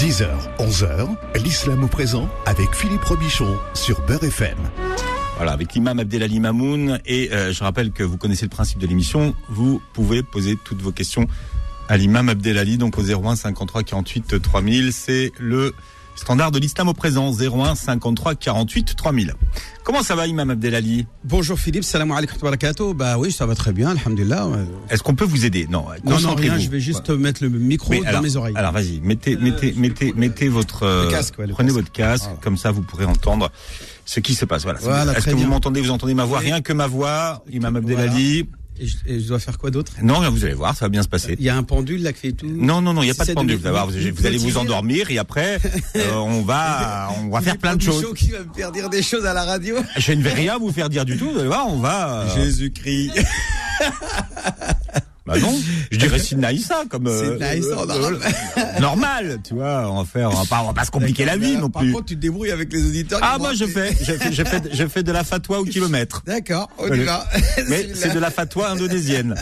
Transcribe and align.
10h, 0.00 0.28
11h, 0.58 1.08
l'islam 1.44 1.84
au 1.84 1.86
présent 1.86 2.26
avec 2.46 2.74
Philippe 2.74 3.04
Robichon 3.04 3.58
sur 3.74 4.00
Beurre 4.06 4.24
FM. 4.24 4.56
Voilà, 5.36 5.52
avec 5.52 5.74
l'imam 5.74 5.98
Abdelali 5.98 6.40
Mamoun. 6.40 7.00
Et 7.04 7.30
euh, 7.32 7.52
je 7.52 7.62
rappelle 7.62 7.92
que 7.92 8.02
vous 8.02 8.16
connaissez 8.16 8.46
le 8.46 8.50
principe 8.50 8.78
de 8.78 8.86
l'émission. 8.86 9.34
Vous 9.50 9.82
pouvez 9.92 10.22
poser 10.22 10.56
toutes 10.64 10.80
vos 10.80 10.90
questions 10.90 11.26
à 11.90 11.98
l'imam 11.98 12.30
Abdelali, 12.30 12.78
donc 12.78 12.96
au 12.96 13.02
01 13.02 13.36
53 13.36 13.82
48 13.82 14.40
3000. 14.40 14.94
C'est 14.94 15.32
le 15.38 15.74
standard 16.20 16.50
de 16.50 16.58
l'islam 16.58 16.88
au 16.88 16.92
présent, 16.92 17.32
01 17.32 17.74
53 17.74 18.34
48 18.34 18.94
3000. 18.94 19.34
Comment 19.82 20.02
ça 20.02 20.14
va, 20.14 20.26
Imam 20.26 20.50
Abdelali? 20.50 21.06
Bonjour 21.24 21.58
Philippe, 21.58 21.82
salam 21.82 22.12
alaikum 22.12 22.36
wa 22.36 22.50
barakatuh. 22.50 22.94
Bah 22.94 23.16
oui, 23.18 23.32
ça 23.32 23.46
va 23.46 23.54
très 23.54 23.72
bien, 23.72 23.90
alhamdulillah. 23.90 24.46
Est-ce 24.90 25.02
qu'on 25.02 25.14
peut 25.14 25.24
vous 25.24 25.46
aider? 25.46 25.66
Non, 25.70 25.86
non, 26.04 26.20
non, 26.20 26.34
rien, 26.34 26.58
je 26.58 26.68
vais 26.68 26.78
juste 26.78 27.08
mettre 27.08 27.42
le 27.42 27.48
micro 27.48 27.94
dans 28.04 28.22
mes 28.22 28.36
oreilles. 28.36 28.54
Alors 28.56 28.72
vas-y, 28.72 29.00
mettez, 29.00 29.36
mettez, 29.36 29.72
mettez, 29.76 30.12
mettez 30.12 30.48
votre, 30.48 30.82
euh, 30.82 31.10
casque, 31.10 31.36
prenez 31.52 31.72
votre 31.72 31.90
casque, 31.90 32.28
comme 32.42 32.56
ça 32.58 32.70
vous 32.70 32.82
pourrez 32.82 33.06
entendre 33.06 33.50
ce 34.04 34.20
qui 34.20 34.34
se 34.34 34.44
passe. 34.44 34.64
Voilà. 34.64 35.16
Est-ce 35.16 35.26
que 35.26 35.34
vous 35.34 35.46
m'entendez? 35.46 35.80
Vous 35.80 35.90
entendez 35.90 36.14
ma 36.14 36.24
voix? 36.26 36.38
Rien 36.38 36.60
que 36.60 36.72
ma 36.72 36.86
voix, 36.86 37.42
Imam 37.50 37.76
Abdelali. 37.76 38.46
Et 38.80 39.20
je, 39.20 39.28
dois 39.28 39.38
faire 39.38 39.58
quoi 39.58 39.70
d'autre? 39.70 39.92
Non, 40.02 40.28
vous 40.30 40.44
allez 40.44 40.54
voir, 40.54 40.74
ça 40.74 40.86
va 40.86 40.88
bien 40.88 41.02
se 41.02 41.08
passer. 41.08 41.36
Il 41.38 41.44
y 41.44 41.50
a 41.50 41.56
un 41.56 41.62
pendule 41.62 42.02
là 42.02 42.12
qui 42.12 42.20
fait 42.20 42.32
tout. 42.32 42.46
Non, 42.46 42.80
non, 42.80 42.94
non, 42.94 43.02
il 43.02 43.06
n'y 43.06 43.10
a 43.10 43.14
pas 43.14 43.26
de 43.26 43.32
pendule. 43.32 43.56
Vous, 43.56 44.14
vous, 44.14 44.26
allez 44.26 44.38
vous 44.38 44.56
endormir 44.56 45.10
et 45.10 45.18
après, 45.18 45.58
euh, 45.96 46.12
on 46.14 46.42
va, 46.42 47.10
on 47.22 47.28
va 47.28 47.40
faire 47.42 47.58
plein 47.58 47.76
de 47.76 47.82
choses. 47.82 48.04
qui 48.16 48.30
va 48.30 48.38
me 48.38 48.54
faire 48.54 48.72
dire 48.72 48.88
des 48.88 49.02
choses 49.02 49.26
à 49.26 49.34
la 49.34 49.44
radio. 49.44 49.76
Je 49.96 50.12
ne 50.12 50.22
vais 50.22 50.32
rien 50.32 50.58
vous 50.58 50.72
faire 50.72 50.88
dire 50.88 51.04
du 51.04 51.18
tout. 51.18 51.30
Vous 51.30 51.38
allez 51.38 51.48
voir, 51.48 51.66
on 51.68 51.78
va. 51.78 52.22
Euh, 52.22 52.34
Jésus-Christ. 52.36 53.12
Bah 55.30 55.38
non, 55.38 55.56
je 55.92 55.96
dirais 55.96 56.18
Sinaïsa 56.18 56.82
comme 56.88 57.06
euh, 57.06 57.38
euh, 57.40 58.80
normal, 58.80 59.38
tu 59.44 59.54
vois, 59.54 59.88
on 59.88 60.02
va 60.02 60.04
faire, 60.04 60.28
on 60.28 60.34
va 60.34 60.44
pas, 60.44 60.62
on 60.62 60.66
va 60.66 60.72
pas 60.72 60.84
se 60.84 60.90
compliquer 60.90 61.24
la 61.24 61.36
vie 61.36 61.56
non 61.56 61.70
plus. 61.70 61.86
Par 61.86 61.92
contre, 61.92 62.06
tu 62.06 62.16
te 62.16 62.20
débrouilles 62.20 62.50
avec 62.50 62.72
les 62.72 62.84
auditeurs. 62.84 63.20
Ah 63.22 63.38
moi 63.38 63.54
je 63.54 63.64
fais, 63.64 63.96
je 64.00 64.12
fais, 64.14 64.32
je 64.32 64.42
fais, 64.42 64.60
je 64.72 64.86
fais 64.88 65.02
de 65.04 65.12
la 65.12 65.22
fatwa 65.22 65.60
au 65.60 65.64
kilomètre. 65.66 66.22
D'accord, 66.26 66.68
on 66.78 66.92
y 66.92 67.04
va. 67.04 67.28
Mais 67.68 67.90
c'est 67.94 68.12
de 68.12 68.18
la 68.18 68.32
fatwa 68.32 68.70
indonésienne. 68.70 69.36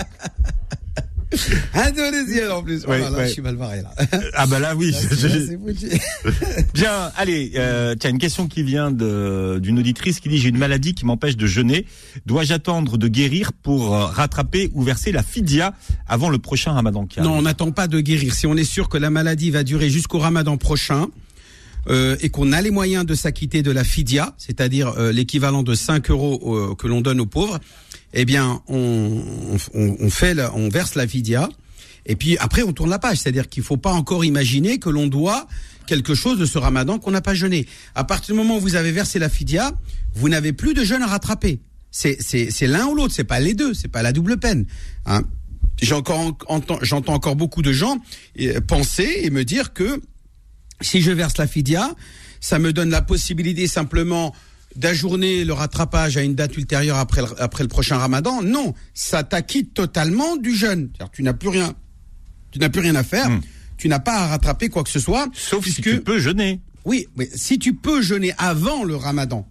Indonésien 1.75 2.51
en 2.51 2.63
plus. 2.63 2.85
voilà, 2.85 3.27
je 3.27 3.33
suis 3.33 3.43
mal 3.43 3.57
barré 3.57 3.83
là. 3.83 3.95
Ah 4.35 4.47
bah 4.47 4.59
là 4.59 4.75
oui. 4.75 4.95
Bien, 6.75 7.11
allez, 7.17 7.53
euh, 7.57 7.95
tiens 7.99 8.11
une 8.11 8.19
question 8.19 8.49
qui 8.49 8.63
vient 8.63 8.91
d'une 8.91 9.79
auditrice 9.79 10.21
qui 10.21 10.29
dit 10.29 10.39
j'ai 10.39 10.49
une 10.49 10.59
maladie 10.59 10.95
qui 10.95 11.05
m'empêche 11.05 11.37
de 11.37 11.47
jeûner. 11.47 11.87
Dois-je 12.27 12.55
attendre 12.55 12.97
de 12.97 13.09
guérir 13.09 13.53
pour 13.53 13.95
euh, 13.95 14.07
rattraper 14.07 14.71
ou 14.75 14.83
verser 14.83 15.13
la 15.13 15.23
fidia 15.23 15.75
avant 16.07 16.31
le 16.31 16.39
prochain 16.39 16.73
Ramadan 16.73 17.07
Non, 17.19 17.33
on 17.33 17.43
n'attend 17.43 17.71
pas 17.73 17.89
de 17.89 18.01
guérir. 18.01 18.35
Si 18.35 18.47
on 18.47 18.57
est 18.57 18.65
sûr 18.65 18.89
que 18.89 18.99
la 18.99 19.11
maladie 19.11 19.51
va 19.51 19.65
durer 19.65 19.91
jusqu'au 19.91 20.19
Ramadan 20.19 20.57
prochain. 20.57 21.09
Euh, 21.87 22.17
et 22.21 22.29
qu'on 22.29 22.53
a 22.53 22.61
les 22.61 22.71
moyens 22.71 23.07
de 23.07 23.15
s'acquitter 23.15 23.63
de 23.63 23.71
la 23.71 23.83
fidia, 23.83 24.35
c'est-à-dire 24.37 24.93
euh, 24.99 25.11
l'équivalent 25.11 25.63
de 25.63 25.75
5 25.75 26.11
euros 26.11 26.75
que 26.77 26.87
l'on 26.87 27.01
donne 27.01 27.19
aux 27.19 27.25
pauvres, 27.27 27.61
eh 28.15 28.25
bien, 28.25 28.63
on, 28.69 29.23
on, 29.75 30.11
fait, 30.11 30.37
on 30.55 30.69
verse 30.69 30.95
la 30.95 31.07
vidia, 31.07 31.49
et 32.07 32.17
puis 32.17 32.39
après 32.39 32.63
on 32.63 32.73
tourne 32.73 32.91
la 32.91 32.99
page. 32.99 33.19
C'est-à-dire 33.19 33.49
qu'il 33.49 33.63
faut 33.63 33.77
pas 33.77 33.93
encore 33.93 34.25
imaginer 34.25 34.79
que 34.79 34.89
l'on 34.89 35.07
doit 35.07 35.47
quelque 35.87 36.15
chose 36.15 36.39
de 36.39 36.47
ce 36.47 36.59
Ramadan 36.59 36.99
qu'on 36.99 37.11
n'a 37.11 37.21
pas 37.21 37.35
jeûné. 37.35 37.67
À 37.95 38.05
partir 38.05 38.35
du 38.35 38.41
moment 38.41 38.59
où 38.59 38.61
vous 38.61 38.77
avez 38.77 38.93
versé 38.93 39.19
la 39.19 39.29
fidia, 39.29 39.73
vous 40.15 40.29
n'avez 40.29 40.53
plus 40.53 40.75
de 40.75 40.85
jeûne 40.85 41.03
à 41.03 41.07
rattraper. 41.07 41.61
C'est 41.91 42.67
l'un 42.67 42.87
ou 42.87 42.95
l'autre, 42.95 43.15
c'est 43.15 43.25
pas 43.25 43.41
les 43.41 43.55
deux, 43.55 43.75
c'est 43.75 43.89
pas 43.89 44.03
la 44.03 44.13
double 44.13 44.39
peine. 44.39 44.67
Hein. 45.07 45.23
J'ai 45.81 45.95
encore 45.95 46.37
j'entends 46.83 47.15
encore 47.15 47.37
beaucoup 47.37 47.63
de 47.63 47.73
gens 47.73 47.99
penser 48.67 49.21
et 49.23 49.31
me 49.31 49.45
dire 49.45 49.73
que 49.73 50.03
si 50.81 51.01
je 51.01 51.11
verse 51.11 51.39
la 51.39 51.47
fidia, 51.47 51.91
ça 52.41 52.59
me 52.59 52.73
donne 52.73 52.91
la 52.91 53.03
possibilité 53.03 53.67
simplement 53.67 54.35
d'ajourner 54.77 55.45
le 55.45 55.53
rattrapage 55.53 56.17
à 56.17 56.23
une 56.23 56.35
date 56.35 56.57
ultérieure 56.57 56.99
après 56.99 57.23
le, 57.23 57.29
après 57.43 57.65
le 57.65 57.69
prochain 57.69 57.97
ramadan. 57.97 58.43
Non, 58.43 58.75
ça 58.95 59.23
t'acquitte 59.23 59.75
totalement 59.75 60.37
du 60.37 60.55
jeûne. 60.55 60.91
Tu 61.13 61.23
n'as 61.23 61.33
plus 61.33 61.49
rien, 61.49 61.75
tu 62.51 62.59
n'as 62.59 62.69
plus 62.69 62.81
rien 62.81 62.95
à 62.95 63.03
faire. 63.03 63.31
Hmm. 63.31 63.41
Tu 63.77 63.89
n'as 63.89 64.01
pas 64.01 64.15
à 64.15 64.27
rattraper 64.27 64.69
quoi 64.69 64.83
que 64.83 64.91
ce 64.91 64.99
soit. 64.99 65.29
Sauf 65.35 65.65
si 65.65 65.81
tu 65.81 66.01
peux 66.01 66.19
jeûner. 66.19 66.61
Oui, 66.85 67.07
mais 67.17 67.29
si 67.35 67.59
tu 67.59 67.75
peux 67.75 68.03
jeûner 68.03 68.33
avant 68.39 68.83
le 68.83 68.97
ramadan, 68.97 69.47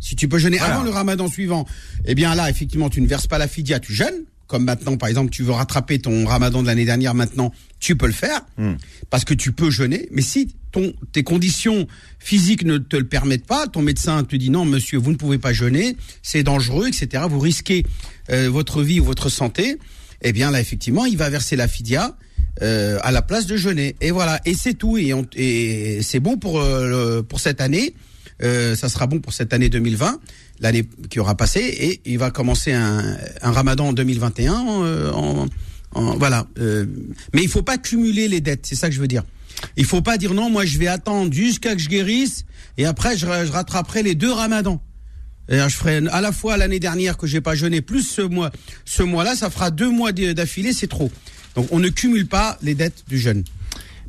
si 0.00 0.16
tu 0.16 0.28
peux 0.28 0.38
jeûner 0.38 0.58
avant 0.58 0.82
le 0.82 0.90
ramadan 0.90 1.28
suivant, 1.28 1.66
eh 2.04 2.14
bien 2.14 2.34
là, 2.34 2.50
effectivement, 2.50 2.90
tu 2.90 3.00
ne 3.00 3.06
verses 3.06 3.26
pas 3.26 3.38
la 3.38 3.46
fidia, 3.46 3.78
tu 3.78 3.92
jeûnes 3.92 4.24
comme 4.48 4.64
maintenant, 4.64 4.96
par 4.96 5.08
exemple, 5.08 5.30
tu 5.30 5.44
veux 5.44 5.52
rattraper 5.52 5.98
ton 6.00 6.24
ramadan 6.24 6.62
de 6.62 6.66
l'année 6.66 6.86
dernière 6.86 7.14
maintenant, 7.14 7.52
tu 7.78 7.96
peux 7.96 8.06
le 8.06 8.12
faire, 8.12 8.40
hmm. 8.56 8.74
parce 9.10 9.24
que 9.24 9.34
tu 9.34 9.52
peux 9.52 9.70
jeûner. 9.70 10.08
Mais 10.10 10.22
si 10.22 10.54
ton, 10.72 10.94
tes 11.12 11.22
conditions 11.22 11.86
physiques 12.18 12.64
ne 12.64 12.78
te 12.78 12.96
le 12.96 13.06
permettent 13.06 13.46
pas, 13.46 13.66
ton 13.66 13.82
médecin 13.82 14.24
te 14.24 14.34
dit 14.36 14.50
non, 14.50 14.64
monsieur, 14.64 14.98
vous 14.98 15.12
ne 15.12 15.16
pouvez 15.16 15.38
pas 15.38 15.52
jeûner, 15.52 15.96
c'est 16.22 16.42
dangereux, 16.42 16.88
etc. 16.88 17.24
Vous 17.28 17.38
risquez 17.38 17.84
euh, 18.30 18.48
votre 18.50 18.82
vie 18.82 19.00
ou 19.00 19.04
votre 19.04 19.28
santé. 19.28 19.78
Eh 20.22 20.32
bien 20.32 20.50
là, 20.50 20.60
effectivement, 20.60 21.04
il 21.04 21.18
va 21.18 21.28
verser 21.28 21.54
la 21.54 21.68
fidia 21.68 22.16
euh, 22.62 22.98
à 23.02 23.12
la 23.12 23.22
place 23.22 23.46
de 23.46 23.56
jeûner. 23.56 23.96
Et 24.00 24.10
voilà, 24.10 24.40
et 24.46 24.54
c'est 24.54 24.74
tout. 24.74 24.96
Et, 24.96 25.12
et 25.36 26.02
c'est 26.02 26.20
bon 26.20 26.38
pour 26.38 26.58
euh, 26.58 27.22
pour 27.22 27.38
cette 27.38 27.60
année. 27.60 27.94
Euh, 28.42 28.76
ça 28.76 28.88
sera 28.88 29.06
bon 29.06 29.20
pour 29.20 29.32
cette 29.32 29.52
année 29.52 29.68
2020, 29.68 30.20
l'année 30.60 30.88
qui 31.10 31.18
aura 31.20 31.36
passé, 31.36 31.60
et 31.60 32.00
il 32.04 32.18
va 32.18 32.30
commencer 32.30 32.72
un, 32.72 33.16
un 33.42 33.52
Ramadan 33.52 33.88
en 33.88 33.92
2021. 33.92 34.54
Euh, 34.84 35.12
en, 35.12 35.46
en, 35.94 36.16
voilà. 36.16 36.46
Euh, 36.58 36.86
mais 37.34 37.42
il 37.42 37.48
faut 37.48 37.62
pas 37.62 37.78
cumuler 37.78 38.28
les 38.28 38.40
dettes, 38.40 38.66
c'est 38.66 38.76
ça 38.76 38.88
que 38.88 38.94
je 38.94 39.00
veux 39.00 39.08
dire. 39.08 39.24
Il 39.76 39.84
faut 39.84 40.02
pas 40.02 40.18
dire 40.18 40.34
non, 40.34 40.50
moi 40.50 40.64
je 40.64 40.78
vais 40.78 40.86
attendre 40.86 41.32
jusqu'à 41.32 41.74
que 41.74 41.80
je 41.80 41.88
guérisse, 41.88 42.44
et 42.76 42.86
après 42.86 43.16
je, 43.16 43.26
je 43.26 43.52
rattraperai 43.52 44.02
les 44.02 44.14
deux 44.14 44.32
Ramadans. 44.32 44.80
Et 45.48 45.58
je 45.58 45.76
ferai 45.76 46.02
à 46.10 46.20
la 46.20 46.30
fois 46.30 46.58
l'année 46.58 46.78
dernière 46.78 47.16
que 47.16 47.26
j'ai 47.26 47.40
pas 47.40 47.54
jeûné, 47.54 47.80
plus 47.80 48.02
ce 48.02 48.20
mois, 48.20 48.50
ce 48.84 49.02
mois-là, 49.02 49.34
ça 49.34 49.48
fera 49.48 49.70
deux 49.70 49.90
mois 49.90 50.12
d'affilée, 50.12 50.74
c'est 50.74 50.88
trop. 50.88 51.10
Donc 51.56 51.68
on 51.72 51.78
ne 51.78 51.88
cumule 51.88 52.26
pas 52.26 52.58
les 52.62 52.74
dettes 52.74 53.04
du 53.08 53.18
jeûne. 53.18 53.42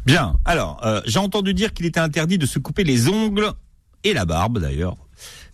Bien. 0.05 0.37
Alors, 0.45 0.81
euh, 0.85 1.01
j'ai 1.05 1.19
entendu 1.19 1.53
dire 1.53 1.73
qu'il 1.73 1.85
était 1.85 1.99
interdit 1.99 2.37
de 2.37 2.45
se 2.45 2.59
couper 2.59 2.83
les 2.83 3.07
ongles 3.07 3.51
et 4.03 4.13
la 4.13 4.25
barbe 4.25 4.59
d'ailleurs 4.59 4.97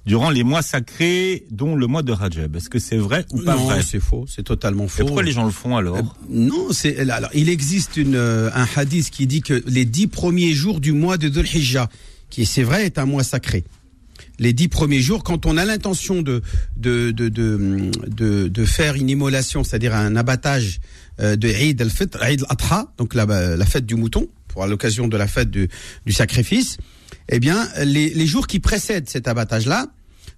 durant 0.06 0.30
les 0.30 0.44
mois 0.44 0.62
sacrés, 0.62 1.46
dont 1.50 1.76
le 1.76 1.88
mois 1.88 2.04
de 2.04 2.12
Rajab. 2.12 2.56
Est-ce 2.56 2.70
que 2.70 2.80
c'est 2.80 2.98
vrai 2.98 3.26
ou 3.32 3.42
pas 3.42 3.56
vrai 3.56 3.82
c'est 3.82 4.00
faux, 4.00 4.26
c'est 4.28 4.44
totalement 4.44 4.88
faux. 4.88 5.02
Et 5.02 5.06
pourquoi 5.06 5.24
les 5.24 5.32
gens 5.32 5.46
le 5.46 5.52
font 5.52 5.78
alors? 5.78 5.98
Euh, 5.98 6.02
Non, 6.30 6.68
c'est 6.72 7.10
alors 7.10 7.32
il 7.34 7.50
existe 7.50 7.98
une, 7.98 8.16
euh, 8.16 8.50
un 8.54 8.68
hadith 8.76 9.10
qui 9.10 9.26
dit 9.28 9.42
que 9.42 9.64
les 9.68 9.86
dix 9.86 10.08
premiers 10.08 10.54
jours 10.54 10.80
du 10.80 10.92
mois 10.92 11.18
de 11.18 11.28
Dhul 11.28 11.48
Hijjah, 11.48 11.90
qui 12.30 12.46
c'est 12.46 12.64
vrai 12.64 12.86
est 12.86 13.00
un 13.00 13.06
mois 13.06 13.24
sacré. 13.24 13.64
Les 14.38 14.54
dix 14.54 14.68
premiers 14.68 15.00
jours, 15.00 15.24
quand 15.24 15.46
on 15.46 15.58
a 15.58 15.66
l'intention 15.66 16.22
de 16.22 16.42
de, 16.78 17.12
de 17.12 17.30
de, 17.30 18.48
de, 18.48 18.66
faire 18.66 18.96
une 18.96 19.10
immolation, 19.10 19.64
c'est-à-dire 19.64 19.96
un 19.96 20.16
abattage 20.16 20.82
euh, 21.20 21.36
de 21.36 21.48
Eid 21.48 21.82
al-Fitr, 21.82 22.22
Eid 22.24 22.44
al-Adha, 22.50 22.92
donc 22.98 23.16
la, 23.16 23.26
la 23.26 23.66
fête 23.66 23.86
du 23.86 23.96
mouton, 23.96 24.28
pour 24.50 24.66
l'occasion 24.68 25.08
de 25.08 25.18
la 25.18 25.28
fête 25.28 25.50
du, 25.50 25.70
du 26.06 26.14
sacrifice, 26.14 26.78
eh 27.30 27.40
bien, 27.40 27.68
les, 27.84 28.10
les 28.10 28.28
jours 28.28 28.48
qui 28.48 28.60
précèdent 28.60 29.10
cet 29.10 29.28
abattage-là, 29.28 29.88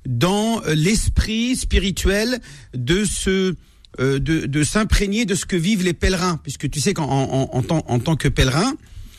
dans 0.05 0.61
l'esprit 0.73 1.55
spirituel 1.55 2.39
de 2.73 3.03
ce 3.03 3.55
euh, 3.99 4.19
de, 4.19 4.45
de 4.45 4.63
s'imprégner 4.63 5.25
de 5.25 5.33
ce 5.33 5.45
que 5.45 5.55
vivent 5.55 5.83
les 5.83 5.93
pèlerins, 5.93 6.39
puisque 6.43 6.69
tu 6.69 6.79
sais 6.79 6.93
qu'en 6.93 7.05
en, 7.05 7.49
en, 7.51 7.63
en, 7.69 7.83
en 7.87 7.99
tant 7.99 8.15
que 8.15 8.27
pèlerin, 8.27 8.73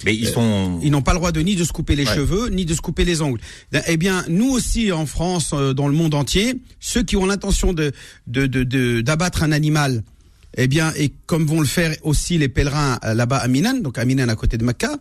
mais 0.04 0.14
ils 0.14 0.28
sont, 0.28 0.78
euh, 0.78 0.80
ils 0.84 0.90
n'ont 0.92 1.02
pas 1.02 1.12
le 1.12 1.18
droit 1.18 1.32
de 1.32 1.40
ni 1.40 1.56
de 1.56 1.64
se 1.64 1.72
couper 1.72 1.96
les 1.96 2.06
cheveux, 2.06 2.48
ni 2.50 2.64
de 2.64 2.74
se 2.74 2.80
couper 2.80 3.04
les 3.04 3.20
ongles. 3.20 3.40
Eh 3.88 3.96
bien, 3.96 4.24
nous 4.28 4.48
aussi 4.48 4.92
en 4.92 5.06
France, 5.06 5.50
euh, 5.52 5.74
dans 5.74 5.88
le 5.88 5.94
monde 5.94 6.14
entier, 6.14 6.54
ceux 6.78 7.02
qui 7.02 7.16
ont 7.16 7.26
l'intention 7.26 7.72
de 7.72 7.92
d'abattre 8.26 9.40
de, 9.40 9.44
de, 9.44 9.44
un 9.44 9.52
animal, 9.52 10.04
eh 10.56 10.68
bien, 10.68 10.92
et 10.96 11.12
comme 11.26 11.44
vont 11.46 11.60
le 11.60 11.66
faire 11.66 11.96
aussi 12.02 12.38
les 12.38 12.48
pèlerins 12.48 12.98
là-bas 13.02 13.38
à 13.38 13.48
Minan, 13.48 13.80
donc 13.80 13.98
à 13.98 14.04
Minan 14.04 14.28
à 14.28 14.36
côté 14.36 14.56
de 14.56 14.64
Mecca, 14.64 14.96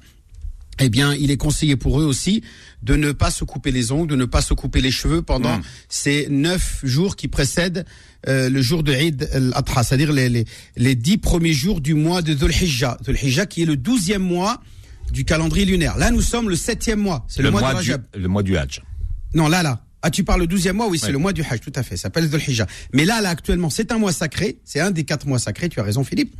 eh 0.80 0.90
bien, 0.90 1.14
il 1.16 1.32
est 1.32 1.38
conseillé 1.38 1.76
pour 1.76 2.00
eux 2.00 2.06
aussi 2.06 2.44
de 2.84 2.96
ne 2.96 3.12
pas 3.12 3.32
se 3.32 3.44
couper 3.44 3.72
les 3.72 3.92
ongles, 3.92 4.08
de 4.10 4.16
ne 4.16 4.26
pas 4.26 4.42
se 4.42 4.54
couper 4.54 4.82
les 4.82 4.92
cheveux 4.92 5.22
pendant 5.22 5.58
hmm. 5.58 5.62
ces 5.90 6.28
neuf 6.30 6.80
jours 6.84 7.16
qui 7.16 7.28
précèdent 7.28 7.86
euh, 8.28 8.50
le 8.50 8.62
jour 8.62 8.84
de 8.84 8.94
Eid 8.94 9.30
al-Adha, 9.34 9.84
c'est-à-dire 9.84 10.12
les, 10.12 10.30
les, 10.30 10.46
les, 10.76 10.96
dix 10.96 11.18
premiers 11.18 11.54
jours 11.54 11.82
du 11.82 11.94
mois 11.94 12.22
de 12.22 12.34
Dhul 12.34 12.52
Hijjah. 12.52 12.98
Dhul 13.04 13.18
Hijjah 13.22 13.46
qui 13.46 13.64
est 13.64 13.66
le 13.66 13.78
douzième 13.78 14.22
mois 14.22 14.62
du 15.12 15.26
calendrier 15.26 15.66
lunaire. 15.66 15.98
Là, 15.98 16.12
nous 16.12 16.22
sommes 16.22 16.50
le 16.50 16.56
septième 16.56 17.00
mois. 17.00 17.26
C'est 17.28 17.42
le, 17.42 17.52
mois, 17.52 17.62
de 17.62 17.76
Rajab. 17.78 18.04
le 18.16 18.28
mois 18.28 18.44
du 18.44 18.58
Hajj. 18.58 18.82
Non, 19.34 19.48
là, 19.48 19.64
là. 19.64 19.82
Ah, 20.02 20.12
tu 20.12 20.24
parles 20.24 20.42
le 20.42 20.48
douzième 20.48 20.76
mois 20.76 20.88
Oui, 20.88 21.00
c'est 21.00 21.12
le 21.12 21.18
mois 21.18 21.34
du 21.34 21.42
Hajj, 21.42 21.60
tout 21.60 21.72
à 21.76 21.84
fait. 21.84 21.98
Ça 21.98 22.04
s'appelle 22.04 22.30
Dhul 22.30 22.42
Hijjah. 22.48 22.68
Mais 22.94 23.04
là, 23.04 23.20
là, 23.22 23.30
actuellement, 23.30 23.70
c'est 23.70 23.92
un 23.92 23.98
mois 23.98 24.12
sacré. 24.12 24.60
C'est 24.64 24.80
un 24.80 24.92
des 24.92 25.04
quatre 25.04 25.26
mois 25.26 25.40
sacrés. 25.40 25.70
Tu 25.70 25.80
as 25.80 25.84
raison, 25.84 26.04
Philippe. 26.04 26.36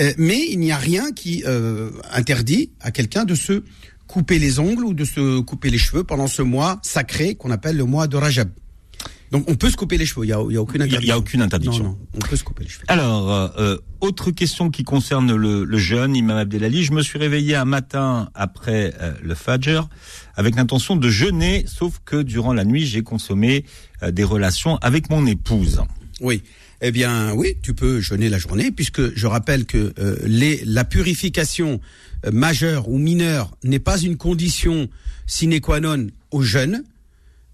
Euh, 0.00 0.12
mais 0.16 0.46
il 0.48 0.58
n'y 0.58 0.72
a 0.72 0.78
rien 0.78 1.12
qui 1.12 1.44
euh, 1.46 1.90
interdit 2.10 2.70
à 2.80 2.90
quelqu'un 2.90 3.24
de 3.24 3.34
se 3.34 3.62
couper 4.06 4.38
les 4.38 4.58
ongles 4.58 4.84
ou 4.84 4.94
de 4.94 5.04
se 5.04 5.40
couper 5.40 5.68
les 5.70 5.78
cheveux 5.78 6.02
pendant 6.02 6.26
ce 6.28 6.40
mois 6.40 6.80
sacré 6.82 7.34
qu'on 7.34 7.50
appelle 7.50 7.76
le 7.76 7.84
mois 7.84 8.06
de 8.06 8.16
Rajab. 8.16 8.48
Donc 9.30 9.44
on 9.48 9.54
peut 9.54 9.70
se 9.70 9.76
couper 9.76 9.98
les 9.98 10.06
cheveux, 10.06 10.24
il 10.24 10.28
n'y 10.28 10.32
a, 10.32 10.40
aucune 10.40 10.82
interdiction. 10.82 11.00
il 11.02 11.08
y 11.08 11.10
a 11.10 11.18
aucune 11.18 11.42
interdiction. 11.42 11.84
Non, 11.84 11.90
non, 11.90 11.98
on 12.14 12.18
peut 12.18 12.36
se 12.36 12.44
couper 12.44 12.64
les 12.64 12.70
cheveux. 12.70 12.84
Alors, 12.88 13.32
euh, 13.32 13.48
euh, 13.58 13.78
autre 14.00 14.30
question 14.30 14.70
qui 14.70 14.84
concerne 14.84 15.34
le, 15.34 15.64
le 15.64 15.78
jeûne, 15.78 16.16
Imam 16.16 16.38
Abdelali. 16.38 16.84
Je 16.84 16.92
me 16.92 17.02
suis 17.02 17.18
réveillé 17.18 17.54
un 17.54 17.64
matin 17.66 18.30
après 18.34 18.94
euh, 19.00 19.12
le 19.22 19.34
Fajr 19.34 19.88
avec 20.36 20.54
l'intention 20.54 20.96
de 20.96 21.08
jeûner, 21.10 21.64
sauf 21.66 22.00
que 22.04 22.22
durant 22.22 22.52
la 22.52 22.64
nuit, 22.64 22.86
j'ai 22.86 23.02
consommé 23.02 23.64
euh, 24.02 24.10
des 24.10 24.24
relations 24.24 24.76
avec 24.76 25.10
mon 25.10 25.26
épouse. 25.26 25.82
Oui. 26.20 26.42
Eh 26.80 26.92
bien, 26.92 27.32
oui, 27.32 27.56
tu 27.60 27.74
peux 27.74 28.00
jeûner 28.00 28.28
la 28.28 28.38
journée, 28.38 28.70
puisque 28.70 29.14
je 29.16 29.26
rappelle 29.26 29.64
que 29.64 29.92
euh, 29.98 30.16
les, 30.24 30.62
la 30.64 30.84
purification 30.84 31.80
euh, 32.24 32.30
majeure 32.30 32.88
ou 32.88 32.98
mineure 32.98 33.50
n'est 33.64 33.80
pas 33.80 33.98
une 33.98 34.16
condition 34.16 34.88
sine 35.26 35.60
qua 35.60 35.80
non 35.80 36.06
au 36.30 36.42
jeûne. 36.42 36.84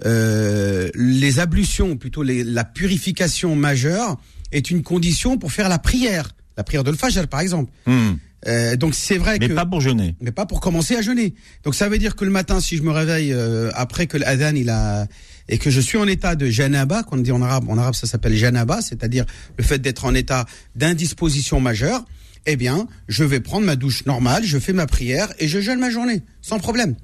Euh, 0.05 0.91
les 0.95 1.39
ablutions, 1.41 1.91
ou 1.93 1.97
plutôt 1.97 2.23
les- 2.23 2.45
la 2.45 2.65
purification 2.65 3.55
majeure, 3.57 4.17
est 4.53 4.71
une 4.71 4.83
condition 4.83 5.39
pour 5.39 5.53
faire 5.53 5.69
la 5.69 5.79
prière, 5.79 6.31
la 6.57 6.65
prière 6.65 6.85
de 6.85 6.91
le 6.91 6.97
Fajr, 6.97 7.27
par 7.29 7.41
exemple. 7.41 7.73
Hmm. 7.87 8.13
Euh, 8.47 8.77
donc 8.77 8.95
c'est 8.95 9.17
vrai 9.17 9.39
Mais 9.41 9.49
que 9.49 9.55
pas 9.55 9.65
pour 9.65 9.81
jeûner. 9.81 10.17
mais 10.21 10.31
pas 10.31 10.45
pour 10.45 10.61
commencer 10.61 10.95
à 10.97 11.01
jeûner. 11.01 11.35
Donc 11.63 11.75
ça 11.75 11.89
veut 11.89 11.97
dire 11.97 12.15
que 12.15 12.25
le 12.27 12.31
matin, 12.31 12.61
si 12.61 12.77
je 12.77 12.83
me 12.83 12.91
réveille 12.91 13.33
euh, 13.33 13.71
après 13.75 14.07
que 14.07 14.19
l'adhan 14.19 14.55
il 14.55 14.69
a 14.69 15.07
et 15.49 15.57
que 15.57 15.71
je 15.71 15.81
suis 15.81 15.97
en 15.97 16.07
état 16.07 16.37
de 16.37 16.47
janaba, 16.51 17.03
qu'on 17.05 17.17
dit 17.17 17.33
en 17.33 17.41
arabe, 17.41 17.65
en 17.71 17.79
arabe 17.79 17.95
ça 17.95 18.07
s'appelle 18.07 18.35
janaba, 18.37 18.83
c'est-à-dire 18.83 19.25
le 19.57 19.65
fait 19.65 19.79
d'être 19.79 20.05
en 20.05 20.15
état 20.15 20.45
d'indisposition 20.77 21.59
majeure, 21.59 22.05
eh 22.45 22.57
bien, 22.57 22.87
je 23.09 23.25
vais 23.25 23.41
prendre 23.41 23.65
ma 23.65 23.77
douche 23.77 24.05
normale, 24.05 24.45
je 24.45 24.59
fais 24.59 24.75
ma 24.75 24.87
prière 24.87 25.33
et 25.39 25.49
je 25.49 25.61
jeûne 25.61 25.79
ma 25.81 25.89
journée 25.89 26.21
sans 26.43 26.59
problème. 26.59 26.97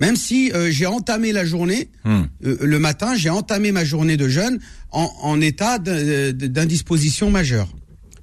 Même 0.00 0.16
si 0.16 0.50
euh, 0.52 0.70
j'ai 0.70 0.86
entamé 0.86 1.32
la 1.32 1.44
journée, 1.44 1.88
Hmm. 2.04 2.22
euh, 2.44 2.56
le 2.62 2.78
matin, 2.78 3.14
j'ai 3.14 3.28
entamé 3.30 3.72
ma 3.72 3.84
journée 3.84 4.16
de 4.16 4.28
jeûne 4.28 4.58
en, 4.90 5.10
en 5.22 5.40
état 5.40 5.78
d'indisposition 5.78 7.30
majeure. 7.30 7.68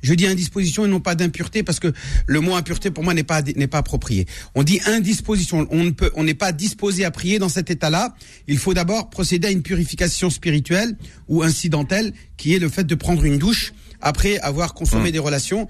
Je 0.02 0.14
dis 0.14 0.28
indisposition 0.28 0.86
et 0.86 0.88
non 0.88 1.00
pas 1.00 1.16
d'impureté 1.16 1.64
parce 1.64 1.80
que 1.80 1.92
le 2.28 2.40
mot 2.40 2.56
impureté 2.56 2.92
pour 2.92 3.04
moi 3.04 3.14
n'est 3.14 3.24
pas 3.24 3.42
n'est 3.42 3.68
pas 3.68 3.80
approprié. 3.80 4.26
On 4.56 4.64
dit 4.64 4.80
indisposition. 4.86 5.68
On 5.72 5.84
ne 5.84 5.90
peut 5.90 6.12
on 6.16 6.24
n'est 6.24 6.36
pas 6.36 6.52
disposé 6.52 7.04
à 7.04 7.12
prier 7.12 7.40
dans 7.40 7.50
cet 7.50 7.72
état-là. 7.72 8.14
Il 8.48 8.58
faut 8.60 8.74
d'abord 8.76 9.10
procéder 9.10 9.48
à 9.48 9.52
une 9.52 9.64
purification 9.64 10.30
spirituelle 10.30 10.96
ou 11.28 11.42
incidentelle 11.42 12.14
qui 12.38 12.54
est 12.54 12.60
le 12.60 12.70
fait 12.70 12.84
de 12.86 12.96
prendre 12.96 13.24
une 13.26 13.38
douche 13.40 13.74
après 14.00 14.38
avoir 14.40 14.76
consommé 14.76 15.12
des 15.12 15.20
relations, 15.20 15.68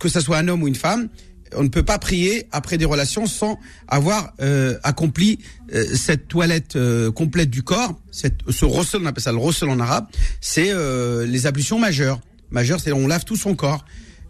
que 0.00 0.08
ce 0.08 0.20
soit 0.20 0.38
un 0.38 0.48
homme 0.48 0.64
ou 0.64 0.68
une 0.68 0.74
femme. 0.74 1.08
On 1.56 1.62
ne 1.62 1.68
peut 1.68 1.82
pas 1.82 1.98
prier 1.98 2.46
après 2.52 2.78
des 2.78 2.84
relations 2.84 3.26
sans 3.26 3.58
avoir 3.86 4.32
euh, 4.40 4.78
accompli 4.82 5.38
euh, 5.74 5.84
cette 5.94 6.28
toilette 6.28 6.76
euh, 6.76 7.10
complète 7.10 7.50
du 7.50 7.62
corps, 7.62 7.98
cette, 8.10 8.38
ce 8.50 8.64
rossel, 8.64 9.00
on 9.02 9.06
appelle 9.06 9.22
ça 9.22 9.32
le 9.32 9.38
rossel 9.38 9.68
en 9.68 9.80
arabe, 9.80 10.06
c'est 10.40 10.70
euh, 10.70 11.26
les 11.26 11.46
ablutions 11.46 11.78
majeures. 11.78 12.20
Majeures, 12.50 12.80
c'est 12.80 12.92
on 12.92 13.06
lave 13.06 13.24
tout 13.24 13.36
son 13.36 13.54
corps, 13.54 13.84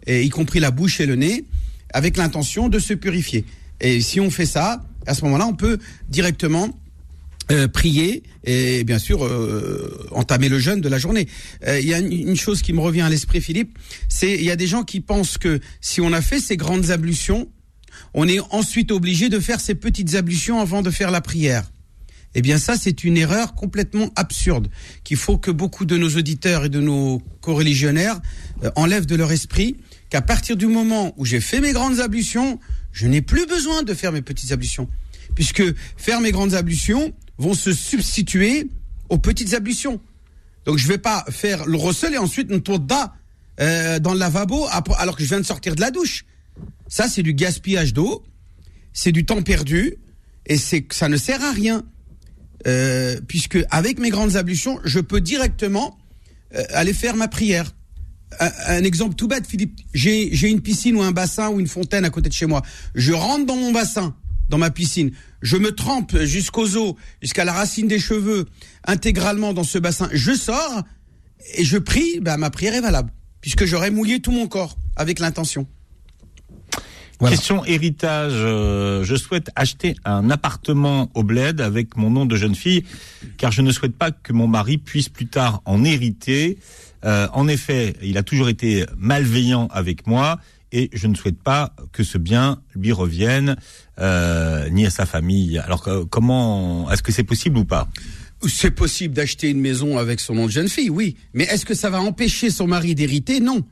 et 0.05 0.23
y 0.23 0.29
compris 0.29 0.59
la 0.59 0.71
bouche 0.71 0.99
et 0.99 1.05
le 1.05 1.15
nez, 1.15 1.45
avec 1.93 2.17
l'intention 2.17 2.69
de 2.69 2.79
se 2.79 2.93
purifier. 2.93 3.45
Et 3.81 4.01
si 4.01 4.19
on 4.19 4.29
fait 4.29 4.45
ça, 4.45 4.81
à 5.05 5.13
ce 5.13 5.23
moment-là, 5.25 5.47
on 5.47 5.55
peut 5.55 5.79
directement 6.09 6.69
euh, 7.51 7.67
prier 7.67 8.23
et 8.43 8.83
bien 8.83 8.99
sûr 8.99 9.25
euh, 9.25 10.07
entamer 10.11 10.49
le 10.49 10.59
jeûne 10.59 10.81
de 10.81 10.89
la 10.89 10.99
journée. 10.99 11.27
Euh, 11.67 11.79
Il 11.79 11.87
y 11.87 11.93
a 11.93 11.99
une, 11.99 12.35
chose 12.35 12.61
qui 12.61 12.73
me 12.73 12.79
revient 12.79 13.01
à 13.01 13.09
l'esprit, 13.09 13.41
Philippe, 13.41 13.77
c'est 14.07 14.33
il 14.35 14.43
y 14.43 14.51
a 14.51 14.55
des 14.55 14.67
gens 14.67 14.83
qui 14.83 15.01
pensent 15.01 15.37
que 15.37 15.59
si 15.81 16.01
on 16.01 16.13
a 16.13 16.21
fait 16.21 16.39
ces 16.39 16.57
grandes 16.57 16.91
ablutions, 16.91 17.49
on 18.13 18.27
est 18.27 18.39
ensuite 18.51 18.91
obligé 18.91 19.29
de 19.29 19.39
faire 19.39 19.59
ces 19.59 19.75
petites 19.75 20.15
ablutions 20.15 20.59
avant 20.59 20.81
de 20.81 20.89
faire 20.89 21.11
la 21.11 21.21
prière. 21.21 21.69
Eh 22.35 22.41
bien 22.41 22.59
ça, 22.59 22.75
c'est 22.77 23.03
une 23.03 23.17
erreur 23.17 23.55
complètement 23.55 24.11
absurde 24.15 24.69
qu'il 25.03 25.17
faut 25.17 25.37
que 25.37 25.49
beaucoup 25.49 25.85
de 25.85 25.97
nos 25.97 26.09
auditeurs 26.09 26.65
et 26.65 26.69
de 26.69 26.79
nos 26.79 27.21
coreligionnaires 27.41 28.19
euh, 28.63 28.69
enlèvent 28.75 29.07
de 29.07 29.15
leur 29.15 29.31
esprit 29.31 29.77
qu'à 30.09 30.21
partir 30.21 30.55
du 30.55 30.67
moment 30.67 31.13
où 31.17 31.25
j'ai 31.25 31.41
fait 31.41 31.61
mes 31.61 31.73
grandes 31.73 31.99
ablutions, 31.99 32.59
je 32.91 33.07
n'ai 33.07 33.21
plus 33.21 33.47
besoin 33.47 33.83
de 33.83 33.93
faire 33.93 34.11
mes 34.11 34.21
petites 34.21 34.51
ablutions. 34.51 34.87
Puisque 35.35 35.63
faire 35.97 36.21
mes 36.21 36.31
grandes 36.31 36.53
ablutions 36.53 37.13
vont 37.37 37.53
se 37.53 37.73
substituer 37.73 38.67
aux 39.09 39.17
petites 39.17 39.53
ablutions. 39.53 39.99
Donc 40.65 40.77
je 40.77 40.87
vais 40.87 40.97
pas 40.97 41.25
faire 41.29 41.65
le 41.65 41.77
recel 41.77 42.13
et 42.13 42.17
ensuite 42.17 42.49
une 42.51 42.61
tourda 42.61 43.13
euh, 43.59 43.99
dans 43.99 44.13
le 44.13 44.19
lavabo 44.19 44.67
alors 44.97 45.15
que 45.15 45.23
je 45.23 45.29
viens 45.29 45.39
de 45.39 45.45
sortir 45.45 45.75
de 45.75 45.81
la 45.81 45.91
douche. 45.91 46.25
Ça, 46.87 47.07
c'est 47.07 47.23
du 47.23 47.33
gaspillage 47.33 47.93
d'eau, 47.93 48.23
c'est 48.93 49.11
du 49.11 49.25
temps 49.25 49.41
perdu 49.41 49.95
et 50.45 50.57
c'est 50.57 50.85
ça 50.91 51.09
ne 51.09 51.17
sert 51.17 51.43
à 51.43 51.51
rien. 51.51 51.83
Euh, 52.67 53.19
puisque 53.27 53.57
avec 53.69 53.99
mes 53.99 54.09
grandes 54.09 54.35
ablutions, 54.35 54.79
je 54.83 54.99
peux 54.99 55.21
directement 55.21 55.97
euh, 56.55 56.63
aller 56.71 56.93
faire 56.93 57.15
ma 57.15 57.27
prière. 57.27 57.73
Un, 58.39 58.51
un 58.67 58.83
exemple 58.83 59.15
tout 59.15 59.27
bête, 59.27 59.47
Philippe. 59.47 59.79
J'ai 59.93 60.49
une 60.49 60.61
piscine 60.61 60.95
ou 60.97 61.01
un 61.01 61.11
bassin 61.11 61.49
ou 61.49 61.59
une 61.59 61.67
fontaine 61.67 62.05
à 62.05 62.09
côté 62.09 62.27
de 62.27 62.33
chez 62.33 62.45
moi. 62.45 62.61
Je 62.95 63.13
rentre 63.13 63.45
dans 63.45 63.55
mon 63.55 63.71
bassin, 63.71 64.15
dans 64.49 64.57
ma 64.57 64.71
piscine. 64.71 65.11
Je 65.41 65.57
me 65.57 65.71
trempe 65.71 66.17
jusqu'aux 66.19 66.75
os, 66.75 66.95
jusqu'à 67.21 67.45
la 67.45 67.53
racine 67.53 67.87
des 67.87 67.99
cheveux, 67.99 68.45
intégralement 68.85 69.53
dans 69.53 69.63
ce 69.63 69.77
bassin. 69.77 70.09
Je 70.11 70.33
sors 70.33 70.83
et 71.55 71.63
je 71.63 71.77
prie. 71.77 72.19
Ben, 72.21 72.37
ma 72.37 72.49
prière 72.49 72.73
est 72.73 72.81
valable, 72.81 73.11
puisque 73.41 73.65
j'aurais 73.65 73.91
mouillé 73.91 74.19
tout 74.19 74.31
mon 74.31 74.47
corps 74.47 74.77
avec 74.95 75.19
l'intention. 75.19 75.67
Question 77.27 77.65
héritage. 77.65 78.31
euh, 78.33 79.03
je 79.03 79.15
souhaite 79.15 79.51
acheter 79.55 79.95
un 80.05 80.29
appartement 80.29 81.11
au 81.15 81.23
bled 81.23 81.59
avec 81.59 81.97
mon 81.97 82.09
nom 82.09 82.25
de 82.25 82.37
jeune 82.37 82.55
fille, 82.55 82.85
car 83.37 83.51
je 83.51 83.61
ne 83.61 83.73
souhaite 83.73 83.97
pas 83.97 84.11
que 84.11 84.31
mon 84.31 84.47
mari 84.47 84.77
puisse 84.77 85.09
plus 85.09 85.27
tard 85.27 85.61
en 85.65 85.83
hériter. 85.83 86.59
Euh, 87.03 87.27
en 87.33 87.49
effet, 87.49 87.95
il 88.01 88.17
a 88.17 88.23
toujours 88.23 88.47
été 88.47 88.85
malveillant 88.97 89.67
avec 89.71 90.07
moi 90.07 90.39
et 90.71 90.89
je 90.93 91.07
ne 91.07 91.15
souhaite 91.15 91.41
pas 91.41 91.73
que 91.91 92.03
ce 92.03 92.17
bien 92.17 92.61
lui 92.75 92.91
revienne, 92.91 93.55
euh, 93.99 94.69
ni 94.69 94.85
à 94.85 94.89
sa 94.89 95.05
famille. 95.05 95.57
Alors 95.57 95.81
que- 95.83 96.03
comment 96.03 96.89
est-ce 96.91 97.03
que 97.03 97.11
c'est 97.11 97.23
possible 97.23 97.57
ou 97.57 97.65
pas? 97.65 97.89
C'est 98.47 98.71
possible 98.71 99.13
d'acheter 99.13 99.49
une 99.49 99.59
maison 99.59 99.97
avec 99.97 100.19
son 100.19 100.35
nom 100.35 100.45
de 100.45 100.51
jeune 100.51 100.69
fille, 100.69 100.89
oui. 100.89 101.17
Mais 101.33 101.43
est-ce 101.45 101.65
que 101.65 101.73
ça 101.73 101.89
va 101.89 101.99
empêcher 101.99 102.49
son 102.49 102.67
mari 102.67 102.95
d'hériter? 102.95 103.39
Non. 103.41 103.63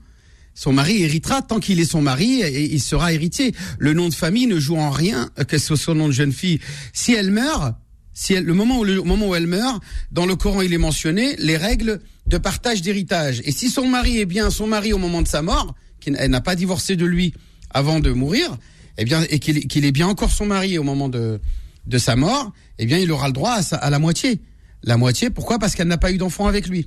Son 0.54 0.74
mari 0.74 1.04
héritera 1.04 1.42
tant 1.44 1.60
qu'il 1.60 1.80
est 1.80 1.86
son 1.86 2.02
mari 2.02 2.42
et 2.42 2.74
il 2.74 2.82
sera 2.82 3.14
héritier. 3.14 3.54
Le 3.78 3.94
nom 3.94 4.10
de 4.10 4.14
famille 4.14 4.48
ne 4.48 4.60
joue 4.60 4.76
en 4.78 4.90
rien 4.90 5.30
que 5.48 5.58
ce 5.58 5.68
soit 5.68 5.78
son 5.78 5.96
nom 5.96 6.08
de 6.08 6.14
jeune 6.14 6.34
fille. 6.34 6.60
Si 6.94 7.14
elle 7.14 7.30
meurt, 7.32 7.76
si 8.14 8.34
elle, 8.34 8.44
le 8.44 8.56
moment 8.56 8.84
le 8.84 9.02
moment 9.04 9.28
où 9.30 9.36
elle 9.36 9.46
meurt, 9.46 9.82
dans 10.12 10.26
le 10.26 10.36
Coran 10.36 10.62
il 10.62 10.74
est 10.74 10.80
mentionné 10.80 11.36
les 11.38 11.56
règles 11.58 12.00
de 12.26 12.38
partage 12.40 12.82
d'héritage. 12.82 13.42
Et 13.46 13.52
si 13.52 13.70
son 13.70 13.88
mari 13.88 14.18
est 14.20 14.26
bien 14.26 14.50
son 14.50 14.66
mari 14.66 14.92
au 14.94 14.98
moment 14.98 15.22
de 15.22 15.28
sa 15.28 15.44
mort, 15.44 15.76
qu'elle 16.16 16.32
n'a 16.32 16.42
pas 16.42 16.56
divorcé 16.56 16.96
de 16.96 17.06
lui 17.06 17.34
avant 17.72 18.00
de 18.00 18.12
mourir, 18.12 18.58
eh 18.98 19.06
bien 19.06 19.24
et 19.30 19.40
qu'il 19.40 19.58
est- 19.86 19.92
bien 19.92 20.08
encore 20.08 20.32
son 20.32 20.46
mari 20.46 20.78
au 20.78 20.84
moment 20.84 21.10
de 21.10 21.40
de 21.86 21.98
sa 21.98 22.16
mort, 22.18 22.52
eh 22.80 22.86
bien 22.86 22.98
il 22.98 23.10
aura 23.12 23.28
le 23.28 23.34
droit 23.34 23.54
à, 23.54 23.62
sa- 23.64 23.78
à 23.78 23.90
la 23.90 23.98
moitié. 24.00 24.42
La 24.84 24.98
moitié, 24.98 25.30
pourquoi? 25.30 25.58
Parce 25.58 25.74
qu'elle 25.74 25.88
n'a 25.88 25.98
pas 25.98 26.12
eu 26.12 26.18
d'enfant 26.18 26.48
avec 26.48 26.68
lui. 26.68 26.86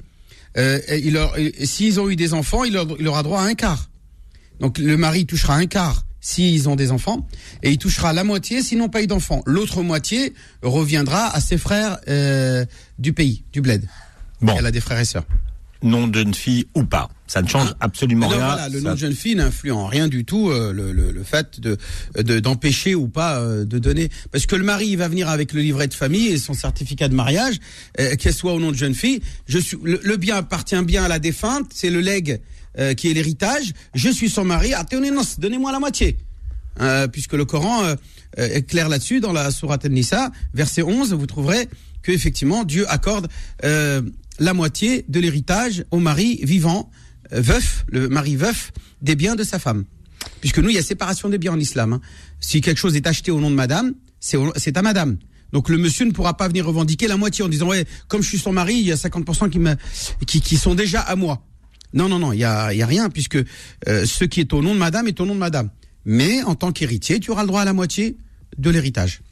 Euh, 0.59 0.79
s'ils 1.65 1.99
ont 2.01 2.11
eu 2.11 2.17
des 2.17 2.35
enfants, 2.35 2.65
il, 2.65 2.75
leur- 2.75 2.87
il 2.99 3.09
aura 3.09 3.23
droit 3.23 3.41
à 3.41 3.45
un 3.45 3.55
quart. 3.55 3.89
Donc 4.61 4.77
le 4.79 4.97
mari 4.99 5.25
touchera 5.25 5.55
un 5.57 5.67
quart 5.67 6.05
s'ils 6.21 6.69
ont 6.69 6.77
des 6.77 6.91
enfants, 6.91 7.27
et 7.63 7.71
il 7.71 7.79
touchera 7.79 8.13
la 8.13 8.25
moitié 8.25 8.63
s'ils 8.63 8.77
n'ont 8.77 8.91
pas 8.91 9.03
eu 9.03 9.07
d'enfants. 9.07 9.43
L'autre 9.47 9.83
moitié 9.83 10.35
reviendra 10.61 11.35
à 11.35 11.41
ses 11.41 11.57
frères 11.57 11.99
euh, 12.09 12.67
du 12.99 13.15
pays, 13.15 13.43
du 13.55 13.63
bled. 13.63 13.87
Bon, 14.43 14.55
Elle 14.59 14.67
a 14.67 14.71
des 14.71 14.81
frères 14.83 15.01
et 15.01 15.07
sœurs. 15.07 15.25
nom 15.83 16.07
de 16.09 16.19
jeune 16.19 16.35
fille 16.35 16.67
ou 16.75 16.85
pas, 16.85 17.09
ça 17.31 17.43
ne 17.43 17.49
change 17.49 17.73
absolument 17.79 18.27
Alors 18.29 18.39
rien. 18.41 18.47
voilà, 18.55 18.69
le 18.69 18.81
Ça- 18.81 18.89
nom 18.89 18.95
de 18.95 18.99
jeune 18.99 19.15
fille 19.15 19.37
n'influe 19.37 19.71
en 19.71 19.87
rien 19.87 20.09
du 20.09 20.25
tout 20.25 20.51
euh, 20.51 20.73
le, 20.73 20.91
le, 20.91 21.13
le 21.13 21.23
fait 21.23 21.61
de 21.61 21.77
de- 22.19 22.41
d'empêcher 22.41 22.97
ou 22.97 23.07
pas 23.07 23.39
euh, 23.39 23.65
de 23.65 23.79
donner. 23.79 24.09
Parce 24.33 24.47
que 24.47 24.57
le 24.57 24.65
mari 24.65 24.89
il 24.89 24.97
va 24.97 25.07
venir 25.07 25.29
avec 25.29 25.53
le 25.53 25.61
livret 25.61 25.87
de 25.87 25.95
famille 25.95 26.27
et 26.27 26.39
son 26.39 26.55
certificat 26.55 27.07
de 27.09 27.15
mariage, 27.15 27.57
euh, 28.01 28.17
qu'elle 28.17 28.35
soit 28.35 28.53
au 28.53 28.59
nom 28.59 28.73
de 28.73 28.77
jeune 28.77 28.95
fille. 28.97 29.21
Je 29.47 29.59
suis 29.59 29.77
le, 29.85 30.01
le 30.03 30.17
bien 30.17 30.37
appartient 30.39 30.83
bien 30.83 31.05
à 31.05 31.09
la 31.09 31.21
défunte, 31.21 31.71
c'est 31.73 31.91
le 31.91 32.01
legs 32.01 32.41
euh, 32.79 32.95
qui 32.95 33.09
est 33.11 33.15
l'héritage. 33.15 33.73
Je 33.95 34.09
suis 34.09 34.29
son 34.29 34.45
mari. 34.45 34.75
Athéonénos, 34.75 35.39
donnez-moi 35.39 35.71
la 35.71 35.79
moitié. 35.79 36.17
Euh, 36.81 37.07
puisque 37.09 37.35
le 37.35 37.45
Coran 37.45 37.85
euh, 37.85 37.95
est 38.37 38.63
clair 38.63 38.89
là-dessus 38.89 39.21
dans 39.21 39.33
la 39.33 39.51
sourate 39.53 39.85
An-Nisa, 39.87 40.33
verset 40.55 40.83
11, 40.83 41.13
vous 41.13 41.27
trouverez 41.27 41.69
que 42.03 42.11
effectivement 42.11 42.65
Dieu 42.65 42.87
accorde 42.91 43.29
euh, 43.65 44.03
la 44.39 44.53
moitié 44.55 45.05
de 45.09 45.21
l'héritage 45.21 45.85
au 45.91 45.99
mari 45.99 46.41
vivant, 46.43 46.91
veuf, 47.33 47.85
le 47.89 48.09
mari 48.09 48.37
veuf 48.37 48.73
des 49.03 49.17
biens 49.17 49.37
de 49.37 49.45
sa 49.45 49.59
femme. 49.59 49.85
Puisque 50.41 50.59
nous, 50.59 50.69
il 50.69 50.75
y 50.75 50.79
a 50.79 50.83
séparation 50.83 51.29
des 51.29 51.39
biens 51.39 51.53
en 51.53 51.59
islam. 51.59 51.95
hein. 51.95 52.01
Si 52.41 52.61
quelque 52.61 52.79
chose 52.79 52.97
est 52.97 53.07
acheté 53.07 53.31
au 53.31 53.41
nom 53.41 53.51
de 53.51 53.55
madame, 53.55 53.95
c'est 54.19 54.77
à 54.77 54.83
madame. 54.83 55.17
Donc 55.53 55.69
le 55.69 55.79
monsieur 55.79 56.05
ne 56.05 56.13
pourra 56.13 56.37
pas 56.37 56.47
venir 56.49 56.67
revendiquer 56.67 57.09
la 57.09 57.17
moitié 57.17 57.45
en 57.45 57.49
disant 57.49 57.69
ouais, 57.69 57.85
comme 58.09 58.23
je 58.23 58.29
suis 58.29 58.39
son 58.39 58.53
mari, 58.53 58.75
il 58.75 58.87
y 58.87 58.93
a 58.93 58.97
50% 58.97 59.51
qui, 59.51 59.59
me, 59.59 59.75
qui, 60.27 60.41
qui 60.41 60.57
sont 60.57 60.75
déjà 60.75 61.01
à 61.01 61.17
moi. 61.17 61.43
Non, 61.93 62.09
non, 62.09 62.19
non, 62.21 62.33
il 62.33 62.39
y 62.39 62.45
a, 62.45 62.73
il 62.73 62.79
y 62.79 62.83
a 62.83 62.87
rien 62.87 63.11
puisque 63.11 63.37
euh, 63.89 64.07
ce 64.07 64.25
qui 64.25 64.41
est 64.41 64.53
au 64.53 64.63
nom 64.63 64.75
de 64.75 64.79
madame 64.79 65.09
est 65.09 65.19
au 65.21 65.27
nom 65.27 65.35
de 65.35 65.41
madame. 65.41 65.71
Mais 66.05 66.43
en 66.45 66.55
tant 66.55 66.71
qu'héritier, 66.71 67.19
tu 67.19 67.31
auras 67.33 67.43
le 67.43 67.49
droit 67.49 67.63
à 67.63 67.65
la 67.65 67.73
moitié 67.73 68.17
de 68.59 68.71
l'héritage. 68.71 69.23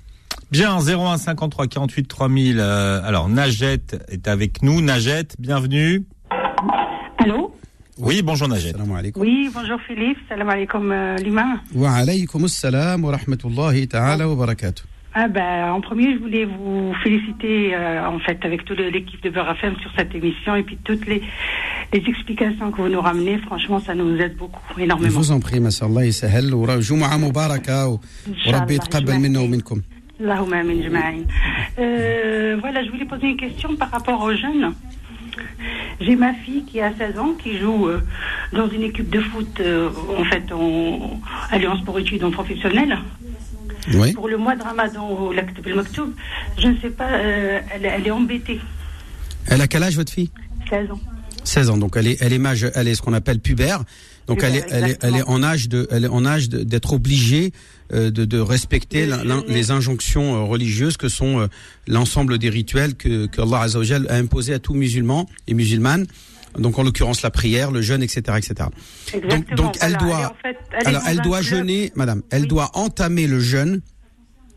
Bien, 0.50 0.78
01 0.78 1.19
53 1.19 1.67
48 1.69 2.09
3000. 2.09 2.61
alors, 2.61 3.28
Najet 3.28 3.81
est 4.09 4.26
avec 4.26 4.62
nous. 4.62 4.81
Najet, 4.81 5.28
bienvenue. 5.38 6.05
Allô? 7.19 7.55
Oui, 7.99 8.23
bonjour. 8.23 8.49
Salam 8.57 8.93
alaikum. 8.95 9.23
Oui, 9.23 9.50
bonjour 9.52 9.78
Philippe. 9.87 10.19
Salam 10.28 10.49
alaikum 10.49 10.90
euh, 10.93 11.17
l'imam. 11.17 11.61
Wa 11.75 11.95
alaykum 11.95 12.45
assalam 12.45 13.05
wa 13.05 13.12
rahmatullahi 13.17 13.88
ta'ala 13.88 14.28
wa 14.28 14.35
barakatuh. 14.37 14.85
Ah 15.14 15.26
ben, 15.26 15.73
en 15.73 15.81
premier, 15.81 16.12
je 16.14 16.19
voulais 16.19 16.45
vous 16.45 16.93
féliciter 17.02 17.75
euh, 17.75 18.07
en 18.07 18.21
fait 18.21 18.38
avec 18.45 18.64
toute 18.64 18.78
l'équipe 18.78 19.21
de 19.25 19.31
Beurre 19.31 19.50
FM 19.50 19.75
sur 19.83 19.90
cette 19.97 20.14
émission 20.14 20.55
et 20.55 20.62
puis 20.62 20.78
toutes 20.85 21.07
les, 21.07 21.23
les 21.93 22.02
explications 22.07 22.71
que 22.71 22.83
vous 22.83 22.88
nous 22.88 23.00
ramenez. 23.00 23.38
Franchement, 23.38 23.81
ça 23.81 23.95
nous 23.97 24.17
aide 24.19 24.37
beaucoup, 24.37 24.61
Je 24.76 24.83
énormément. 24.85 25.19
vous 25.19 25.33
en 25.33 25.40
prie, 25.40 25.59
Massa 25.59 25.87
Allah 25.87 26.05
yisahel. 26.07 26.55
wa 26.55 26.78
Jumu'ah 26.81 27.19
mubaraka 27.19 27.87
Rabbi 28.47 28.75
yatqabbal 28.75 29.19
minna 29.19 29.40
wa 29.40 29.49
minkum. 29.49 29.83
Allahumma 30.21 30.59
amin 30.59 30.83
jma'in. 30.83 31.23
Euh, 31.78 32.57
voilà, 32.61 32.85
je 32.85 32.90
voulais 32.90 33.05
poser 33.05 33.28
une 33.28 33.37
question 33.37 33.75
par 33.76 33.90
rapport 33.90 34.21
aux 34.23 34.35
jeunes. 34.35 34.73
J'ai 36.00 36.16
ma 36.16 36.33
fille 36.35 36.64
qui 36.64 36.80
a 36.80 36.92
16 36.97 37.18
ans, 37.18 37.35
qui 37.42 37.59
joue 37.59 37.88
euh, 37.88 38.00
dans 38.52 38.68
une 38.71 38.83
équipe 38.83 39.11
de 39.11 39.21
foot, 39.21 39.49
euh, 39.61 39.88
en 40.16 40.25
fait, 40.25 40.52
en 40.52 41.21
Alliance 41.50 41.83
pour 41.85 41.99
études 41.99 42.23
en 42.25 42.30
professionnel. 42.30 42.97
Oui. 43.95 44.12
Pour 44.12 44.28
le 44.28 44.37
mois 44.37 44.54
de 44.54 44.62
Ramadan 44.62 45.09
au 45.09 45.33
Laktub 45.33 45.66
el 45.66 45.75
Maktoub, 45.76 46.12
je 46.59 46.68
ne 46.68 46.76
sais 46.78 46.90
pas, 46.90 47.09
euh, 47.11 47.61
elle, 47.75 47.85
elle 47.87 48.07
est 48.07 48.11
embêtée. 48.11 48.61
Elle 49.47 49.61
a 49.62 49.66
quel 49.66 49.83
âge, 49.83 49.97
votre 49.97 50.12
fille? 50.12 50.30
16 50.68 50.90
ans. 50.90 51.00
16 51.45 51.71
ans. 51.71 51.78
Donc, 51.78 51.95
elle 51.97 52.07
est, 52.07 52.18
elle 52.21 52.33
est 52.35 52.38
mage, 52.38 52.66
elle 52.75 52.87
est 52.88 52.95
ce 52.95 53.00
qu'on 53.02 53.14
appelle 53.14 53.40
pubère. 53.40 53.83
Donc, 54.26 54.42
elle 54.42 54.57
est, 54.57 54.66
elle 54.71 54.88
est, 54.90 54.99
elle 55.02 55.16
est 55.16 55.23
en 55.26 55.42
âge 55.42 55.68
de, 55.71 55.88
elle 55.90 56.04
est 56.04 56.09
en 56.09 56.26
âge 56.26 56.50
de- 56.50 56.62
d'être 56.62 56.92
obligée 56.92 57.52
de, 57.92 58.25
de 58.25 58.38
respecter 58.38 59.07
De 59.07 59.11
la- 59.11 59.18
jeûner. 59.23 59.42
les 59.49 59.71
injonctions 59.71 60.35
euh, 60.37 60.40
religieuses 60.45 60.97
que 60.97 61.09
sont 61.09 61.40
euh, 61.40 61.47
l'ensemble 61.87 62.38
des 62.38 62.50
rituels 62.50 62.95
que, 62.95 63.26
que 63.26 63.40
Allah 63.40 63.61
Azza 63.61 63.78
wa 63.78 63.85
Jal 63.85 64.07
a 64.11 64.16
imposé 64.16 64.52
à 64.54 64.59
tout 64.59 64.75
musulman 64.75 65.26
et 65.47 65.54
musulmane. 65.54 66.07
Donc, 66.59 66.78
en 66.78 66.83
l'occurrence, 66.83 67.23
la 67.23 67.30
prière, 67.30 67.71
le 67.71 67.83
jeûne, 67.83 68.02
etc., 68.02 68.21
etc. 68.38 68.54
Donc, 69.12 69.23
Exactement. 69.25 69.57
donc 69.57 69.76
elle 69.80 69.97
voilà. 70.00 70.04
doit, 70.07 70.21
Et 70.21 70.25
en 70.25 70.35
fait, 70.42 70.57
elle 70.73 70.83
est 70.83 70.87
alors 70.87 71.02
elle 71.07 71.21
doit 71.21 71.42
jeûner, 71.42 71.92
madame. 71.95 72.23
Elle 72.30 72.42
Oui. 72.42 72.49
doit 72.49 72.71
entamer 72.75 73.26
le 73.26 73.38
jeûne. 73.38 73.80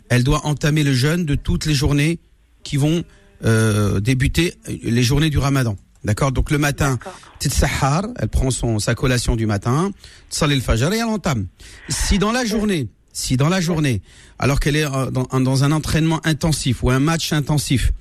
Elle 0.09 0.23
doit 0.23 0.45
entamer 0.45 0.83
le 0.83 0.93
jeûne 0.93 1.25
de 1.25 1.35
toutes 1.35 1.65
les 1.65 1.73
journées 1.73 2.19
qui 2.63 2.77
vont 2.77 3.03
euh, 3.45 3.99
débuter 3.99 4.55
euh, 4.69 4.75
les 4.83 5.03
journées 5.03 5.29
du 5.29 5.37
Ramadan. 5.37 5.77
D'accord? 6.03 6.31
Donc 6.31 6.49
le 6.49 6.57
matin, 6.57 6.97
sahar, 7.39 8.05
elle 8.19 8.27
prend 8.27 8.51
son 8.51 8.79
sa 8.79 8.95
collation 8.95 9.35
du 9.35 9.45
matin, 9.45 9.91
salit 10.29 10.55
le 10.55 10.61
fajr 10.61 10.91
et 10.93 10.97
elle 10.97 11.03
entame. 11.05 11.47
Si 11.89 12.17
dans 12.19 12.31
la 12.31 12.43
journée, 12.45 12.87
si 13.13 13.37
dans 13.37 13.49
la 13.49 13.61
journée, 13.61 14.01
alors 14.39 14.59
qu'elle 14.59 14.75
est 14.75 14.85
euh, 14.85 15.11
dans, 15.11 15.63
un- 15.63 15.71
entraînement 15.71 16.19
intensif 16.25 16.83
ou 16.83 16.89
un 16.91 16.99
match 16.99 17.33
intensif, 17.33 17.91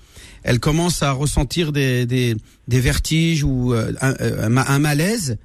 elle 0.43 0.59
commence 0.61 1.03
à 1.03 1.13
ressentir 1.13 1.73
des 1.73 2.07
des, 2.07 2.37
des 2.69 2.81
vertiges 2.81 3.45
ou 3.45 3.75
euh, 3.75 3.93
un, 4.01 4.15
euh, 4.21 4.47
un 4.47 4.49
ma- 4.49 4.67
un 4.69 4.79
malaise, 4.79 5.37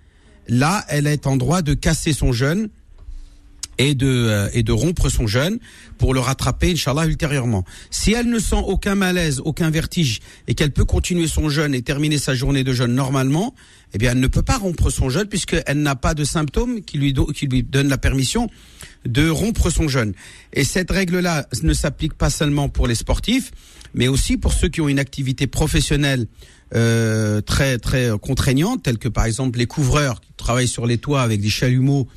là, 0.48 0.86
elle 0.90 1.08
est 1.08 1.28
en 1.28 1.36
droit 1.38 1.62
de 1.62 1.74
casser 1.74 2.14
son 2.14 2.32
jeûne 2.32 2.70
et 3.78 3.94
de 3.94 4.48
et 4.54 4.64
de 4.64 4.72
rompre 4.72 5.10
son 5.10 5.28
jeûne 5.28 5.60
pour 5.98 6.14
le 6.14 6.22
rattraper 6.22 6.72
inchallah 6.72 7.08
ultérieurement. 7.08 7.66
Si 7.92 8.14
elle 8.14 8.30
ne 8.30 8.40
sent 8.40 8.62
aucun 8.66 8.96
malaise, 8.96 9.42
aucun 9.44 9.70
vertige 9.70 10.22
et 10.48 10.56
qu'elle 10.56 10.72
peut 10.72 10.86
continuer 10.86 11.28
son 11.28 11.50
jeûne 11.50 11.74
et 11.76 11.82
terminer 11.82 12.18
sa 12.18 12.34
journée 12.36 12.64
de 12.64 12.72
jeûne 12.72 12.94
normalement, 12.94 13.54
eh 13.94 13.98
bien 13.98 14.12
elle 14.14 14.22
ne 14.22 14.28
peut 14.28 14.44
pas 14.44 14.58
rompre 14.58 14.90
son 14.90 15.10
jeûne 15.10 15.28
puisqu'elle 15.28 15.82
n'a 15.82 15.96
pas 15.98 16.14
de 16.14 16.24
symptômes 16.24 16.84
qui 16.84 16.98
lui 16.98 17.14
qui 17.36 17.48
lui 17.48 17.64
donnent 17.64 17.90
la 17.90 17.98
permission 17.98 18.50
de 19.06 19.30
rompre 19.30 19.70
son 19.70 19.88
jeûne. 19.88 20.14
Et 20.54 20.64
cette 20.64 20.92
règle-là 20.92 21.48
ne 21.64 21.74
s'applique 21.74 22.14
pas 22.14 22.30
seulement 22.30 22.70
pour 22.70 22.88
les 22.88 22.96
sportifs, 22.96 23.52
mais 23.94 24.08
aussi 24.08 24.38
pour 24.38 24.54
ceux 24.54 24.68
qui 24.68 24.82
ont 24.82 24.90
une 24.90 25.00
activité 25.00 25.48
professionnelle 25.48 26.28
euh, 26.74 27.42
très 27.42 27.78
très 27.78 28.10
contraignante, 28.20 28.84
telle 28.84 28.98
que 28.98 29.08
par 29.08 29.26
exemple 29.26 29.60
les 29.60 29.68
couvreurs 29.68 30.20
qui 30.20 30.34
travaillent 30.36 30.68
sur 30.68 30.86
les 30.86 30.98
toits 30.98 31.22
avec 31.22 31.42
des 31.42 31.50
chalumeaux 31.50 32.08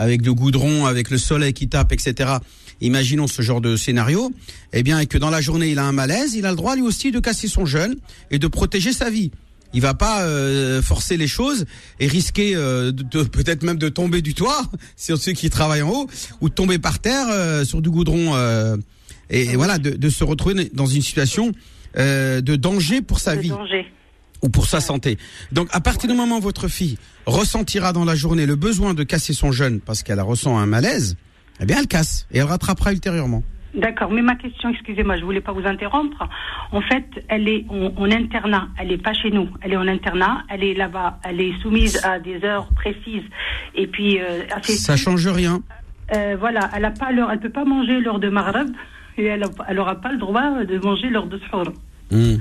avec 0.00 0.24
le 0.24 0.32
goudron, 0.32 0.86
avec 0.86 1.10
le 1.10 1.18
soleil 1.18 1.52
qui 1.52 1.68
tape, 1.68 1.92
etc. 1.92 2.38
Imaginons 2.80 3.26
ce 3.26 3.42
genre 3.42 3.60
de 3.60 3.76
scénario. 3.76 4.32
Eh 4.72 4.82
bien, 4.82 4.98
et 4.98 5.06
que 5.06 5.18
dans 5.18 5.28
la 5.28 5.42
journée 5.42 5.70
il 5.70 5.78
a 5.78 5.84
un 5.84 5.92
malaise, 5.92 6.34
il 6.34 6.46
a 6.46 6.50
le 6.50 6.56
droit 6.56 6.74
lui 6.74 6.82
aussi 6.82 7.10
de 7.10 7.20
casser 7.20 7.48
son 7.48 7.66
jeûne 7.66 7.96
et 8.30 8.38
de 8.38 8.46
protéger 8.46 8.94
sa 8.94 9.10
vie. 9.10 9.30
Il 9.72 9.80
va 9.80 9.94
pas 9.94 10.22
euh, 10.22 10.82
forcer 10.82 11.16
les 11.16 11.28
choses 11.28 11.64
et 12.00 12.06
risquer 12.08 12.54
euh, 12.56 12.92
de, 12.92 13.02
de- 13.02 13.22
peut-être 13.22 13.62
même 13.62 13.78
de 13.78 13.88
tomber 13.88 14.20
du 14.22 14.34
toit 14.34 14.62
sur 14.96 15.18
ceux 15.18 15.32
qui 15.32 15.48
travaillent 15.50 15.82
en 15.82 15.90
haut 15.90 16.06
ou 16.40 16.48
de 16.48 16.54
tomber 16.54 16.78
par 16.78 16.98
terre 16.98 17.26
euh, 17.30 17.64
sur 17.64 17.80
du 17.80 17.88
goudron 17.90 18.34
euh, 18.34 18.76
et, 19.30 19.42
et 19.44 19.56
voilà 19.56 19.78
de, 19.78 19.90
de 19.90 20.10
se 20.10 20.24
retrouver 20.24 20.70
dans 20.74 20.86
une 20.86 21.02
situation 21.02 21.52
euh, 21.96 22.40
de 22.40 22.56
danger 22.56 23.00
pour 23.00 23.20
sa 23.20 23.36
de 23.36 23.40
vie 23.42 23.48
danger. 23.50 23.86
ou 24.42 24.48
pour 24.48 24.66
sa 24.66 24.80
santé. 24.80 25.18
Donc 25.52 25.68
à 25.72 25.80
partir 25.80 26.08
du 26.08 26.16
moment 26.16 26.38
où 26.38 26.42
votre 26.42 26.66
fille 26.68 26.98
ressentira 27.26 27.92
dans 27.92 28.04
la 28.04 28.16
journée 28.16 28.46
le 28.46 28.56
besoin 28.56 28.94
de 28.94 29.04
casser 29.04 29.32
son 29.34 29.52
jeûne 29.52 29.80
parce 29.80 30.02
qu'elle 30.02 30.20
ressent 30.20 30.58
un 30.58 30.66
malaise, 30.66 31.16
eh 31.60 31.64
bien 31.64 31.78
elle 31.78 31.86
casse 31.86 32.26
et 32.32 32.38
elle 32.38 32.44
rattrapera 32.44 32.92
ultérieurement. 32.92 33.42
D'accord, 33.74 34.10
mais 34.10 34.22
ma 34.22 34.34
question, 34.34 34.70
excusez-moi, 34.70 35.16
je 35.16 35.24
voulais 35.24 35.40
pas 35.40 35.52
vous 35.52 35.64
interrompre. 35.66 36.28
En 36.72 36.80
fait, 36.80 37.06
elle 37.28 37.48
est 37.48 37.64
en, 37.68 37.92
en 37.96 38.10
internat, 38.10 38.66
elle 38.78 38.90
est 38.90 38.98
pas 39.02 39.12
chez 39.12 39.30
nous, 39.30 39.48
elle 39.62 39.72
est 39.74 39.76
en 39.76 39.86
internat, 39.86 40.42
elle 40.48 40.64
est 40.64 40.74
là-bas, 40.74 41.20
elle 41.22 41.40
est 41.40 41.52
soumise 41.62 42.04
à 42.04 42.18
des 42.18 42.42
heures 42.44 42.66
précises 42.74 43.22
et 43.76 43.86
puis 43.86 44.18
euh, 44.20 44.42
assez 44.50 44.72
Ça 44.72 44.96
change 44.96 45.26
rien. 45.28 45.62
Euh, 46.16 46.36
voilà, 46.38 46.68
elle 46.74 46.84
a 46.84 46.90
pas 46.90 47.12
l'heure, 47.12 47.30
elle 47.30 47.38
peut 47.38 47.50
pas 47.50 47.64
manger 47.64 48.00
l'heure 48.00 48.18
de 48.18 48.28
Maghreb 48.28 48.70
et 49.16 49.24
elle, 49.26 49.44
a- 49.44 49.50
elle 49.68 49.78
aura 49.78 50.00
pas 50.00 50.10
le 50.10 50.18
droit 50.18 50.64
de 50.64 50.78
manger 50.78 51.08
l'heure 51.08 51.26
de 51.26 51.38
Sahur. 51.50 51.72
Hmm. 52.10 52.38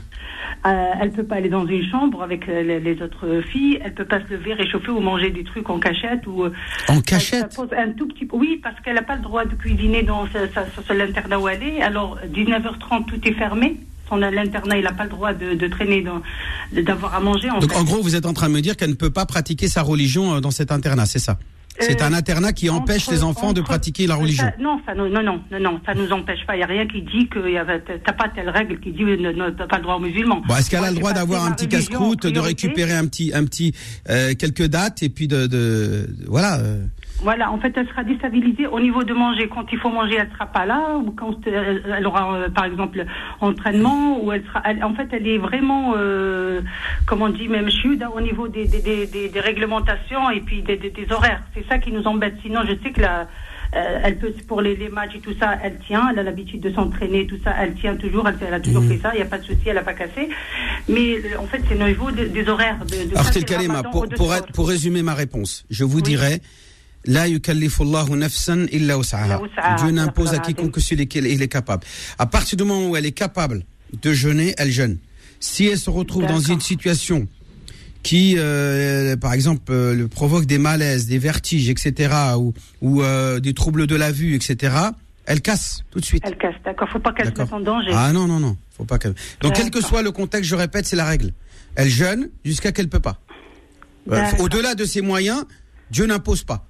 Euh, 0.66 0.92
elle 1.02 1.12
peut 1.12 1.24
pas 1.24 1.36
aller 1.36 1.48
dans 1.48 1.66
une 1.66 1.90
chambre 1.90 2.22
avec 2.22 2.50
euh, 2.50 2.62
les, 2.64 2.80
les 2.82 3.02
autres 3.02 3.42
filles. 3.50 3.80
Elle 3.84 3.94
peut 3.94 4.04
pas 4.04 4.20
se 4.20 4.34
lever, 4.34 4.54
réchauffer 4.54 4.92
ou 4.92 5.00
manger 5.00 5.30
des 5.30 5.46
trucs 5.46 5.70
en 5.70 5.80
cachette 5.80 6.28
ou. 6.28 6.44
euh, 6.44 6.54
En 6.90 7.00
cachette 7.00 7.58
un 7.78 7.92
tout 7.92 8.08
petit. 8.08 8.28
Oui, 8.34 8.60
parce 8.62 8.76
qu'elle 8.82 8.96
n'a 8.96 9.02
pas 9.02 9.16
le 9.16 9.22
droit 9.22 9.46
de 9.46 9.56
cuisiner 9.56 10.04
dans 10.04 10.28
sa, 10.34 10.48
sa- 10.54 10.66
sa- 10.86 10.94
l'internat 10.94 11.40
où 11.40 11.48
elle 11.48 11.64
est. 11.64 11.82
Alors 11.82 12.20
19h30, 12.34 13.06
tout 13.06 13.26
est 13.26 13.34
fermé. 13.34 13.78
Son 14.10 14.18
l'internat, 14.18 14.78
il 14.78 14.84
n'a 14.84 14.92
pas 14.92 15.04
le 15.04 15.12
droit 15.12 15.34
de, 15.34 15.54
de 15.54 15.68
traîner, 15.68 16.04
d'avoir 16.74 17.14
à 17.16 17.20
manger. 17.20 17.50
En 17.52 17.60
Donc 17.60 17.72
fait. 17.72 17.78
en 17.78 17.84
gros, 17.84 18.02
vous 18.02 18.16
êtes 18.16 18.26
en 18.26 18.34
train 18.34 18.50
de 18.50 18.54
me 18.54 18.60
dire 18.62 18.76
qu'elle 18.76 18.90
ne 18.90 18.96
peut 18.96 19.12
pas 19.12 19.26
pratiquer 19.28 19.68
sa 19.68 19.82
religion 19.84 20.34
euh, 20.36 20.40
dans 20.42 20.52
cet 20.52 20.72
internat, 20.72 21.06
c'est 21.06 21.20
ça? 21.20 21.38
C'est 21.80 22.02
Euh, 22.02 22.06
un 22.06 22.14
internat 22.14 22.52
qui 22.54 22.70
empêche 22.70 23.04
entre- 23.04 23.12
les 23.14 23.24
enfants 23.24 23.54
de 23.54 23.62
pratiquer 23.62 24.06
la 24.08 24.16
religion. 24.16 24.44
Ça- 24.46 24.54
non, 24.60 24.82
ça, 24.86 24.94
non, 24.96 25.10
non, 25.10 25.24
non, 25.24 25.42
non, 25.60 25.80
ça 25.86 25.94
nous 25.94 26.12
empêche 26.12 26.46
pas. 26.46 26.56
Il 26.56 26.60
n'y 26.60 26.64
a 26.64 26.68
rien 26.68 26.86
qui 26.88 27.02
dit 27.02 27.28
que 27.30 27.40
t'as 28.06 28.14
pas 28.14 28.30
telle 28.36 28.50
règle 28.50 28.80
qui 28.80 28.92
dit 28.92 29.00
que 29.00 29.16
tu 29.16 29.22
n'as 29.38 29.68
pas 29.68 29.78
le 29.78 29.84
droit 29.84 29.96
aux 29.96 30.00
musulmans. 30.00 30.42
Bon, 30.48 30.56
est-ce 30.56 30.70
qu'elle 30.70 30.84
a 30.84 30.92
le 30.92 30.98
droit 30.98 31.14
d'avoir 31.14 31.46
un 31.46 31.52
petit 31.52 31.68
casse-croûte, 31.68 32.28
de 32.28 32.40
récupérer 32.40 32.94
un 32.94 33.06
petit, 33.08 33.32
un 33.34 33.46
petit, 33.46 33.74
euh, 34.10 34.34
quelques 34.38 34.68
dates 34.68 35.04
et 35.04 35.10
puis 35.10 35.28
de, 35.28 35.48
de 35.48 36.08
voilà. 36.28 36.60
Voilà, 37.22 37.52
en 37.52 37.58
fait, 37.60 37.74
elle 37.76 37.88
sera 37.88 38.04
déstabilisée 38.04 38.68
au 38.68 38.80
niveau 38.80 39.04
de 39.04 39.14
manger. 39.14 39.50
Quand 39.50 39.66
il 39.74 39.78
faut 39.78 39.90
manger, 39.90 40.16
elle 40.20 40.30
sera 40.32 40.46
pas 40.46 40.66
là. 40.66 40.96
Ou 40.98 41.12
quand 41.12 41.36
euh, 41.48 41.80
elle 41.98 42.08
aura, 42.08 42.34
euh, 42.34 42.50
par 42.50 42.66
exemple, 42.66 43.06
entraînement, 43.42 44.24
ou 44.24 44.32
elle 44.32 44.44
sera. 44.46 44.62
elle- 44.66 44.84
en 44.84 44.94
fait, 44.94 45.08
elle 45.12 45.28
est 45.28 45.38
vraiment, 45.38 45.96
euh, 45.98 46.62
comment 47.06 47.26
on 47.26 47.30
dit, 47.30 47.48
même 47.48 47.70
chute 47.70 48.02
au 48.16 48.22
niveau 48.22 48.48
des, 48.48 48.66
des, 48.68 48.82
des, 48.82 49.06
des- 49.08 49.30
des 49.30 49.40
réglementations 49.40 50.30
et 50.30 50.40
puis 50.42 50.62
des, 50.62 50.78
des, 50.78 50.92
horaires. 51.12 51.42
C'est 51.54 51.66
ça 51.68 51.78
qui 51.78 51.92
nous 51.92 52.04
embête. 52.08 52.36
Sinon, 52.42 52.62
je 52.66 52.74
sais 52.84 52.92
que 52.92 53.02
la, 53.02 53.28
euh, 53.76 54.00
elle 54.04 54.18
peut 54.18 54.34
pour 54.48 54.62
les, 54.62 54.76
les 54.76 54.90
matchs 54.90 55.16
et 55.16 55.20
tout 55.20 55.34
ça, 55.40 55.58
elle 55.64 55.78
tient. 55.88 56.08
Elle 56.12 56.20
a 56.20 56.24
l'habitude 56.24 56.62
de 56.62 56.72
s'entraîner, 56.72 57.28
tout 57.28 57.40
ça, 57.44 57.54
elle 57.60 57.74
tient 57.76 57.96
toujours. 57.98 58.28
Elle, 58.30 58.36
elle 58.48 58.54
a 58.54 58.60
toujours 58.62 58.82
Mhm. 58.84 58.90
fait 58.90 58.98
ça. 59.00 59.12
Il 59.14 59.18
n'y 59.18 59.24
a 59.24 59.26
pas 59.26 59.40
de 59.40 59.44
souci, 59.44 59.60
elle 59.66 59.76
n'a 59.76 59.84
pas 59.84 59.94
cassé. 59.94 60.30
Mais 60.88 61.16
euh, 61.18 61.38
en 61.40 61.44
fait, 61.48 61.62
c'est 61.68 61.76
au 61.82 61.86
niveau 61.86 62.12
de- 62.12 62.26
des 62.26 62.48
horaires. 62.48 62.78
De, 62.86 63.10
de 63.10 63.18
Alors, 63.18 63.60
ramadan 63.60 63.90
pour, 63.92 64.08
pour, 64.08 64.34
être- 64.34 64.52
pour 64.54 64.70
résumer 64.70 65.04
ma 65.04 65.14
réponse, 65.16 65.66
je 65.70 65.84
vous 65.84 65.98
Oui. 65.98 66.04
dirais, 66.04 66.40
La 67.06 67.28
yukallifullahu 67.28 68.16
nafsan 68.16 68.68
illa 68.72 68.98
wus'aha. 68.98 69.40
Dieu 69.78 69.92
n'impose 69.92 70.34
à 70.34 70.40
quiconque 70.40 70.72
que 70.72 70.82
celui 70.82 71.08
qu'il 71.08 71.26
il 71.26 71.42
est 71.42 71.48
capable. 71.48 71.84
À 72.18 72.26
partir 72.26 72.58
du 72.58 72.64
moment 72.64 72.90
où 72.90 72.96
elle 72.96 73.06
est 73.06 73.12
capable 73.14 73.64
de 74.02 74.14
jeûner, 74.14 74.54
elle 74.58 74.72
jeûne. 74.72 74.98
Si 75.40 75.66
elle 75.66 75.80
se 75.80 75.90
retrouve 75.90 76.26
dans 76.26 76.40
une 76.40 76.60
situation 76.60 77.28
qui, 78.04 78.36
euh, 78.38 79.16
par 79.18 79.34
exemple, 79.34 79.72
euh, 79.72 80.08
provoque 80.08 80.46
des 80.46 80.58
malaises, 80.58 81.08
des 81.08 81.18
vertiges, 81.18 81.70
etc., 81.70 82.14
ou, 82.38 82.54
ou 82.82 83.02
euh, 83.02 83.40
des 83.40 83.54
troubles 83.54 83.88
de 83.88 83.96
la 83.96 84.12
vue, 84.12 84.36
etc., 84.36 84.74
elle 85.26 85.42
casse 85.42 85.84
tout 85.92 86.00
de 86.00 86.06
suite. 86.06 86.24
Elle 86.26 86.38
casse, 86.38 86.56
d'accord. 86.66 86.90
Faut 86.90 87.00
pas 87.00 87.14
qu'elle 87.14 87.28
se 87.28 87.40
mette 87.40 87.54
en 87.54 87.60
danger. 87.60 87.92
Ah 87.94 88.12
non, 88.12 88.26
non, 88.26 88.40
non. 88.40 88.58
Faut 88.76 88.86
pas 88.86 88.98
qu'elle. 88.98 89.14
Donc, 89.42 89.54
quel 89.54 89.70
que 89.70 89.82
soit 89.82 90.02
le 90.02 90.12
contexte, 90.12 90.50
je 90.50 90.56
répète, 90.56 90.86
c'est 90.86 90.96
la 90.96 91.06
règle. 91.06 91.34
Elle 91.76 91.90
jeûne 91.90 92.30
jusqu'à 92.44 92.72
qu'elle 92.72 92.90
peut 92.90 93.00
pas. 93.00 93.20
Euh. 94.12 94.24
Au-delà 94.40 94.74
de 94.76 94.86
ses 94.86 95.02
moyens, 95.02 95.46
Dieu 95.92 96.06
n'impose 96.08 96.44
pas. 96.44 96.66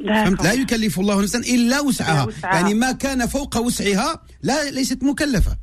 D'accord. 0.00 0.42
لا 0.44 0.52
يكلف 0.52 1.00
الله 1.00 1.22
نفسا 1.22 1.38
الا 1.38 1.80
وسعها 1.80 2.24
وسعها. 2.24 2.54
يعني 2.54 2.74
ما 2.74 2.92
كان 2.92 3.26
فوق 3.26 3.56
وسعها 3.56 4.20
لا 4.42 4.70
ليست 4.70 5.02
مكلفه 5.02 5.56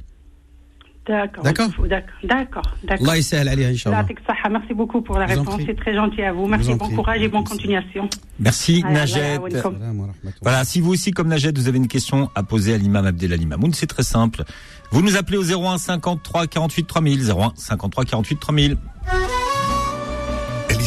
D'accord. 1.07 1.43
D'accord. 1.43 1.71
D'accord. 1.89 2.19
D'accord. 2.23 2.69
D'accord. 2.83 3.07
Allah 3.07 3.15
يسهل 3.17 3.49
عليها 3.49 3.69
إن 3.69 3.75
شاء 3.77 3.93
Allah 3.93 3.97
الله. 3.99 4.01
يعطيك 4.01 4.19
الصحة. 4.19 4.49
Merci 4.49 4.73
beaucoup 4.73 5.01
pour 5.01 5.17
la 5.17 5.25
Je 5.27 5.33
vous 5.33 5.39
en 5.39 5.41
réponse. 5.41 5.55
prie. 5.55 5.65
C'est 5.67 5.75
très 5.83 5.95
gentil 5.95 6.21
à 6.21 6.31
vous. 6.31 6.45
Je 6.45 6.49
Merci. 6.51 6.67
vous 6.67 6.73
en 6.73 6.77
Bon 6.77 6.85
prie. 6.85 6.95
courage 6.95 7.21
et 7.23 7.27
bonne 7.27 7.43
continuation. 7.43 8.07
Merci 8.39 8.83
Allah 8.85 8.93
Najet. 8.99 9.33
ya'awinukum. 9.33 9.73
Salam 9.79 9.99
wa 9.99 10.05
rahmatullah. 10.07 10.41
Voilà, 10.43 10.63
si 10.63 10.79
vous 10.79 10.91
aussi, 10.91 11.11
comme 11.11 11.27
Najet, 11.27 11.51
vous 11.55 11.67
avez 11.67 11.77
une 11.77 11.87
question 11.87 12.29
à 12.35 12.43
poser 12.43 12.75
à 12.75 12.77
l'imam 12.77 13.05
Abdelali 13.05 13.45
Mamoun, 13.47 13.73
c'est 13.73 13.87
très 13.87 14.03
simple. 14.03 14.43
Vous 14.91 15.01
nous 15.01 15.15
appelez 15.17 15.37
au 15.37 15.43
01 15.43 15.77
53 15.79 16.45
48 16.47 16.85
3000, 16.87 17.31
01 17.31 17.53
53 17.55 18.05
48 18.05 18.39
3000. 18.39 18.77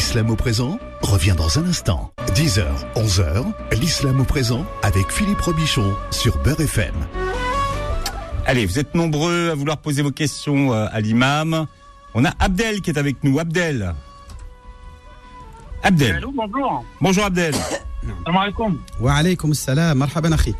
L'islam 0.00 0.30
au 0.30 0.34
présent 0.34 0.78
revient 1.02 1.34
dans 1.36 1.58
un 1.58 1.66
instant. 1.66 2.10
10h, 2.28 2.64
11h, 2.96 3.44
l'islam 3.78 4.18
au 4.20 4.24
présent 4.24 4.64
avec 4.82 5.12
Philippe 5.12 5.42
Robichon 5.42 5.94
sur 6.10 6.38
Beurre 6.38 6.62
FM. 6.62 6.94
Allez, 8.46 8.64
vous 8.64 8.78
êtes 8.78 8.94
nombreux 8.94 9.50
à 9.50 9.54
vouloir 9.54 9.76
poser 9.76 10.00
vos 10.00 10.10
questions 10.10 10.72
euh, 10.72 10.86
à 10.90 11.02
l'imam. 11.02 11.66
On 12.14 12.24
a 12.24 12.30
Abdel 12.38 12.80
qui 12.80 12.88
est 12.88 12.98
avec 12.98 13.22
nous. 13.22 13.38
Abdel. 13.38 13.94
Abdel. 15.82 16.16
Hello, 16.16 16.32
bonjour. 16.34 16.82
Bonjour 17.02 17.24
Abdel. 17.26 17.54
Salam 18.24 18.36
alaikum. 18.40 18.80
Wa 19.00 19.16
alaikum 19.16 19.52
salam. 19.52 19.98
Marhaban 19.98 20.32
akhi. 20.32 20.54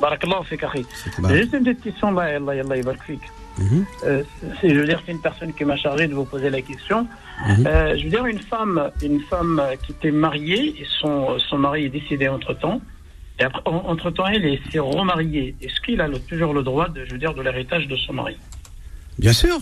Barakallahu 0.00 0.44
fik 0.44 0.64
akhi. 0.64 0.84
Juste 1.30 1.52
une 1.52 1.62
petite 1.62 1.82
question 1.82 2.10
là, 2.10 2.32
yallah, 2.32 2.56
yallah, 2.56 2.76
yallah, 2.78 2.94
fik. 3.06 3.20
Mhm. 3.58 3.86
Euh, 4.04 4.24
je 4.60 4.74
veux 4.74 4.86
dire, 4.86 5.00
c'est 5.06 5.12
une 5.12 5.20
personne 5.20 5.52
qui 5.52 5.64
m'a 5.64 5.76
chargé 5.76 6.08
de 6.08 6.14
vous 6.14 6.24
poser 6.24 6.50
la 6.50 6.60
question. 6.62 7.06
Euh, 7.66 7.96
je 7.98 8.04
veux 8.04 8.10
dire, 8.10 8.26
une 8.26 8.38
femme, 8.40 8.90
une 9.02 9.20
femme 9.20 9.62
qui 9.84 9.92
était 9.92 10.10
mariée 10.10 10.74
et 10.80 10.86
son, 11.00 11.38
son 11.38 11.58
mari 11.58 11.84
est 11.84 11.88
décédé 11.90 12.28
entre 12.28 12.54
temps. 12.54 12.80
Et 13.38 13.42
après, 13.44 13.60
entre 13.66 14.10
temps, 14.10 14.26
elle 14.26 14.44
est- 14.46 14.60
s'est 14.72 14.78
remariée. 14.78 15.54
Est-ce 15.60 15.80
qu'il 15.82 16.00
a 16.00 16.08
le- 16.08 16.18
toujours 16.18 16.54
le 16.54 16.62
droit 16.62 16.88
de, 16.88 17.04
je 17.04 17.12
veux 17.12 17.18
dire, 17.18 17.34
de 17.34 17.42
l'héritage 17.42 17.86
de 17.86 17.96
son 17.96 18.14
mari? 18.14 18.36
Bien 19.18 19.32
sûr. 19.34 19.58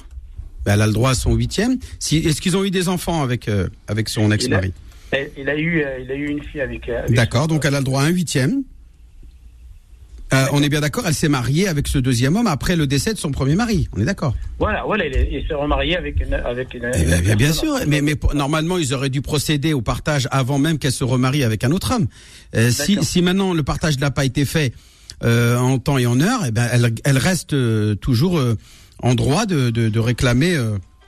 Ben, 0.64 0.74
elle 0.74 0.82
a 0.82 0.86
le 0.86 0.92
droit 0.92 1.10
à 1.10 1.14
son 1.14 1.34
huitième. 1.34 1.78
Si, 1.98 2.18
Est-ce 2.18 2.40
qu'ils 2.40 2.56
ont 2.56 2.64
eu 2.64 2.70
des 2.70 2.88
enfants 2.88 3.22
avec, 3.22 3.48
euh, 3.48 3.68
avec 3.88 4.08
son 4.08 4.30
ex-mari? 4.30 4.72
Il 5.36 5.48
a 5.48 5.56
eu, 5.56 5.82
euh, 5.82 5.98
il 6.00 6.10
a 6.10 6.14
eu 6.14 6.26
une 6.28 6.42
fille 6.42 6.60
avec. 6.60 6.88
avec 6.88 7.12
D'accord, 7.12 7.46
donc 7.48 7.64
elle 7.64 7.74
a 7.74 7.78
le 7.78 7.84
droit 7.84 8.02
à 8.02 8.04
un 8.06 8.08
huitième. 8.08 8.62
Euh, 10.34 10.46
on 10.52 10.62
est 10.62 10.68
bien 10.68 10.80
d'accord, 10.80 11.04
elle 11.06 11.14
s'est 11.14 11.28
mariée 11.28 11.68
avec 11.68 11.86
ce 11.88 11.98
deuxième 11.98 12.34
homme 12.36 12.46
après 12.46 12.74
le 12.76 12.86
décès 12.86 13.12
de 13.14 13.18
son 13.18 13.30
premier 13.30 13.54
mari. 13.54 13.88
On 13.96 14.00
est 14.00 14.04
d'accord. 14.04 14.34
Voilà, 14.58 14.82
voilà, 14.84 15.06
il, 15.06 15.14
est- 15.16 15.28
il 15.32 15.46
s'est 15.46 15.54
remarié 15.54 15.96
avec 15.96 16.20
une, 16.20 16.34
avec 16.34 16.74
une. 16.74 16.90
Eh 16.94 17.04
ben, 17.04 17.36
bien, 17.36 17.52
sûr, 17.52 17.74
mais, 17.86 18.02
normalement 18.34 18.76
ils 18.78 18.92
auraient 18.94 19.10
dû 19.10 19.22
procéder 19.22 19.72
au 19.72 19.80
partage 19.82 20.26
avant 20.30 20.58
même 20.58 20.78
qu'elle 20.78 20.92
se 20.92 21.04
remarie 21.04 21.44
avec 21.44 21.62
un 21.64 21.70
autre 21.70 21.94
homme. 21.94 22.08
Euh, 22.56 22.70
si, 22.70 23.22
maintenant 23.22 23.54
le 23.54 23.62
partage 23.62 23.98
n'a 23.98 24.10
pas 24.10 24.24
été 24.24 24.44
fait 24.44 24.72
euh, 25.22 25.56
en 25.58 25.78
temps 25.78 25.98
et 25.98 26.06
en 26.06 26.20
heure, 26.20 26.40
eh 26.46 26.50
ben 26.50 26.68
elle, 26.72 26.92
elle 27.04 27.18
reste 27.18 27.54
toujours 28.00 28.40
en 29.02 29.14
droit 29.14 29.46
de, 29.46 29.70
de, 29.70 29.88
de 29.88 30.00
réclamer 30.00 30.56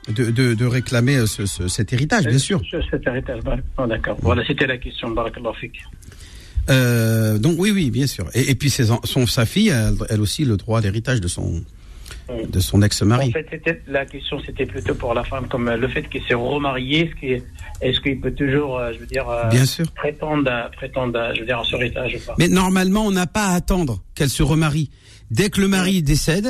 de, 0.08 0.30
de, 0.30 0.54
de 0.54 0.64
réclamer 0.66 1.26
ce, 1.26 1.46
ce- 1.46 1.66
cet 1.66 1.92
héritage, 1.92 2.26
bien 2.28 2.38
sûr. 2.38 2.60
Cet 2.90 3.04
héritage. 3.06 3.40
D'accord. 3.88 4.16
Voilà, 4.22 4.42
c'était 4.46 4.66
la 4.68 4.78
question. 4.78 5.10
Barakallah 5.10 5.52
fik. 5.60 5.72
Euh, 6.70 7.38
donc 7.38 7.56
oui, 7.58 7.70
oui, 7.70 7.90
bien 7.90 8.06
sûr. 8.06 8.28
Et, 8.34 8.50
et 8.50 8.54
puis 8.54 8.70
ses, 8.70 8.90
en- 8.90 9.00
son, 9.04 9.26
sa 9.26 9.46
fille, 9.46 9.68
elle, 9.68 9.94
elle 10.10 10.20
aussi 10.20 10.44
le 10.44 10.56
droit 10.56 10.80
d'héritage 10.80 11.20
de 11.20 11.28
son 11.28 11.62
de 12.48 12.58
son 12.58 12.78
En 12.78 12.82
ex-mari. 12.82 13.30
fait, 13.30 13.46
c'était, 13.50 13.80
la 13.86 14.04
question, 14.04 14.40
c'était 14.44 14.66
plutôt 14.66 14.96
pour 14.96 15.14
la 15.14 15.22
femme, 15.22 15.46
comme 15.46 15.68
euh, 15.68 15.76
le 15.76 15.86
fait 15.86 16.08
qu'il 16.08 16.22
s'est 16.24 16.34
remarié, 16.34 17.12
est-ce 17.80 18.00
qu'il, 18.00 18.20
peut 18.20 18.32
toujours, 18.32 18.78
euh, 18.78 18.92
je 18.92 18.98
veux 18.98 19.06
dire, 19.06 19.26
Bien 19.50 19.64
sûr. 19.64 19.86
prétendre, 19.92 20.50
à- 20.50 20.68
prétendre, 20.70 21.16
à, 21.20 21.32
je 21.34 21.40
veux 21.40 21.46
dire, 21.46 21.62
ce 21.64 21.76
héritage 21.76 22.16
ou 22.16 22.26
pas? 22.26 22.34
Mais 22.38 22.48
normalement, 22.48 23.06
on 23.06 23.12
n'a 23.12 23.28
pas 23.28 23.46
à 23.50 23.54
attendre 23.54 24.02
qu'elle 24.16 24.28
se 24.30 24.42
remarie. 24.42 24.90
Dès 25.30 25.50
que 25.50 25.60
le 25.60 25.68
mari 25.68 26.02
décède, 26.02 26.48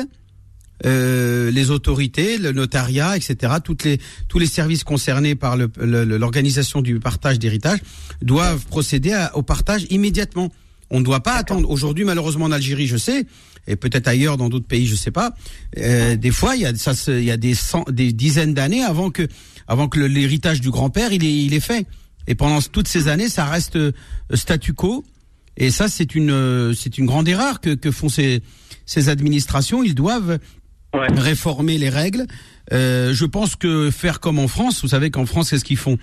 euh, 0.85 1.49
les 1.51 1.69
autorités, 1.71 2.37
le 2.37 2.51
notariat, 2.51 3.15
etc., 3.17 3.53
toutes 3.63 3.83
les, 3.83 3.99
tous 4.27 4.39
les 4.39 4.45
services 4.45 4.83
concernés 4.83 5.35
par 5.35 5.57
l'organisation 5.57 6.81
du 6.81 6.99
partage 6.99 7.39
d'héritage 7.39 7.79
doivent 8.21 8.65
procéder 8.65 9.13
à- 9.13 9.35
au 9.35 9.41
partage 9.41 9.85
immédiatement. 9.89 10.51
On 10.89 10.99
ne 10.99 11.05
doit 11.05 11.21
pas 11.21 11.33
attendre. 11.33 11.69
Aujourd'hui, 11.69 12.05
malheureusement, 12.05 12.45
en 12.45 12.51
Algérie, 12.51 12.87
je 12.87 12.97
sais, 12.97 13.25
et 13.67 13.75
peut-être 13.75 14.07
ailleurs 14.07 14.37
dans 14.37 14.47
d'autres 14.49 14.67
pays, 14.67 14.87
je 14.87 14.95
sais 14.95 15.11
pas. 15.11 15.33
euh, 15.77 16.15
des 16.15 16.31
fois, 16.31 16.55
il 16.55 16.61
y 16.61 16.65
a 16.65 16.73
ça, 16.75 16.93
il 17.07 17.23
y 17.25 17.31
a 17.31 17.37
des, 17.37 17.55
cent- 17.55 17.83
des 17.91 18.13
dizaines 18.13 18.53
d'années 18.53 18.83
avant 18.83 19.09
que, 19.09 19.27
avant 19.67 19.89
que 19.89 19.99
l'héritage 19.99 20.61
du 20.61 20.69
grand-père 20.69 21.11
il 21.11 21.25
est, 21.25 21.43
il 21.45 21.53
est 21.53 21.59
fait. 21.59 21.85
Et 22.27 22.35
pendant 22.35 22.61
toutes 22.61 22.87
ces 22.87 23.07
années, 23.09 23.27
ça 23.29 23.45
reste 23.45 23.75
euh, 23.75 23.91
statu 24.33 24.73
quo. 24.73 25.03
Et 25.57 25.71
ça, 25.71 25.87
c'est 25.89 26.13
une, 26.15 26.29
euh, 26.31 26.73
c'est 26.73 26.97
une 26.97 27.05
grande 27.05 27.27
erreur 27.27 27.59
que, 27.59 27.71
que 27.73 27.89
font 27.91 28.09
ces, 28.09 28.41
ces 28.85 29.09
administrations. 29.09 29.83
Ils 29.83 29.95
doivent 29.95 30.37
Ouais. 30.93 31.07
réformer 31.19 31.77
les 31.77 31.89
règles. 31.89 32.25
Euh, 32.73 33.13
je 33.13 33.25
pense 33.25 33.55
que 33.55 33.91
faire 33.91 34.19
comme 34.19 34.39
en 34.39 34.47
France, 34.47 34.81
vous 34.81 34.87
savez 34.89 35.11
qu'en 35.11 35.25
France, 35.25 35.49
qu'est-ce 35.49 35.65
qu'ils 35.65 35.77
font 35.77 35.97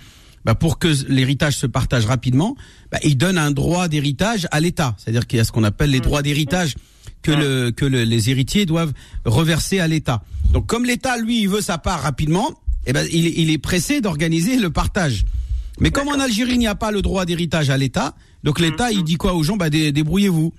bah, 0.45 0.55
Pour 0.55 0.79
que 0.79 0.87
l'héritage 1.09 1.57
se 1.57 1.65
partage 1.67 2.05
rapidement, 2.05 2.55
bah, 2.91 2.99
ils 3.03 3.17
donnent 3.17 3.37
un 3.37 3.51
droit 3.51 3.87
d'héritage 3.87 4.47
à 4.51 4.59
l'État. 4.59 4.95
C'est-à-dire 4.97 5.27
qu'il 5.27 5.37
y 5.37 5.39
a 5.39 5.43
ce 5.43 5.51
qu'on 5.51 5.63
appelle 5.63 5.89
les 5.89 5.99
droits 5.99 6.21
d'héritage 6.21 6.75
que, 7.23 7.31
le, 7.31 7.71
que 7.71 7.85
le- 7.85 8.03
les 8.03 8.29
héritiers 8.29 8.65
doivent 8.67 8.93
reverser 9.25 9.79
à 9.79 9.87
l'État. 9.87 10.23
Donc 10.53 10.67
comme 10.67 10.85
l'État, 10.85 11.17
lui, 11.17 11.41
il 11.41 11.49
veut 11.49 11.61
sa 11.61 11.77
part 11.79 12.01
rapidement, 12.01 12.51
eh 12.85 12.93
ben, 12.93 13.05
il, 13.11 13.25
est- 13.25 13.33
il 13.37 13.49
est 13.49 13.57
pressé 13.57 14.01
d'organiser 14.01 14.57
le 14.57 14.69
partage. 14.69 15.25
Mais 15.79 15.89
comme 15.91 16.07
en 16.07 16.19
Algérie, 16.19 16.53
il 16.53 16.59
n'y 16.59 16.67
a 16.67 16.75
pas 16.75 16.91
le 16.91 17.01
droit 17.01 17.25
d'héritage 17.25 17.69
à 17.69 17.77
l'État, 17.77 18.15
donc 18.43 18.59
l'État, 18.59 18.91
il 18.91 19.03
dit 19.03 19.15
quoi 19.15 19.33
aux 19.33 19.41
gens? 19.43 19.57
Bah, 19.57 19.69
dé- 19.71 19.91
Débrouillez-vous. 19.91 20.53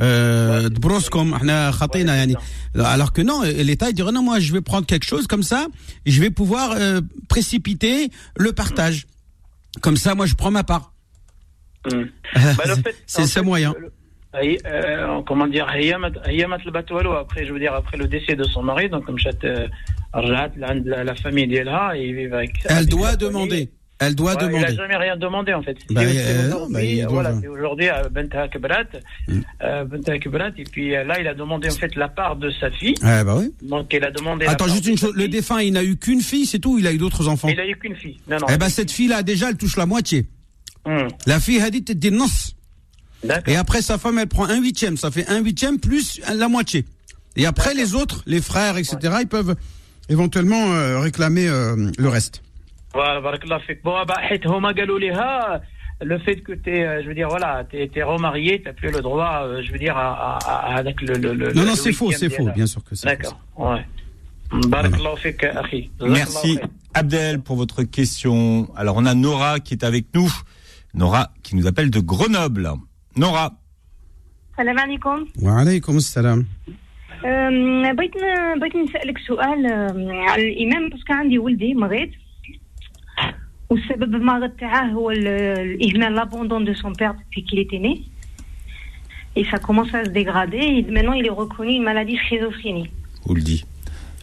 Euh, 0.00 0.68
تبروسكم، 0.68 1.34
احنا 1.34 1.70
خطينا 1.70 2.14
يعني. 2.14 2.34
Alors 2.76 3.12
que 3.12 3.22
non, 3.22 3.42
l'État 3.42 3.88
il 3.90 3.94
dirait 3.94 4.10
non, 4.12 4.22
moi 4.22 4.40
je 4.40 4.52
vais 4.52 4.60
prendre 4.60 4.86
quelque 4.86 5.06
chose 5.06 5.26
comme 5.28 5.44
ça, 5.44 5.60
et 6.06 6.10
je 6.10 6.20
vais 6.20 6.30
pouvoir 6.30 6.72
euh, 6.72 7.00
précipiter 7.28 8.10
le 8.36 8.50
partage. 8.52 9.06
Comme 9.84 9.96
ça, 9.96 10.10
moi 10.18 10.26
je 10.26 10.34
prends 10.34 10.50
ma 10.50 10.64
part. 10.64 10.86
Hmm. 11.86 12.04
Bah, 12.58 12.64
le 12.72 12.76
fait- 12.84 12.96
c'est 13.06 13.22
en 13.22 13.26
c'est 13.26 13.40
fait, 13.40 13.46
moyen. 13.50 13.72
le- 13.78 13.92
euh, 14.34 14.56
euh, 14.66 15.22
comment 15.28 15.46
dire, 15.56 15.66
هيامت- 15.70 16.26
هيامت 16.26 16.60
البتولو, 16.66 17.12
après, 17.24 17.42
je 17.46 17.52
veux 17.52 17.60
dire, 17.60 17.74
après 17.82 17.96
le 18.02 18.06
décès 18.08 18.34
de 18.34 18.44
son 18.52 18.62
mari, 18.70 18.88
donc, 18.88 19.04
comme 19.06 19.18
chat, 19.18 19.40
euh, 19.44 19.68
رجعت 20.14 20.52
لعند 20.56 20.88
la, 20.88 21.04
la 21.04 21.14
famille 21.14 21.46
d'Elha, 21.46 21.96
et 21.96 22.02
ils 22.08 22.14
vivent 22.14 22.34
avec 22.34 22.52
Elle 22.64 22.76
avec 22.76 22.88
doit 22.88 23.10
sa 23.10 23.16
demander. 23.16 23.62
Elle 24.01 24.15
doit 24.15 24.31
Ouais, 24.35 24.37
Il 24.43 24.47
demander. 24.47 24.63
n'a 24.65 24.75
jamais 24.75 24.95
rien 24.95 25.17
demandé 25.17 25.53
en 25.53 25.61
fait. 25.61 25.77
Bah, 25.89 26.01
c'est 26.05 26.17
euh, 26.25 26.47
aujourd'hui, 26.47 26.73
bah, 26.73 26.83
il 26.83 27.01
doit- 27.01 27.11
voilà, 27.11 27.33
c'est 27.41 27.47
aujourd'hui 27.47 27.89
à 27.89 28.07
Benta 28.09 28.47
Kebrat, 28.47 28.83
Mm. 29.27 29.39
euh, 29.63 29.85
et 30.57 30.63
puis 30.63 30.95
euh, 30.95 31.03
là 31.03 31.19
il 31.19 31.27
a 31.27 31.33
demandé 31.33 31.69
en 31.69 31.73
fait 31.73 31.95
la 31.95 32.07
part 32.07 32.37
de 32.37 32.49
sa 32.61 32.71
fille. 32.71 32.95
Ouais, 33.03 33.23
bah 33.25 33.35
oui. 33.37 33.53
Donc 33.61 33.91
il 33.93 34.03
a 34.03 34.11
demandé. 34.11 34.45
Attends, 34.45 34.67
juste 34.67 34.87
une 34.87 34.97
chose. 34.97 35.13
Le 35.15 35.27
défunt, 35.27 35.59
il 35.61 35.73
n'a 35.73 35.83
eu 35.83 35.97
qu'une 35.97 36.21
fille, 36.21 36.45
c'est 36.45 36.59
tout. 36.59 36.75
ou 36.75 36.79
Il 36.79 36.87
a 36.87 36.93
eu 36.93 36.97
d'autres 36.97 37.27
enfants. 37.27 37.49
Il 37.49 37.59
a 37.59 37.67
eu 37.67 37.75
qu'une 37.75 37.95
fille. 37.95 38.17
Non 38.29 38.37
non. 38.39 38.47
Eh 38.49 38.57
ben 38.57 38.69
cette 38.69 38.91
fille-là, 38.91 39.21
déjà, 39.21 39.49
elle 39.49 39.57
touche 39.57 39.75
la 39.75 39.85
moitié. 39.85 40.27
Hmm. 40.85 41.07
La 41.25 41.39
fille 41.41 41.59
a 41.61 41.69
dit 41.69 41.83
non. 42.11 42.25
Et 43.47 43.55
après, 43.57 43.81
sa 43.81 43.97
femme, 43.97 44.17
elle 44.17 44.27
prend 44.27 44.45
un 44.45 44.61
huitième. 44.61 44.95
Ça 44.95 45.11
fait 45.11 45.27
un 45.27 45.39
huitième 45.41 45.77
plus 45.77 46.21
la 46.33 46.47
moitié. 46.47 46.85
Et 47.35 47.45
après, 47.45 47.73
les 47.73 47.95
autres, 47.95 48.23
les 48.25 48.41
frères, 48.41 48.77
etc., 48.77 48.97
ils 49.21 49.27
peuvent 49.27 49.55
éventuellement 50.07 50.73
euh, 50.73 50.99
réclamer 50.99 51.47
euh, 51.47 51.91
le 51.97 52.09
reste. 52.09 52.41
Voilà, 52.94 53.20
barakallah 53.20 53.60
fik. 53.66 53.82
Bon, 53.84 54.04
bah, 54.08 54.18
حيت 54.18 54.46
هما 54.46 54.72
قالوا 54.72 54.98
لها, 54.98 55.60
le 56.02 56.18
fait 56.18 56.36
que 56.46 56.52
t'es, 56.52 56.80
euh, 56.84 57.02
je 57.02 57.08
veux 57.08 57.14
dire, 57.14 57.28
voilà, 57.28 57.64
t'es, 57.70 57.88
t'es 57.94 58.02
remarié, 58.02 58.62
t'as 58.62 58.72
plus 58.72 58.90
le 58.90 59.00
droit, 59.00 59.34
euh, 59.42 59.62
je 59.64 59.72
veux 59.72 59.78
dire, 59.78 59.96
à, 59.96 60.08
à, 60.28 60.38
à- 60.52 60.76
avec 60.80 61.00
le, 61.02 61.14
le, 61.24 61.30
le 61.34 61.52
Non, 61.52 61.62
non, 61.64 61.70
le 61.70 61.76
c'est 61.84 61.92
faux, 61.92 62.08
huitième 62.10 62.30
c'est 62.30 62.36
faux, 62.36 62.42
d'Ella. 62.44 62.54
bien 62.60 62.66
sûr 62.66 62.82
que 62.84 62.94
c'est 62.94 63.06
D'accord. 63.06 63.38
Ouais. 63.56 63.84
Barakallah 64.68 65.16
fik, 65.24 65.42
akhi. 65.62 65.90
Merci 66.00 66.52
Jazakallah 66.54 66.70
Abdel 67.00 67.40
pour 67.46 67.56
votre 67.62 67.82
question. 67.98 68.36
Alors 68.76 68.94
on 69.00 69.06
a 69.06 69.14
Nora 69.14 69.52
qui 69.64 69.72
est 69.74 69.84
avec 69.90 70.04
nous. 70.16 70.30
Nora 71.02 71.22
qui 71.42 71.52
nous 71.56 71.66
appelle 71.70 71.90
de 71.90 72.00
Grenoble. 72.12 72.66
Nora. 73.16 73.46
السلام 74.58 74.78
عليكم 74.78 75.26
Wa 75.42 75.58
alaykoum 75.60 75.96
assalam. 75.96 76.44
أم، 77.24 77.96
بغيت 77.96 78.16
ن- 78.16 78.58
بغيت 78.60 78.76
نسالك 78.76 79.18
سؤال 79.18 79.66
أم، 79.66 80.10
على 80.28 80.42
الامام 80.52 80.88
باسكو 80.88 81.12
عندي 81.12 81.38
ولدي 81.38 81.74
مريض 81.74 82.10
والسبب 83.70 84.14
المرض 84.14 84.50
تاعه 84.50 84.86
هو 84.92 85.10
ال- 85.10 85.26
الاهمال 85.82 86.14
لابوندون 86.14 86.64
دو 86.64 86.74
سون 86.74 86.92
بير 86.92 87.12
depuis 87.12 87.44
qu'il 87.44 87.58
était 87.58 87.78
né 87.78 88.02
et 89.36 89.44
ça 89.50 89.58
commence 89.58 89.92
à 89.94 90.04
se 90.04 90.10
dégrader 90.10 90.58
et 90.58 90.82
maintenant 90.90 91.12
il 91.20 91.26
est 91.26 91.36
reconnu 91.42 91.72
une 91.80 91.82
maladie 91.84 92.16
schizophrénie 92.24 92.88
Wuldi. 93.26 93.64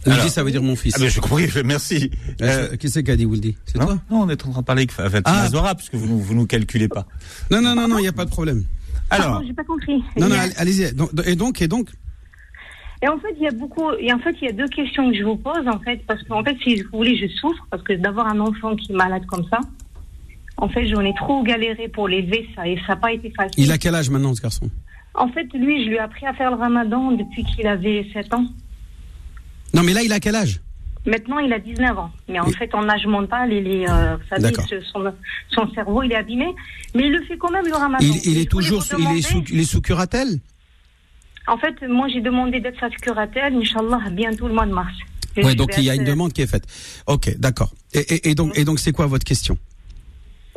Wuldi, 0.06 0.20
Alors- 0.20 0.30
ça 0.30 0.44
veut 0.44 0.52
dire 0.52 0.64
mon 0.64 0.76
fils. 0.76 0.94
Ah 0.96 1.00
ben 1.02 1.10
j'ai 1.10 1.20
compris, 1.22 1.48
merci. 1.66 2.00
Euh, 2.42 2.70
Euh, 2.72 2.76
Qui 2.80 2.88
c'est 2.90 3.04
qui 3.06 3.12
a 3.12 3.18
dit 3.22 3.26
Wuldi 3.32 3.52
C'est 3.66 3.78
non, 3.80 3.86
toi 3.88 3.98
non, 4.10 4.18
on 4.26 4.30
est 4.30 4.42
en 4.48 4.52
train 4.52 4.62
de 4.62 4.66
parler 4.72 4.82
avec 4.84 4.92
Fatima 5.16 5.22
Ah. 5.46 5.50
Zora, 5.54 5.72
puisque 5.80 5.96
vous 5.96 6.08
nous, 6.12 6.20
vous 6.28 6.36
nous 6.40 6.48
calculez 6.56 6.88
pas. 6.98 7.06
Non, 7.52 7.60
non, 7.66 7.74
non, 7.80 7.88
non, 7.92 7.98
il 8.02 8.04
n'y 8.08 8.14
a 8.16 8.18
pas 8.22 8.26
de 8.26 8.34
problème. 8.38 8.62
Alors, 9.10 9.32
Pardon, 9.34 9.48
j'ai 9.48 9.54
pas 9.62 9.64
compris 9.74 9.98
Non, 10.20 10.28
non, 10.30 10.36
Il 10.36 10.38
y 10.38 10.40
a- 10.40 10.42
allez- 10.44 10.58
allez-y. 10.62 10.94
Donc- 11.00 11.12
Et 11.32 11.36
donc, 11.36 11.54
et 11.66 11.68
donc 11.76 11.86
et 13.07 13.09
en 13.09 13.19
fait, 13.21 13.35
il 13.37 13.45
y 13.45 13.47
a 13.47 13.53
beaucoup. 13.53 13.93
Et 14.01 14.13
en 14.13 14.19
fait, 14.19 14.35
il 14.43 14.47
y 14.47 14.49
a 14.49 14.53
deux 14.53 14.67
questions 14.67 15.09
que 15.09 15.17
je 15.17 15.23
vous 15.23 15.37
pose, 15.37 15.69
en 15.69 15.79
fait, 15.79 16.05
parce 16.09 16.21
qu'en 16.25 16.43
fait, 16.43 16.57
si 16.65 16.83
vous 16.83 16.99
voulez, 16.99 17.17
je 17.17 17.29
souffre 17.37 17.65
parce 17.71 17.83
que 17.85 17.93
d'avoir 17.93 18.27
un 18.27 18.41
enfant 18.41 18.75
qui 18.75 18.91
est 18.91 18.97
malade 18.97 19.25
comme 19.27 19.45
ça, 19.49 19.61
en 20.57 20.69
fait, 20.69 20.89
j'en 20.89 21.03
ai 21.03 21.15
trop 21.15 21.45
galéré 21.45 21.87
pour 21.87 22.09
l'élever, 22.09 22.49
ça, 22.57 22.67
et 22.67 22.77
ça 22.79 22.95
n'a 22.95 22.97
pas 22.97 23.13
été 23.13 23.31
facile. 23.31 23.63
Il 23.63 23.71
a 23.71 23.79
quel 23.79 23.95
âge 23.95 24.11
maintenant, 24.11 24.35
ce 24.35 24.43
garçon? 24.43 24.69
En 25.15 25.29
fait, 25.29 25.47
lui, 25.55 25.85
je 25.85 25.91
lui 25.91 25.97
ai 25.97 26.01
appris 26.01 26.27
à 26.27 26.35
faire 26.35 26.51
le 26.51 26.57
ramadan 26.57 27.13
depuis 27.13 27.45
qu'il 27.45 27.69
avait 27.69 28.05
7 28.13 28.35
ans. 28.35 28.45
Non, 29.73 29.85
mais 29.85 29.93
là, 29.93 30.03
il 30.03 30.13
a 30.13 30.19
quel 30.19 30.35
âge? 30.35 30.61
Maintenant, 31.07 31.39
il 31.39 31.53
a 31.53 31.61
19 31.61 31.97
ans. 31.97 32.11
Mais 32.29 32.41
en 32.41 32.51
fait, 32.51 32.75
en 32.75 32.89
âge 32.89 33.07
mental, 33.07 33.53
il 33.53 33.69
est, 33.69 33.89
euh, 33.89 34.17
son, 34.93 35.05
son 35.51 35.71
cerveau, 35.75 36.03
il 36.03 36.11
est 36.11 36.17
abîmé. 36.17 36.53
Mais 36.97 37.07
il 37.07 37.13
le 37.13 37.23
fait 37.23 37.37
quand 37.39 37.53
même, 37.53 37.67
le 37.67 37.75
ramadan. 37.75 38.05
il, 38.05 38.33
il 38.33 38.39
est 38.39 38.51
toujours, 38.51 38.85
il 38.99 39.19
est 39.19 39.23
sous, 39.23 39.45
il 39.49 39.61
est 39.61 39.65
sous 39.65 39.81
curatelle? 39.81 40.41
En 41.49 41.59
fait, 41.59 41.75
moi, 41.89 42.09
j'ai 42.09 42.21
demandé 42.21 42.61
d'être 42.61 42.81
sa 42.81 42.91
curatelle, 42.91 43.55
Inch'Allah, 43.55 44.11
bientôt 44.11 44.49
le 44.49 44.55
mois 44.55 44.67
de 44.67 44.73
mars. 44.73 44.93
Je 45.37 45.53
donc 45.55 45.71
il 45.77 45.85
y 45.85 45.91
a 45.91 45.95
une 45.95 46.05
demande 46.05 46.33
qui 46.33 46.43
est 46.43 46.47
faite. 46.47 46.65
Ok, 47.07 47.37
d'accord. 47.39 47.71
Et, 47.93 48.01
et, 48.01 48.31
et 48.31 48.35
donc, 48.35 48.57
et 48.59 48.65
donc, 48.65 48.79
c'est 48.79 48.93
quoi 48.93 49.07
votre 49.07 49.25
question? 49.25 49.59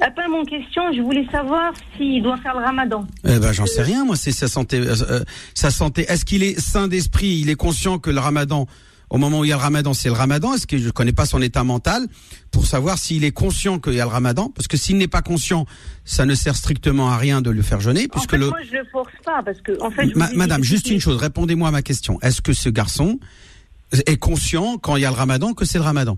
Après 0.02 0.28
mon 0.30 0.46
question, 0.46 0.82
je 0.96 1.02
voulais 1.02 1.28
savoir 1.30 1.74
s'il 1.98 2.24
doit 2.24 2.38
faire 2.38 2.58
le 2.58 2.64
ramadan. 2.64 3.06
Eh 3.26 3.38
ben, 3.40 3.52
j'en 3.52 3.66
sais 3.66 3.82
rien. 3.82 4.06
Moi, 4.06 4.16
c'est 4.16 4.32
sa 4.32 4.48
santé. 4.48 4.78
euh, 4.78 4.96
euh, 5.10 5.24
sa 5.54 5.72
santé. 5.72 6.06
Est-ce 6.08 6.24
qu'il 6.24 6.42
est 6.44 6.58
sain 6.58 6.88
d'esprit? 6.88 7.40
Il 7.42 7.50
est 7.50 7.56
conscient 7.56 8.00
que 8.00 8.10
le 8.10 8.20
Ramadan, 8.20 8.66
au 9.10 9.18
moment 9.18 9.40
où 9.40 9.46
il 9.46 9.50
y 9.50 9.52
a 9.54 9.56
le 9.56 9.62
Ramadan, 9.62 9.94
c'est 9.94 10.10
le 10.10 10.14
Ramadan. 10.16 10.54
Est-ce 10.54 10.68
que 10.68 10.78
je 10.78 10.90
connais 10.90 11.14
pas 11.14 11.26
son 11.26 11.42
état 11.42 11.64
mental 11.64 12.08
pour 12.52 12.66
savoir 12.66 12.98
s'il 12.98 13.24
est 13.24 13.32
conscient 13.32 13.80
qu'il 13.80 13.94
y 13.94 14.00
a 14.00 14.04
le 14.06 14.10
Ramadan? 14.12 14.50
Parce 14.56 14.68
que 14.68 14.78
s'il 14.78 14.98
n'est 14.98 15.08
pas 15.08 15.22
conscient, 15.22 15.66
ça 16.06 16.26
ne 16.26 16.36
sert 16.36 16.56
strictement 16.56 17.10
à 17.12 17.18
rien 17.18 17.42
de 17.42 17.50
le 17.50 17.62
faire 17.62 17.80
jeûner, 17.82 18.06
En 18.06 18.10
puisque 18.14 18.32
fait, 18.32 18.38
le. 18.38 18.50
moi, 18.50 18.60
je 18.70 18.78
le 18.78 18.86
force 18.92 19.12
pas 19.26 19.42
parce 19.44 19.60
que, 19.62 19.82
en 19.82 19.90
fait, 19.92 20.10
je 20.10 20.16
Ma- 20.16 20.32
Madame, 20.34 20.64
juste 20.64 20.90
une 20.90 21.00
chose. 21.00 21.18
Répondez-moi 21.18 21.70
à 21.70 21.72
ma 21.72 21.82
question. 21.82 22.20
Est-ce 22.22 22.42
que 22.42 22.54
ce 22.54 22.70
garçon 22.70 23.20
est 24.06 24.18
conscient 24.18 24.78
quand 24.78 24.96
il 24.96 25.02
y 25.02 25.06
a 25.06 25.10
le 25.10 25.16
Ramadan 25.16 25.54
que 25.54 25.66
c'est 25.66 25.80
le 25.80 25.84
Ramadan? 25.84 26.18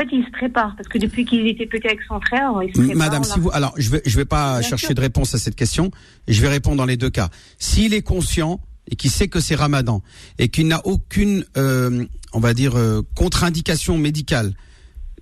En 0.00 0.04
fait, 0.04 0.16
il 0.16 0.24
se 0.24 0.30
prépare 0.30 0.74
parce 0.76 0.88
que 0.88 0.96
depuis 0.98 1.24
qu'il 1.26 1.46
était 1.46 1.66
petit 1.66 1.86
avec 1.86 2.00
son 2.08 2.18
frère, 2.20 2.52
il 2.62 2.68
se 2.74 2.78
prépare. 2.80 2.96
Madame, 2.96 3.22
si 3.24 3.38
vous, 3.38 3.50
alors 3.52 3.74
je 3.76 3.90
vais, 3.90 4.02
je 4.06 4.16
vais 4.16 4.24
pas 4.24 4.60
Bien 4.60 4.68
chercher 4.70 4.86
sûr. 4.86 4.94
de 4.94 5.00
réponse 5.02 5.34
à 5.34 5.38
cette 5.38 5.56
question. 5.56 5.90
Je 6.26 6.40
vais 6.40 6.48
répondre 6.48 6.76
dans 6.78 6.86
les 6.86 6.96
deux 6.96 7.10
cas. 7.10 7.28
S'il 7.58 7.92
est 7.92 8.00
conscient 8.02 8.60
et 8.90 8.96
qu'il 8.96 9.10
sait 9.10 9.28
que 9.28 9.40
c'est 9.40 9.54
Ramadan 9.54 10.02
et 10.38 10.48
qu'il 10.48 10.66
n'a 10.68 10.84
aucune, 10.86 11.44
euh, 11.56 12.04
on 12.32 12.40
va 12.40 12.54
dire, 12.54 12.76
euh, 12.76 13.02
contre-indication 13.14 13.96
médicale 13.98 14.54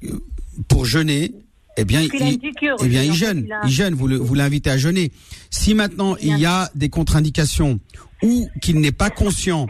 euh, 0.05 0.19
pour 0.69 0.85
jeûner, 0.85 1.33
eh 1.77 1.85
bien, 1.85 2.01
il, 2.01 2.11
eh 2.85 2.89
bien, 2.89 3.03
il 3.03 3.15
jeûne. 3.15 3.45
il 3.47 3.53
a- 3.53 3.61
Il 3.65 3.71
jeûne. 3.73 3.95
Vous 3.95 4.09
le- 4.09 4.17
vous 4.17 4.35
l'invitez 4.35 4.71
à 4.71 4.79
jeûner. 4.79 5.13
Si 5.51 5.75
maintenant 5.75 6.17
il 6.21 6.39
y 6.39 6.47
a 6.47 6.71
des 6.75 6.89
contre-indications 6.89 7.79
ou 8.23 8.49
qu'il 8.61 8.81
n'est 8.81 8.91
pas 8.93 9.11
conscient 9.11 9.67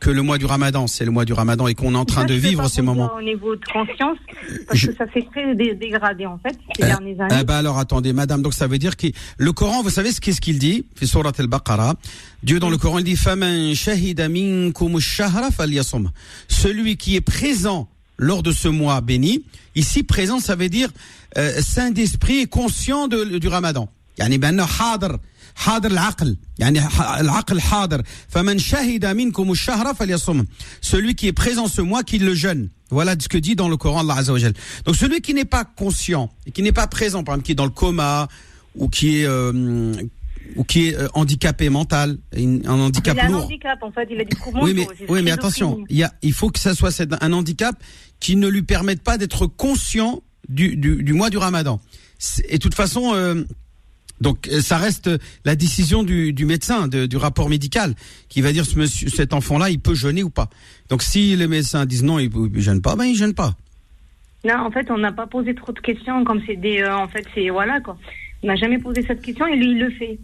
que 0.00 0.10
le 0.10 0.22
mois 0.22 0.38
du 0.38 0.46
Ramadan. 0.46 0.86
C'est 0.86 1.04
le 1.04 1.10
mois 1.10 1.24
du 1.24 1.32
Ramadan 1.32 1.66
et 1.66 1.74
qu'on 1.74 1.94
est 1.94 1.98
en 1.98 2.04
train 2.04 2.24
de 2.24 2.34
vivre 2.34 2.68
ces 2.68 2.82
moments. 2.82 3.10
Au 3.16 3.22
niveau 3.22 3.56
de 3.56 3.64
conscience, 3.64 4.18
parce 4.66 4.80
que 4.80 4.94
ça 4.94 5.04
s'est 5.12 5.26
très 5.32 5.54
dégradé 5.54 6.26
en 6.26 6.38
fait 6.38 6.56
ces 6.76 6.84
euh, 6.84 6.86
dernières 6.86 7.20
années. 7.20 7.34
Euh, 7.40 7.44
bah 7.44 7.58
alors 7.58 7.78
attendez, 7.78 8.12
madame. 8.12 8.42
Donc 8.42 8.54
ça 8.54 8.66
veut 8.66 8.78
dire 8.78 8.96
que 8.96 9.08
le 9.36 9.52
Coran, 9.52 9.82
vous 9.82 9.90
savez 9.90 10.12
ce 10.12 10.20
qu'est-ce 10.20 10.40
qu'il 10.40 10.58
dit 10.58 10.84
Surat 11.02 11.32
al-Baqarah? 11.38 11.94
Dieu 12.42 12.60
dans 12.60 12.70
le 12.70 12.78
Coran 12.78 12.98
il 12.98 13.04
dit 13.04 13.16
"Faman 13.16 13.74
shahida 13.74 14.28
minkum 14.28 14.98
falyasum." 15.00 16.10
Celui 16.48 16.96
qui 16.96 17.16
est 17.16 17.20
présent 17.20 17.88
lors 18.16 18.42
de 18.42 18.50
ce 18.50 18.68
mois 18.68 19.00
béni, 19.00 19.44
ici 19.74 20.02
présent, 20.02 20.40
ça 20.40 20.56
veut 20.56 20.68
dire 20.68 20.90
euh, 21.36 21.60
saint 21.60 21.90
d'esprit 21.90 22.40
et 22.40 22.46
conscient 22.46 23.08
de, 23.08 23.38
du 23.38 23.48
Ramadan. 23.48 23.88
Yani 24.18 24.38
ben 24.38 24.58
hadr. 24.58 25.18
حاضر 25.57 25.91
العقل 25.91 26.37
يعني 26.59 26.81
ح- 26.81 27.17
العقل 27.19 27.61
حاضر 27.61 28.01
فمن 28.29 28.59
شهد 28.59 29.05
منكم 29.05 29.51
الشهر 29.51 29.93
فليصم 29.93 30.45
celui 30.81 31.15
qui 31.15 31.27
est 31.27 31.33
présent 31.33 31.67
ce 31.67 31.81
mois 31.81 32.03
qu'il 32.03 32.25
le 32.25 32.33
jeûne 32.35 32.69
voilà 32.89 33.15
ce 33.19 33.27
que 33.27 33.37
dit 33.37 33.55
dans 33.55 33.69
le 33.69 33.77
Coran 33.77 33.99
Allah 33.99 34.15
Azza 34.15 34.33
wa 34.33 34.39
Jal. 34.39 34.53
donc 34.85 34.95
celui 34.95 35.21
qui 35.21 35.33
n'est 35.33 35.45
pas 35.57 35.65
conscient 35.65 36.29
et 36.45 36.51
qui 36.51 36.61
n'est 36.63 36.71
pas 36.71 36.87
présent 36.87 37.23
par 37.23 37.33
exemple 37.35 37.45
qui 37.45 37.51
est 37.53 37.55
dans 37.55 37.65
le 37.65 37.71
coma 37.71 38.27
ou 38.75 38.89
qui 38.89 39.19
est 39.19 39.25
euh, 39.25 39.93
ou 40.55 40.63
qui 40.63 40.87
est 40.89 40.95
euh, 40.95 41.07
handicapé 41.13 41.69
mental 41.69 42.17
une- 42.35 42.63
un 42.67 42.79
handicap 42.87 43.15
il 43.15 43.19
a 43.19 43.25
un 43.25 43.29
lourd 43.29 43.43
handicap 43.45 43.79
en 43.81 43.91
fait, 43.91 44.07
il 44.11 44.19
a 44.19 44.23
des 44.25 44.35
troubles 44.35 44.59
oui, 44.63 44.73
mais, 44.73 44.81
mentaux, 44.81 44.93
c'est 44.97 45.03
oui, 45.11 45.21
mais 45.23 45.31
schizophrénie. 45.31 45.31
attention, 45.31 45.85
il, 45.89 45.97
y 45.97 46.03
a, 46.03 46.11
il 46.21 46.33
faut 46.33 46.49
que 46.49 46.59
ça 46.59 46.73
soit 46.75 46.91
cette- 46.91 47.15
un 47.23 47.31
handicap 47.33 47.75
qui 48.19 48.35
ne 48.35 48.47
lui 48.47 48.63
permette 48.63 49.01
pas 49.03 49.17
d'être 49.17 49.45
conscient 49.47 50.21
du, 50.49 50.75
du, 50.75 51.01
du 51.03 51.13
mois 51.13 51.29
du 51.29 51.37
ramadan. 51.37 51.79
C'est- 52.19 52.45
Et 52.49 52.57
de 52.57 52.63
toute 52.65 52.75
façon, 52.75 53.11
euh, 53.13 53.43
donc 54.20 54.48
euh, 54.48 54.60
ça 54.60 54.78
reste 54.78 55.08
euh, 55.08 55.18
la 55.44 55.54
décision 55.56 56.02
du, 56.02 56.32
médecin, 56.44 56.88
du 56.88 57.16
rapport 57.16 57.48
médical, 57.48 57.94
qui 58.28 58.40
va 58.40 58.52
dire 58.52 58.64
cet 58.64 59.32
enfant-là, 59.32 59.70
il 59.70 59.80
peut 59.80 59.94
jeûner 59.94 60.22
ou 60.22 60.30
pas. 60.30 60.48
Donc 60.88 61.02
si 61.02 61.36
les 61.36 61.46
médecins 61.46 61.86
disent 61.86 62.02
non, 62.02 62.18
il 62.18 62.30
ne 62.30 62.60
jeûne 62.60 62.82
pas, 62.82 62.96
ben 62.96 63.04
il 63.04 63.12
ne 63.12 63.18
jeûne 63.18 63.34
pas. 63.34 63.54
Non, 64.44 64.54
en 64.54 64.70
fait, 64.70 64.90
on 64.90 64.98
n'a 64.98 65.12
pas 65.12 65.26
posé 65.26 65.54
trop 65.54 65.72
de 65.72 65.80
questions, 65.80 66.24
comme 66.24 66.40
c'est 66.46 66.56
des, 66.56 66.80
euh, 66.80 66.96
en 66.96 67.08
fait, 67.08 67.24
c'est 67.34 67.48
voilà 67.50 67.80
quoi. 67.80 67.96
On 68.42 68.46
n'a 68.46 68.56
jamais 68.56 68.78
posé 68.78 69.04
cette 69.06 69.20
question 69.20 69.46
et 69.46 69.56
lui 69.56 69.72
il 69.72 69.78
le 69.78 69.90
fait. 69.90 70.18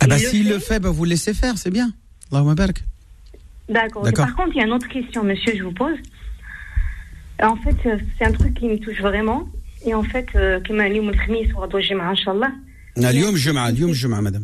Ah 0.00 0.06
bah 0.06 0.18
s'il 0.18 0.48
le 0.48 0.58
fait, 0.58 0.78
bah 0.80 0.90
vous 0.90 1.04
le 1.04 1.10
laissez 1.10 1.34
faire, 1.34 1.58
c'est 1.58 1.70
bien. 1.70 1.92
Barak. 2.30 2.82
D'accord. 3.68 4.02
Par 4.14 4.36
contre, 4.36 4.50
il 4.54 4.58
y 4.58 4.60
a 4.60 4.66
une 4.66 4.72
autre 4.72 4.88
question, 4.88 5.24
monsieur, 5.24 5.56
je 5.56 5.62
vous 5.64 5.72
pose. 5.72 5.96
En 7.42 7.56
fait, 7.56 7.76
c'est 8.18 8.24
un 8.24 8.32
truc 8.32 8.54
qui 8.54 8.68
me 8.68 8.78
touche 8.78 9.00
vraiment. 9.00 9.48
Et 9.84 9.94
en 9.94 10.02
fait, 10.02 10.26
comme 10.66 10.80
اليوم 12.99 13.35
جمعة 13.35 13.69
اليوم 13.69 13.91
جمعة 13.91 14.21
madame. 14.21 14.43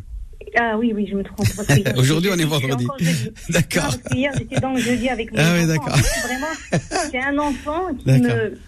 Ah 0.59 0.77
oui, 0.77 0.91
oui, 0.93 1.07
je 1.09 1.15
me 1.15 1.23
trompe. 1.23 1.47
parce 1.55 1.67
que 1.67 1.79
hier, 1.79 1.93
Aujourd'hui, 1.97 2.29
on 2.29 2.33
est 2.33 2.37
je 2.41 2.47
suis 2.47 2.49
vendredi. 2.49 2.83
encore 2.85 2.99
jeudi. 2.99 3.29
D'accord. 3.49 3.83
Non, 3.83 3.89
parce 3.89 3.97
que 3.97 4.15
hier, 4.17 4.31
j'étais 4.37 4.59
dans 4.59 4.73
le 4.73 4.79
jeudi 4.81 5.07
avec 5.09 5.31
mon 5.31 5.37
Ah 5.39 5.53
oui, 5.53 5.59
enfant. 5.63 5.67
d'accord. 5.67 5.93
En 5.93 5.97
fait, 5.97 6.27
Vraiment, 6.27 6.53
c'est 7.11 7.19
un 7.21 7.37
enfant 7.37 7.81
qui 7.97 8.05
D'accord. 8.05 8.35
me, 8.35 8.59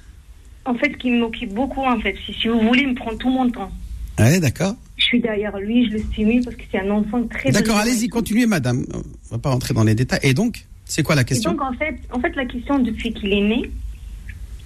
en 0.66 0.76
fait, 0.76 0.98
qui 0.98 1.12
m'occupe 1.12 1.54
beaucoup, 1.54 1.82
en 1.84 2.00
fait. 2.00 2.16
Si, 2.26 2.34
si 2.34 2.48
vous 2.48 2.62
voulez, 2.62 2.84
il 2.84 2.90
me 2.90 2.96
prend 2.96 3.14
tout 3.18 3.30
mon 3.30 3.50
temps. 3.50 3.72
Ouais, 4.18 4.40
d'accord. 4.40 4.76
Je 4.98 5.04
suis 5.04 5.20
derrière 5.20 5.58
lui, 5.58 5.88
je 5.90 5.94
le 5.98 6.00
stimule 6.00 6.42
parce 6.46 6.56
que 6.56 6.64
c'est 6.72 6.80
un 6.80 6.90
enfant 6.90 7.22
très. 7.28 7.52
D'accord, 7.52 7.76
brillant. 7.76 7.92
allez-y, 7.92 8.08
continuez, 8.08 8.46
madame. 8.46 8.86
On 8.94 9.02
va 9.32 9.38
pas 9.40 9.50
rentrer 9.50 9.74
dans 9.74 9.84
les 9.84 9.96
détails. 9.96 10.22
Et 10.24 10.34
donc, 10.34 10.64
c'est 10.86 11.04
quoi 11.04 11.16
la 11.16 11.24
Et 11.24 11.26
question 11.26 11.52
donc, 11.52 11.62
en 11.62 11.74
fait, 11.74 11.96
en 12.14 12.20
fait, 12.22 12.34
la 12.38 12.46
question, 12.46 12.80
depuis 12.80 13.12
qu'il 13.14 13.34
est 13.34 13.42
né, 13.42 13.70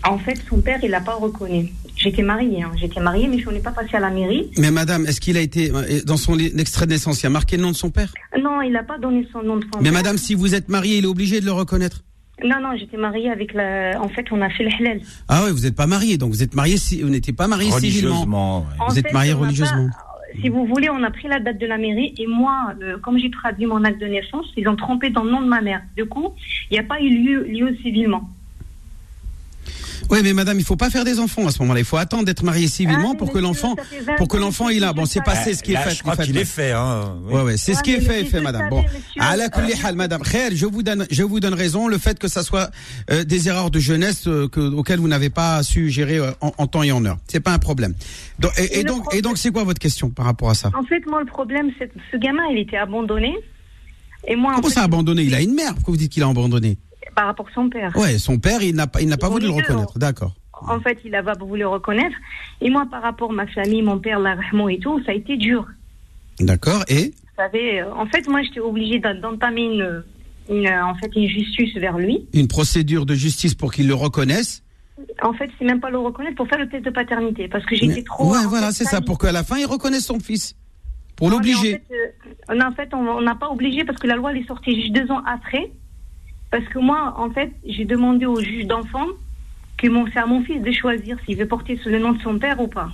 en 0.03 0.19
fait, 0.19 0.37
son 0.47 0.61
père, 0.61 0.79
il 0.83 0.91
l'a 0.91 1.01
pas 1.01 1.15
reconnu. 1.15 1.73
J'étais 2.02 2.22
mariée, 2.22 2.62
hein. 2.64 2.72
j'étais 2.76 3.00
mariée, 3.00 3.28
mais 3.28 3.38
je 3.38 3.48
n'ai 3.48 3.60
pas 3.60 3.70
passé 3.70 3.94
à 3.96 4.00
la 4.00 4.10
mairie. 4.10 4.50
Mais 4.58 4.70
madame, 4.72 5.06
est-ce 5.06 5.20
qu'il 5.20 5.36
a 5.36 5.40
été 5.40 5.70
euh, 5.72 6.00
dans 6.04 6.16
son 6.16 6.36
extrait 6.38 6.86
de 6.86 6.90
naissance, 6.90 7.22
il 7.22 7.26
a 7.26 7.30
marqué 7.30 7.56
le 7.56 7.62
nom 7.62 7.70
de 7.70 7.76
son 7.76 7.90
père? 7.90 8.12
Non, 8.42 8.60
il 8.60 8.72
n'a 8.72 8.82
pas 8.82 8.98
donné 8.98 9.26
son 9.32 9.42
nom 9.42 9.56
de 9.56 9.62
son 9.62 9.78
Mais 9.78 9.84
père. 9.84 9.92
madame, 9.92 10.18
si 10.18 10.34
vous 10.34 10.54
êtes 10.56 10.68
mariée, 10.68 10.98
il 10.98 11.04
est 11.04 11.08
obligé 11.08 11.40
de 11.40 11.46
le 11.46 11.52
reconnaître? 11.52 12.02
Non, 12.44 12.56
non, 12.60 12.70
j'étais 12.76 12.96
mariée 12.96 13.30
avec 13.30 13.52
la. 13.54 14.00
En 14.00 14.08
fait, 14.08 14.26
on 14.32 14.40
a 14.42 14.50
fait 14.50 14.64
le 14.64 14.70
halal. 14.80 15.00
Ah 15.28 15.42
oui, 15.44 15.52
vous 15.52 15.60
n'êtes 15.60 15.76
pas 15.76 15.86
mariée, 15.86 16.18
donc 16.18 16.30
vous 16.32 16.42
êtes 16.42 16.54
mariée 16.56 16.76
si 16.76 17.00
vous 17.02 17.08
n'étiez 17.10 17.32
pas 17.32 17.46
mariée 17.46 17.70
civilement. 17.70 18.10
Religieusement. 18.10 18.58
ouais. 18.60 18.86
Vous 18.88 18.98
êtes 18.98 19.06
fait, 19.06 19.12
mariée 19.12 19.32
religieusement. 19.32 19.88
pas- 19.88 20.40
Si 20.42 20.48
vous 20.48 20.66
voulez, 20.66 20.88
on 20.90 21.02
a 21.04 21.10
pris 21.12 21.28
la 21.28 21.38
date 21.38 21.58
de 21.58 21.66
la 21.66 21.76
mairie 21.78 22.14
et 22.18 22.26
moi, 22.26 22.72
euh, 22.82 22.96
comme 22.98 23.18
j'ai 23.18 23.30
traduit 23.30 23.66
mon 23.66 23.84
acte 23.84 24.00
de 24.00 24.06
naissance, 24.06 24.46
ils 24.56 24.66
ont 24.66 24.74
trompé 24.76 25.10
dans 25.10 25.22
le 25.22 25.30
nom 25.30 25.42
de 25.42 25.46
ma 25.46 25.60
mère. 25.60 25.82
Du 25.96 26.06
coup, 26.06 26.30
il 26.70 26.74
n'y 26.74 26.78
a 26.80 26.82
pas 26.82 27.00
eu 27.00 27.10
lieu, 27.22 27.44
lieu 27.44 27.76
civilement. 27.82 28.28
Oui, 30.10 30.18
mais 30.22 30.32
madame, 30.32 30.58
il 30.58 30.64
faut 30.64 30.76
pas 30.76 30.90
faire 30.90 31.04
des 31.04 31.18
enfants 31.18 31.46
à 31.46 31.50
ce 31.52 31.60
moment-là. 31.62 31.80
Il 31.80 31.86
faut 31.86 31.96
attendre 31.96 32.24
d'être 32.24 32.42
marié 32.42 32.68
civilement 32.68 33.12
Ah, 33.14 33.18
pour 33.18 33.32
que 33.32 33.38
l'enfant, 33.38 33.74
ça 33.76 33.84
fait 33.84 34.00
20 34.00 34.16
pour 34.16 34.28
que 34.28 34.36
l'enfant 34.36 34.68
il 34.68 34.84
a. 34.84 34.92
Bon, 34.92 35.06
c'est 35.06 35.22
passé 35.22 35.54
ce 35.54 35.62
qui 35.62 35.72
est 35.72 35.74
Là, 35.74 35.82
fait. 35.82 35.94
je 35.94 36.02
crois 36.02 36.16
qu'il 36.16 36.36
est 36.36 36.44
fait. 36.44 36.72
Hein. 36.72 37.16
oui. 37.24 37.34
Ouais, 37.34 37.42
ouais, 37.42 37.56
c'est 37.56 37.74
ce 37.74 37.82
qui 37.82 37.92
est 37.92 38.00
fait, 38.00 38.24
fait, 38.24 38.40
madame. 38.40 38.68
Bon, 38.68 38.84
à 39.18 39.36
la 39.36 39.46
hal, 39.84 39.96
madame. 39.96 40.22
Khair, 40.22 40.50
je 40.54 40.66
vous 40.66 40.82
donne, 40.82 41.06
je 41.10 41.22
vous 41.22 41.40
donne 41.40 41.54
raison. 41.54 41.88
Le 41.88 41.98
fait 41.98 42.18
que 42.18 42.28
ça 42.28 42.42
soit 42.42 42.70
euh, 43.10 43.24
des 43.24 43.48
erreurs 43.48 43.70
de 43.70 43.78
jeunesse 43.78 44.26
euh, 44.26 44.48
que, 44.48 44.60
auxquelles 44.60 45.00
vous 45.00 45.08
n'avez 45.08 45.30
pas 45.30 45.62
su 45.62 45.88
gérer 45.90 46.18
euh, 46.18 46.30
en, 46.40 46.52
en 46.58 46.66
temps 46.66 46.82
et 46.82 46.92
en 46.92 47.04
heure, 47.04 47.18
c'est 47.28 47.40
pas 47.40 47.52
un 47.52 47.58
problème. 47.58 47.94
Donc, 48.38 48.52
et, 48.58 48.62
et 48.64 48.78
Et 48.80 48.82
le 48.82 48.88
donc, 48.88 49.14
et 49.14 49.22
donc, 49.22 49.38
c'est 49.38 49.50
quoi 49.50 49.64
votre 49.64 49.78
question 49.80 50.10
par 50.10 50.26
rapport 50.26 50.50
à 50.50 50.54
ça? 50.54 50.70
En 50.74 50.82
fait, 50.84 51.04
moi, 51.06 51.20
le 51.20 51.26
problème, 51.26 51.70
c'est 51.78 51.86
que 51.88 51.94
ce 52.10 52.16
gamin, 52.16 52.42
il 52.50 52.58
était 52.58 52.76
abandonné. 52.76 53.34
Et 54.28 54.36
moi, 54.36 54.52
en 54.52 54.56
Comment 54.56 54.68
fait, 54.68 54.74
ça 54.74 54.82
abandonné? 54.82 55.22
Il 55.22 55.34
a 55.34 55.40
une 55.40 55.54
mère. 55.54 55.74
Pourquoi 55.74 55.92
vous 55.92 55.98
dites 55.98 56.12
qu'il 56.12 56.22
a 56.22 56.28
abandonné? 56.28 56.78
Par 57.14 57.26
rapport 57.26 57.46
à 57.48 57.54
son 57.54 57.68
père. 57.68 57.96
Ouais, 57.96 58.18
son 58.18 58.38
père, 58.38 58.62
il 58.62 58.74
n'a 58.74 58.86
pas, 58.86 59.00
il 59.00 59.08
n'a 59.08 59.16
pas 59.16 59.28
voulu 59.28 59.46
le 59.46 59.52
deux, 59.52 59.56
reconnaître. 59.58 59.98
D'accord. 59.98 60.32
En 60.68 60.78
fait, 60.80 60.98
il 61.04 61.10
n'a 61.10 61.22
pas 61.22 61.34
voulu 61.34 61.60
le 61.60 61.68
reconnaître. 61.68 62.16
Et 62.60 62.70
moi, 62.70 62.86
par 62.90 63.02
rapport 63.02 63.30
à 63.30 63.34
ma 63.34 63.46
famille, 63.48 63.82
mon 63.82 63.98
père, 63.98 64.20
la 64.20 64.36
et 64.70 64.78
tout, 64.78 65.02
ça 65.04 65.10
a 65.12 65.14
été 65.14 65.36
dur. 65.36 65.66
D'accord. 66.38 66.84
Et 66.88 67.06
Vous 67.06 67.36
savez, 67.36 67.80
euh, 67.80 67.94
en 67.94 68.06
fait, 68.06 68.28
moi, 68.28 68.42
j'étais 68.42 68.60
obligée 68.60 68.98
d'en- 69.00 69.14
d'entamer 69.18 69.62
une, 69.64 70.04
une, 70.48 70.66
euh, 70.66 70.84
en 70.84 70.94
fait, 70.94 71.10
une 71.16 71.28
justice 71.28 71.74
vers 71.76 71.98
lui. 71.98 72.26
une 72.32 72.46
procédure 72.48 73.06
de 73.06 73.14
justice 73.14 73.54
pour 73.54 73.72
qu'il 73.72 73.88
le 73.88 73.94
reconnaisse? 73.94 74.62
En 75.22 75.32
fait, 75.32 75.50
c'est 75.58 75.64
même 75.64 75.80
pas 75.80 75.90
le 75.90 75.98
reconnaître 75.98 76.36
pour 76.36 76.46
faire 76.46 76.58
le 76.60 76.68
test 76.68 76.84
de 76.84 76.90
paternité. 76.90 77.48
Parce 77.48 77.64
que 77.66 77.74
j'étais 77.74 78.04
trop. 78.04 78.30
ouais, 78.32 78.46
voilà, 78.46 78.70
c'est 78.70 78.84
ça, 78.84 79.00
pour 79.00 79.18
qu'à 79.18 79.32
la 79.32 79.42
fin 79.42 79.56
il 79.58 79.66
reconnaisse 79.66 80.04
son 80.06 80.20
fils, 80.20 80.54
pour 81.16 81.28
l'obliger. 81.28 81.74
En 81.74 82.52
fait, 82.52 82.54
euh, 82.54 82.60
en 82.68 82.70
fait, 82.72 82.94
on 82.94 83.20
n'a 83.20 83.34
pas 83.34 83.48
obligé 83.48 83.84
parce 83.84 83.98
que 83.98 84.06
la 84.06 84.14
loi 84.14 84.30
elle 84.30 84.38
est 84.42 84.46
sortie 84.46 84.80
juste 84.80 84.92
deux 84.92 85.10
ans 85.10 85.22
après. 85.26 85.72
Parce 86.52 86.68
que 86.68 86.78
moi, 86.78 87.14
en 87.16 87.30
fait, 87.30 87.50
j'ai 87.66 87.86
demandé 87.86 88.26
au 88.26 88.38
juge 88.38 88.66
d'enfant 88.66 89.06
que 89.78 89.88
mon, 89.88 90.04
c'est 90.12 90.18
à 90.18 90.26
mon 90.26 90.44
fils 90.44 90.60
de 90.60 90.70
choisir 90.70 91.16
s'il 91.24 91.38
veut 91.38 91.48
porter 91.48 91.80
sous 91.82 91.88
le 91.88 91.98
nom 91.98 92.12
de 92.12 92.20
son 92.20 92.38
père 92.38 92.60
ou 92.60 92.68
pas. 92.68 92.92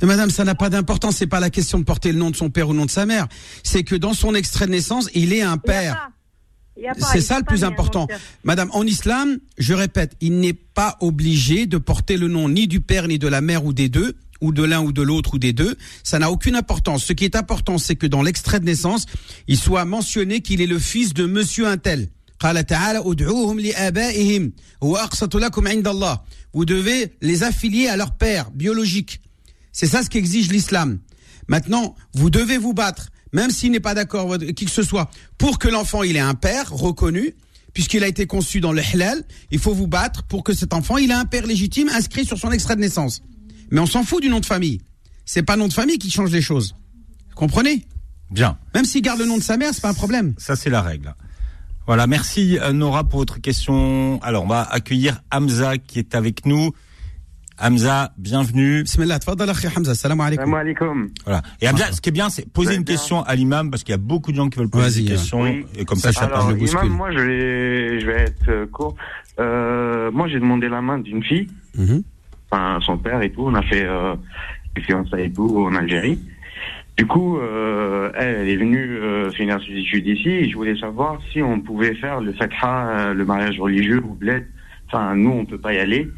Mais 0.00 0.06
madame, 0.06 0.30
ça 0.30 0.44
n'a 0.44 0.54
pas 0.54 0.70
d'importance, 0.70 1.16
c'est 1.16 1.26
pas 1.26 1.40
la 1.40 1.50
question 1.50 1.80
de 1.80 1.84
porter 1.84 2.12
le 2.12 2.18
nom 2.18 2.30
de 2.30 2.36
son 2.36 2.50
père 2.50 2.68
ou 2.68 2.72
le 2.72 2.78
nom 2.78 2.86
de 2.86 2.90
sa 2.90 3.04
mère, 3.04 3.26
c'est 3.64 3.82
que 3.82 3.96
dans 3.96 4.14
son 4.14 4.32
extrait 4.36 4.66
de 4.66 4.70
naissance, 4.70 5.10
il 5.12 5.32
est 5.32 5.42
un 5.42 5.58
père. 5.58 6.10
C'est 6.98 7.20
ça 7.20 7.38
le 7.38 7.44
plus 7.44 7.62
naître, 7.62 7.72
important. 7.72 8.06
Madame, 8.44 8.70
en 8.72 8.84
islam, 8.84 9.38
je 9.58 9.74
répète, 9.74 10.12
il 10.20 10.38
n'est 10.38 10.52
pas 10.52 10.96
obligé 11.00 11.66
de 11.66 11.78
porter 11.78 12.16
le 12.16 12.28
nom 12.28 12.48
ni 12.48 12.68
du 12.68 12.80
père, 12.80 13.08
ni 13.08 13.18
de 13.18 13.26
la 13.26 13.40
mère 13.40 13.64
ou 13.64 13.72
des 13.72 13.88
deux, 13.88 14.14
ou 14.40 14.52
de 14.52 14.62
l'un 14.62 14.82
ou 14.82 14.92
de 14.92 15.02
l'autre 15.02 15.34
ou 15.34 15.38
des 15.40 15.52
deux. 15.52 15.76
Ça 16.04 16.20
n'a 16.20 16.30
aucune 16.30 16.54
importance. 16.54 17.04
Ce 17.04 17.12
qui 17.12 17.24
est 17.24 17.34
important, 17.34 17.76
c'est 17.78 17.96
que 17.96 18.06
dans 18.06 18.22
l'extrait 18.22 18.60
de 18.60 18.66
naissance, 18.66 19.06
il 19.48 19.58
soit 19.58 19.84
mentionné 19.84 20.42
qu'il 20.42 20.60
est 20.60 20.68
le 20.68 20.78
fils 20.78 21.12
de 21.12 21.26
monsieur 21.26 21.66
un 21.66 21.76
tel 21.76 22.08
قال 22.39 22.65
تعالى 22.65 23.01
ادعوهم 23.05 23.59
لآبائهم 23.59 24.53
هو 24.83 24.97
أقسط 24.97 25.35
لكم 25.35 25.67
عند 25.67 25.87
الله. 25.87 26.19
Vous 26.53 26.65
devez 26.65 27.13
les 27.21 27.43
affilier 27.43 27.87
à 27.87 27.97
leur 27.97 28.15
père 28.15 28.51
biologique. 28.51 29.21
C'est 29.71 29.87
ça 29.87 30.03
ce 30.03 30.09
qu'exige 30.09 30.51
l'islam. 30.51 30.99
Maintenant, 31.47 31.95
vous 32.13 32.29
devez 32.29 32.57
vous 32.57 32.73
battre, 32.73 33.09
même 33.31 33.49
s'il 33.49 33.71
n'est 33.71 33.79
pas 33.79 33.95
d'accord 33.95 34.33
avec 34.33 34.55
qui 34.55 34.65
que 34.65 34.71
ce 34.71 34.83
soit, 34.83 35.09
pour 35.37 35.57
que 35.57 35.67
l'enfant 35.67 36.03
il 36.03 36.15
ait 36.15 36.19
un 36.19 36.35
père 36.35 36.71
reconnu, 36.71 37.33
puisqu'il 37.73 38.03
a 38.03 38.07
été 38.07 38.27
conçu 38.27 38.59
dans 38.61 38.71
le 38.71 38.81
halal, 38.93 39.23
il 39.51 39.59
faut 39.59 39.73
vous 39.73 39.87
battre 39.87 40.23
pour 40.23 40.43
que 40.43 40.53
cet 40.53 40.73
enfant 40.73 40.97
il 40.97 41.09
ait 41.11 41.15
un 41.15 41.25
père 41.25 41.47
légitime 41.47 41.89
inscrit 41.89 42.25
sur 42.25 42.37
son 42.37 42.51
extrait 42.51 42.75
de 42.75 42.81
naissance. 42.81 43.23
Mais 43.71 43.79
on 43.79 43.87
s'en 43.87 44.03
fout 44.03 44.21
du 44.21 44.29
nom 44.29 44.39
de 44.39 44.45
famille. 44.45 44.79
C'est 45.25 45.43
pas 45.43 45.55
le 45.55 45.61
nom 45.61 45.67
de 45.67 45.73
famille 45.73 45.97
qui 45.97 46.11
change 46.11 46.31
les 46.31 46.41
choses. 46.41 46.75
Vous 47.29 47.35
comprenez 47.35 47.87
Bien. 48.29 48.57
Même 48.73 48.85
s'il 48.85 49.01
garde 49.01 49.19
le 49.19 49.25
nom 49.25 49.37
de 49.37 49.43
sa 49.43 49.57
mère, 49.57 49.73
c'est 49.73 49.81
pas 49.81 49.89
un 49.89 49.93
problème. 49.93 50.33
Ça, 50.37 50.55
c'est 50.55 50.69
la 50.69 50.81
règle. 50.81 51.15
Voilà, 51.88 52.06
merci 52.06 52.58
euh, 52.60 52.72
Nora 52.74 53.02
pour 53.04 53.18
votre 53.20 53.40
question. 53.40 54.20
Alors, 54.22 54.44
on 54.44 54.46
va 54.46 54.60
accueillir 54.60 55.22
Hamza 55.32 55.78
qui 55.78 55.98
est 55.98 56.14
avec 56.14 56.44
nous. 56.44 56.70
Hamza, 57.58 58.12
bienvenue. 58.18 58.82
Bismillah, 58.82 59.18
tfadal 59.18 59.48
akhi 59.48 59.68
Hamza, 59.74 59.94
salam 59.94 60.20
alaikum. 60.20 60.44
Salam 60.44 60.60
alaikum. 60.60 61.08
Voilà. 61.24 61.40
Et 61.62 61.66
Hamza, 61.68 61.90
ce 61.92 62.02
qui 62.02 62.10
est 62.10 62.12
bien, 62.12 62.28
c'est 62.28 62.46
poser 62.52 62.74
une 62.76 62.82
bien. 62.82 62.94
question 62.94 63.22
à 63.22 63.34
l'imam 63.34 63.70
parce 63.70 63.84
qu'il 63.84 63.92
y 63.92 63.94
a 63.94 63.98
beaucoup 63.98 64.32
de 64.32 64.36
gens 64.36 64.50
qui 64.50 64.58
veulent 64.58 64.68
poser 64.68 65.00
des 65.02 65.08
questions 65.12 65.40
oui. 65.42 65.64
et 65.76 65.86
comme 65.86 65.98
ça, 65.98 66.12
Ça, 66.12 66.28
parle 66.28 66.48
le 66.50 66.54
de 66.56 66.60
bouscule. 66.60 66.84
imam, 66.86 66.96
moi, 66.96 67.10
je 67.10 67.18
vais, 67.18 68.00
je 68.00 68.06
vais 68.06 68.20
être 68.20 68.48
euh, 68.50 68.66
court. 68.66 68.94
Euh, 69.40 70.10
moi, 70.12 70.28
j'ai 70.28 70.38
demandé 70.40 70.68
la 70.68 70.82
main 70.82 70.98
d'une 70.98 71.24
fille, 71.24 71.48
Mhm. 71.74 72.02
enfin, 72.50 72.78
son 72.84 72.98
père 72.98 73.22
et 73.22 73.32
tout. 73.32 73.44
On 73.46 73.54
a 73.54 73.62
fait 73.62 73.86
euh, 73.86 74.14
fiançailles 74.86 75.24
et 75.24 75.32
tout 75.32 75.64
en 75.66 75.74
Algérie. 75.74 76.18
Du 76.98 77.06
coup, 77.06 77.38
euh, 77.38 78.10
elle, 78.16 78.34
elle 78.40 78.48
est 78.48 78.56
venue 78.56 78.96
euh, 78.98 79.30
finir 79.30 79.58
ses 79.64 79.72
études 79.78 80.06
ici 80.06 80.28
et 80.28 80.50
je 80.50 80.56
voulais 80.56 80.76
savoir 80.78 81.18
si 81.32 81.40
on 81.40 81.60
pouvait 81.60 81.94
faire 81.94 82.20
le 82.20 82.32
fatha, 82.32 82.88
euh, 82.88 83.14
le 83.14 83.24
mariage 83.24 83.58
religieux 83.60 84.02
ou 84.04 84.14
bled. 84.14 84.44
Enfin, 84.88 85.14
nous, 85.14 85.30
on 85.30 85.44
peut 85.46 85.58
pas 85.58 85.72
y 85.74 85.78
aller. 85.78 86.10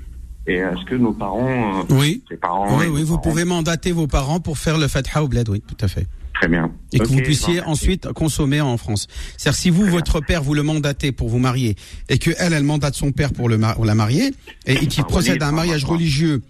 Et 0.46 0.54
est-ce 0.54 0.84
que 0.86 0.94
nos 0.94 1.12
parents, 1.12 1.80
euh, 1.90 1.94
Oui. 1.94 2.22
ses 2.30 2.38
parents, 2.38 2.78
Oui, 2.78 2.86
oui, 2.90 3.02
vous 3.02 3.18
parents- 3.18 3.20
pouvez 3.30 3.44
mandater 3.44 3.92
vos 3.92 4.06
parents 4.06 4.40
pour 4.40 4.56
faire 4.56 4.78
le 4.78 4.88
fatha 4.88 5.22
au 5.22 5.28
bled, 5.28 5.50
oui, 5.50 5.60
tout 5.68 5.76
à 5.84 5.88
fait. 5.88 6.06
Très 6.32 6.48
bien. 6.48 6.72
Et 6.94 6.98
que 6.98 7.04
vous 7.04 7.18
puissiez 7.20 7.60
bon, 7.60 7.66
ensuite 7.72 8.10
consommer 8.14 8.62
en 8.62 8.78
France. 8.78 9.06
C'est-à-dire 9.36 9.58
si 9.60 9.68
vous, 9.68 9.84
votre 9.84 10.20
père, 10.20 10.42
vous 10.42 10.54
le 10.54 10.62
mandatez 10.62 11.12
pour 11.12 11.28
vous 11.28 11.38
marier, 11.38 11.76
et 12.08 12.16
que 12.16 12.30
elle, 12.38 12.54
elle 12.54 12.62
mandate 12.64 12.94
son 12.94 13.12
père 13.12 13.34
pour 13.34 13.50
le 13.50 13.58
ma- 13.58 13.74
pour 13.74 13.84
la 13.84 13.94
marier, 13.94 14.30
et, 14.66 14.72
et 14.72 14.86
qu'il 14.86 15.04
procède 15.04 15.42
à 15.42 15.48
un 15.48 15.52
mariage 15.52 15.84
religieux 15.84 16.40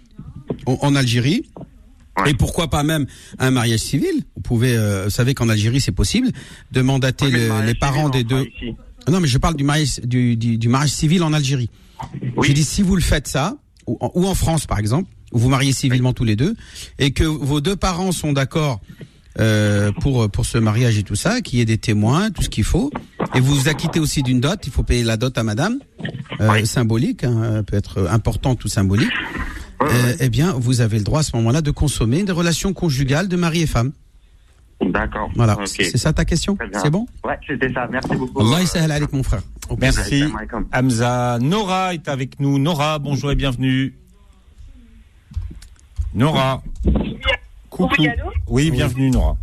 en, 0.65 0.77
en 0.81 0.95
Algérie, 0.95 1.49
Ouais. 2.19 2.31
et 2.31 2.33
pourquoi 2.33 2.69
pas 2.69 2.83
même 2.83 3.05
un 3.39 3.51
mariage 3.51 3.79
civil? 3.79 4.25
Vous 4.35 4.41
pouvez, 4.41 4.75
euh, 4.75 5.05
vous 5.05 5.09
savez 5.09 5.33
qu'en 5.33 5.47
Algérie 5.47 5.79
c'est 5.79 5.93
possible 5.93 6.29
de 6.71 6.81
mandater 6.81 7.25
Oui, 7.25 7.31
le 7.31 7.65
les 7.65 7.73
parents 7.75 8.11
civil, 8.11 8.27
des 8.27 8.35
deux. 8.35 8.47
Non, 9.09 9.19
mais 9.21 9.27
je 9.27 9.37
parle 9.37 9.55
du 9.55 9.63
mariage 9.63 9.99
du, 10.03 10.35
du, 10.35 10.57
du 10.57 10.67
mariage 10.67 10.91
civil 10.91 11.23
en 11.23 11.31
Algérie. 11.33 11.69
Oui. 12.35 12.47
J'ai 12.47 12.53
dit 12.53 12.63
si 12.65 12.81
vous 12.81 12.95
le 12.95 13.01
faites 13.01 13.27
ça, 13.27 13.55
ou 13.87 13.97
en, 14.01 14.11
ou 14.15 14.27
en 14.27 14.35
France 14.35 14.65
par 14.65 14.77
exemple, 14.79 15.09
où 15.31 15.39
vous 15.39 15.49
mariez 15.49 15.71
civilement 15.71 16.11
tous 16.13 16.25
les 16.25 16.35
deux, 16.35 16.53
et 16.99 17.11
que 17.11 17.23
vos 17.23 17.61
deux 17.61 17.75
parents 17.77 18.11
sont 18.11 18.33
d'accord 18.33 18.81
euh, 19.39 19.93
pour 20.01 20.29
pour 20.29 20.45
ce 20.45 20.57
mariage 20.57 20.97
et 20.97 21.03
tout 21.03 21.15
ça, 21.15 21.39
qu'il 21.39 21.59
y 21.59 21.61
ait 21.61 21.65
des 21.65 21.77
témoins, 21.77 22.29
tout 22.31 22.41
ce 22.41 22.49
qu'il 22.49 22.65
faut, 22.65 22.91
et 23.33 23.39
vous 23.39 23.55
vous 23.55 23.69
acquittez 23.69 24.01
aussi 24.01 24.21
d'une 24.21 24.41
dot, 24.41 24.59
il 24.65 24.71
faut 24.73 24.83
payer 24.83 25.03
la 25.03 25.15
dot 25.15 25.37
à 25.37 25.43
madame, 25.43 25.79
euh, 26.41 26.65
symbolique, 26.65 27.23
hein, 27.23 27.63
peut 27.65 27.77
être 27.77 28.07
importante 28.09 28.65
ou 28.65 28.67
symbolique. 28.67 29.09
Euh, 29.81 30.15
eh 30.19 30.29
bien, 30.29 30.53
vous 30.53 30.81
avez 30.81 30.97
le 30.97 31.03
droit 31.03 31.21
à 31.21 31.23
ce 31.23 31.35
moment-là 31.37 31.61
de 31.61 31.71
consommer 31.71 32.23
des 32.23 32.31
relations 32.31 32.73
conjugales 32.73 33.27
de 33.27 33.35
mari 33.35 33.61
et 33.61 33.67
femme. 33.67 33.91
D'accord. 34.81 35.29
Voilà, 35.35 35.57
c'est 35.65 35.97
ça 35.97 36.11
ta 36.11 36.25
question. 36.25 36.57
C'est 36.81 36.89
bon 36.89 37.05
Ouais, 37.23 37.37
c'était 37.47 37.71
ça. 37.71 37.87
Merci 37.91 38.15
beaucoup. 38.15 38.41
Allah 38.41 38.95
avec 38.95 39.13
mon 39.13 39.23
frère. 39.23 39.43
Merci. 39.79 40.23
Hamza. 40.73 41.37
Nora 41.39 41.93
est 41.93 42.07
avec 42.07 42.39
nous. 42.39 42.57
Nora, 42.57 42.99
bonjour 42.99 43.31
et 43.31 43.35
bienvenue. 43.35 43.93
Nora. 46.13 46.61
Coucou. 47.69 47.95
Oui, 47.99 48.07
allô 48.07 48.31
Oui, 48.47 48.71
bienvenue 48.71 49.11
Nora. 49.11 49.37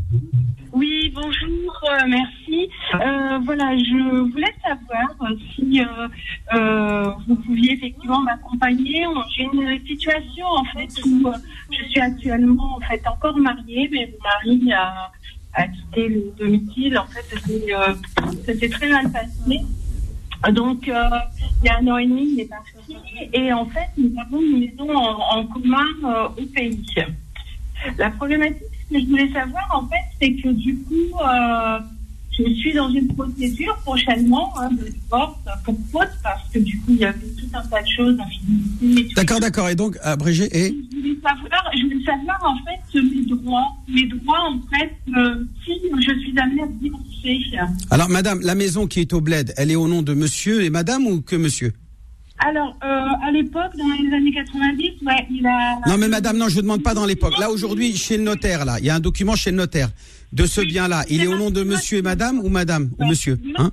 Oui, 0.72 1.12
bonjour, 1.14 1.81
euh, 1.90 2.07
merci. 2.09 2.68
Euh, 2.94 3.38
voilà, 3.44 3.76
je 3.76 4.31
voulais 4.31 4.54
savoir 4.62 5.33
si 5.54 5.81
euh, 6.52 7.11
vous 7.26 7.37
pouviez 7.37 7.72
effectivement 7.72 8.20
m'accompagner. 8.20 9.07
J'ai 9.35 9.44
une 9.44 9.78
situation 9.87 10.46
en 10.46 10.64
fait 10.64 10.88
où 11.07 11.33
je 11.70 11.85
suis 11.88 12.00
actuellement 12.00 12.76
en 12.76 12.81
fait 12.81 13.02
encore 13.07 13.38
mariée, 13.38 13.88
mais 13.90 14.12
mon 14.12 14.52
mari 14.54 14.72
a, 14.72 15.11
a 15.54 15.68
quitté 15.68 16.09
le 16.09 16.33
domicile. 16.38 16.98
En 16.98 17.07
fait, 17.07 17.24
ça 18.44 18.54
s'est 18.54 18.68
très 18.68 18.88
mal 18.90 19.11
passé. 19.11 19.61
Donc, 20.52 20.87
il 20.87 21.64
y 21.64 21.68
a 21.68 21.78
un 21.78 21.87
an 21.88 21.96
et 21.96 22.07
demi, 22.07 22.35
il 22.35 22.40
est 22.40 22.48
parti. 22.48 22.96
Et 23.33 23.52
en 23.52 23.66
fait, 23.66 23.88
nous 23.96 24.12
avons 24.20 24.40
une 24.40 24.61
maison 24.61 24.94
en, 24.94 25.38
en 25.38 25.46
commun 25.46 25.87
au 26.37 26.42
pays. 26.54 26.85
La 27.96 28.11
problématique 28.11 28.62
que 28.90 29.01
je 29.01 29.07
voulais 29.07 29.31
savoir, 29.33 29.64
en 29.72 29.87
fait, 29.88 30.05
c'est 30.20 30.33
que 30.35 30.48
du 30.48 30.77
coup, 30.79 31.18
euh, 31.20 31.79
je 32.38 32.55
suis 32.55 32.72
dans 32.72 32.88
une 32.90 33.09
procédure 33.09 33.77
prochainement 33.85 34.53
hein, 34.59 34.70
de 34.70 34.88
divorce 34.88 35.38
pour 35.64 35.77
faute, 35.90 36.11
parce 36.22 36.48
que 36.53 36.59
du 36.61 36.79
coup, 36.81 36.92
il 36.92 36.98
y 36.98 37.05
avait 37.05 37.18
tout 37.18 37.48
un 37.53 37.62
tas 37.62 37.83
de 37.83 37.88
choses. 37.88 38.18
D'accord, 39.16 39.40
d'accord. 39.40 39.68
Et 39.68 39.74
donc, 39.74 39.98
abrégé 40.03 40.44
et? 40.57 40.68
Je 40.92 40.96
voulais 40.96 41.16
savoir, 41.22 41.70
je 41.77 41.83
voulais 41.83 42.05
savoir 42.05 42.38
en 42.44 42.57
fait 42.64 43.03
mes 43.03 43.27
droits, 43.27 43.68
mes 43.88 44.07
droits 44.07 44.51
en 44.51 44.61
fait, 44.70 44.92
euh, 45.16 45.44
si 45.64 45.72
je 46.07 46.18
suis 46.20 46.38
amenée 46.38 46.62
à 46.62 46.66
divorcer. 46.81 47.09
Alors, 47.90 48.09
madame, 48.09 48.40
la 48.42 48.55
maison 48.55 48.87
qui 48.87 49.01
est 49.01 49.12
au 49.12 49.20
bled, 49.20 49.53
elle 49.57 49.70
est 49.70 49.77
au 49.77 49.88
nom 49.88 50.03
de 50.03 50.14
monsieur 50.14 50.62
et 50.62 50.70
madame 50.70 51.07
ou 51.07 51.20
que 51.20 51.35
monsieur? 51.35 51.72
Alors, 52.40 52.77
euh, 52.85 53.27
à 53.27 53.31
l'époque, 53.33 53.72
dans 53.77 53.88
les 54.01 54.14
années 54.14 54.33
90, 54.33 55.03
ouais, 55.03 55.27
il 55.31 55.46
a. 55.46 55.81
Non, 55.88 55.98
mais 55.98 56.09
madame, 56.09 56.37
non, 56.37 56.48
je 56.48 56.57
ne 56.57 56.62
demande 56.62 56.83
pas 56.83 56.94
dans 56.94 57.05
l'époque. 57.05 57.37
Là, 57.38 57.51
aujourd'hui, 57.51 57.96
chez 57.96 58.16
le 58.16 58.22
notaire, 58.22 58.64
là, 58.64 58.79
il 58.79 58.85
y 58.85 58.90
a 58.90 58.94
un 58.94 59.01
document 59.01 59.35
chez 59.35 59.51
le 59.51 59.57
notaire 59.57 59.90
de 60.33 60.46
ce 60.46 60.61
Oui, 60.61 60.68
bien-là. 60.68 61.05
Il 61.11 61.22
est 61.22 61.27
au 61.27 61.37
nom 61.37 61.51
de 61.51 61.62
monsieur 61.64 61.98
et 61.98 62.03
madame 62.03 62.38
ou 62.38 62.48
madame 62.48 62.90
ou 62.98 63.07
monsieur 63.07 63.40
hein 63.57 63.72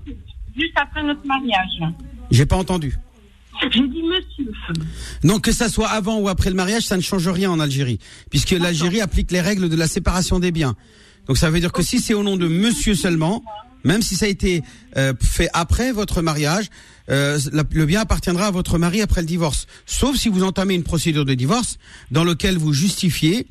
Juste 0.58 0.73
après 0.75 1.04
notre 1.04 1.25
mariage. 1.28 1.93
J'ai 2.32 2.45
pas 2.45 2.56
entendu. 2.56 2.97
J'ai 3.62 3.88
dit 3.88 4.04
monsieur. 4.04 4.51
Non, 5.23 5.39
que 5.39 5.51
ça 5.51 5.69
soit 5.69 5.89
avant 5.89 6.19
ou 6.19 6.28
après 6.28 6.49
le 6.49 6.56
mariage, 6.56 6.84
ça 6.84 6.97
ne 6.97 7.01
change 7.01 7.28
rien 7.28 7.51
en 7.51 7.60
Algérie, 7.60 7.99
puisque 8.30 8.51
l'Algérie 8.51 9.01
applique 9.01 9.32
les 9.32 9.41
règles 9.41 9.69
de 9.69 9.75
la 9.75 9.88
séparation 9.88 10.39
des 10.39 10.51
biens. 10.51 10.75
Donc 11.28 11.38
ça 11.38 11.49
veut 11.49 11.60
dire 11.60 11.71
que 11.71 11.82
si 11.82 11.99
c'est 11.99 12.13
au 12.13 12.23
nom 12.23 12.38
de 12.38 12.47
monsieur 12.47 12.95
seulement, 12.95 13.43
même 13.85 14.01
si 14.01 14.15
ça 14.15 14.25
a 14.25 14.29
été 14.29 14.63
euh, 14.97 15.13
fait 15.21 15.49
après 15.53 15.93
votre 15.93 16.21
mariage, 16.21 16.69
euh, 17.09 17.39
le 17.53 17.85
bien 17.85 18.01
appartiendra 18.01 18.47
à 18.47 18.51
votre 18.51 18.77
mari 18.77 19.01
après 19.01 19.21
le 19.21 19.27
divorce. 19.27 19.67
Sauf 19.85 20.17
si 20.17 20.27
vous 20.27 20.43
entamez 20.43 20.73
une 20.73 20.83
procédure 20.83 21.23
de 21.23 21.33
divorce 21.33 21.77
dans 22.11 22.23
lequel 22.23 22.57
vous 22.57 22.73
justifiez 22.73 23.47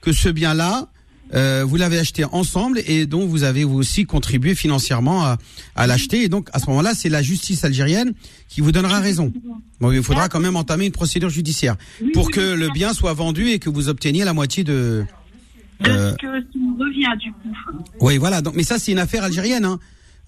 que 0.00 0.12
ce 0.12 0.28
bien-là, 0.28 0.88
euh, 1.34 1.64
vous 1.66 1.76
l'avez 1.76 1.98
acheté 1.98 2.24
ensemble 2.24 2.80
et 2.86 3.06
dont 3.06 3.26
vous 3.26 3.42
avez 3.42 3.64
vous 3.64 3.76
aussi 3.76 4.04
contribué 4.04 4.54
financièrement 4.54 5.24
à, 5.24 5.38
à 5.74 5.86
l'acheter. 5.86 6.22
Et 6.22 6.28
donc 6.28 6.48
à 6.52 6.58
ce 6.58 6.66
moment-là, 6.66 6.94
c'est 6.94 7.08
la 7.08 7.22
justice 7.22 7.64
algérienne 7.64 8.12
qui 8.48 8.60
vous 8.60 8.72
donnera 8.72 9.00
raison. 9.00 9.32
Bon, 9.80 9.92
il 9.92 10.02
faudra 10.02 10.28
quand 10.28 10.40
même 10.40 10.56
entamer 10.56 10.86
une 10.86 10.92
procédure 10.92 11.30
judiciaire 11.30 11.76
pour 12.12 12.30
que 12.30 12.40
le 12.40 12.70
bien 12.70 12.92
soit 12.92 13.12
vendu 13.12 13.50
et 13.50 13.58
que 13.58 13.70
vous 13.70 13.88
obteniez 13.88 14.24
la 14.24 14.32
moitié 14.32 14.64
de. 14.64 15.04
De 15.80 15.90
Euh, 15.90 16.10
ce 16.12 16.16
que 16.16 16.26
reviens 16.26 17.14
du 17.16 17.30
coup. 17.32 17.48
Oui, 18.00 18.18
voilà. 18.18 18.40
Donc, 18.40 18.54
mais 18.56 18.64
ça, 18.64 18.78
c'est 18.78 18.92
une 18.92 18.98
affaire 18.98 19.24
algérienne. 19.24 19.64
Hein. 19.64 19.78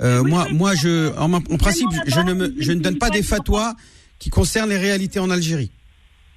Euh, 0.00 0.22
moi, 0.22 0.46
moi, 0.52 0.74
je, 0.74 1.12
en, 1.18 1.32
en 1.32 1.40
principe, 1.40 1.88
je 2.06 2.20
ne 2.20 2.32
me, 2.34 2.54
je 2.58 2.72
ne 2.72 2.80
donne 2.80 2.98
pas 2.98 3.10
des 3.10 3.22
fatwas 3.22 3.74
qui 4.18 4.30
concernent 4.30 4.70
les 4.70 4.78
réalités 4.78 5.18
en 5.18 5.28
Algérie. 5.30 5.70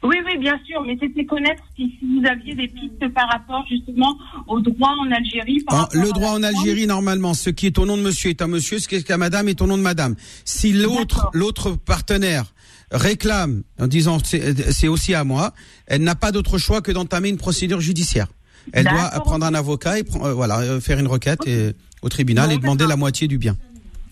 Oui, 0.03 0.17
oui, 0.25 0.37
bien 0.37 0.59
sûr, 0.65 0.83
mais 0.85 0.97
c'était 0.99 1.23
connaître 1.25 1.63
si, 1.77 1.83
si 1.97 2.05
vous 2.05 2.25
aviez 2.27 2.55
des 2.55 2.67
pistes 2.67 3.07
par 3.13 3.29
rapport 3.29 3.63
justement 3.69 4.17
au 4.47 4.59
droit 4.59 4.93
en 4.99 5.09
Algérie. 5.11 5.63
Par 5.65 5.83
Ah, 5.83 5.89
le 5.97 6.09
à 6.09 6.11
droit 6.11 6.31
en. 6.31 6.43
Algérie, 6.43 6.87
normalement, 6.87 7.33
ce 7.33 7.49
qui 7.49 7.67
est 7.67 7.77
au 7.79 7.85
nom 7.85 7.95
de 7.95 8.01
monsieur 8.01 8.29
est 8.31 8.41
un 8.41 8.47
monsieur, 8.47 8.79
ce 8.79 8.89
qui 8.89 8.95
est 8.95 9.11
à 9.11 9.17
madame 9.17 9.47
est 9.47 9.61
au 9.61 9.67
nom 9.67 9.77
de 9.77 9.81
madame. 9.83 10.15
Si 10.43 10.73
l'autre, 10.73 11.29
l'autre 11.33 11.71
partenaire 11.77 12.53
réclame 12.91 13.63
en 13.79 13.87
disant 13.87 14.17
c'est 14.23 14.87
aussi 14.89 15.13
à 15.13 15.23
moi, 15.23 15.53
elle 15.87 16.03
n'a 16.03 16.15
pas 16.15 16.31
d'autre 16.33 16.57
choix 16.57 16.81
que 16.81 16.91
d'entamer 16.91 17.29
une 17.29 17.37
procédure 17.37 17.79
judiciaire. 17.79 18.27
Elle 18.71 18.85
doit 18.85 19.09
prendre 19.21 19.45
un 19.45 19.53
avocat 19.53 19.99
et 19.99 20.03
euh, 20.21 20.33
voilà 20.33 20.59
euh, 20.59 20.79
faire 20.79 20.97
une 20.99 21.07
requête 21.07 21.45
et- 21.47 21.73
au 22.01 22.09
tribunal 22.09 22.51
et 22.51 22.57
demander 22.57 22.85
la 22.87 22.95
moitié 22.95 23.27
du 23.27 23.37
bien. 23.37 23.55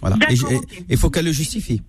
Voilà. 0.01 0.17
Et 0.29 0.35
il 0.89 0.97
faut 0.97 1.09
qu'elle 1.09 1.25
le 1.25 1.31
justifie. 1.31 1.81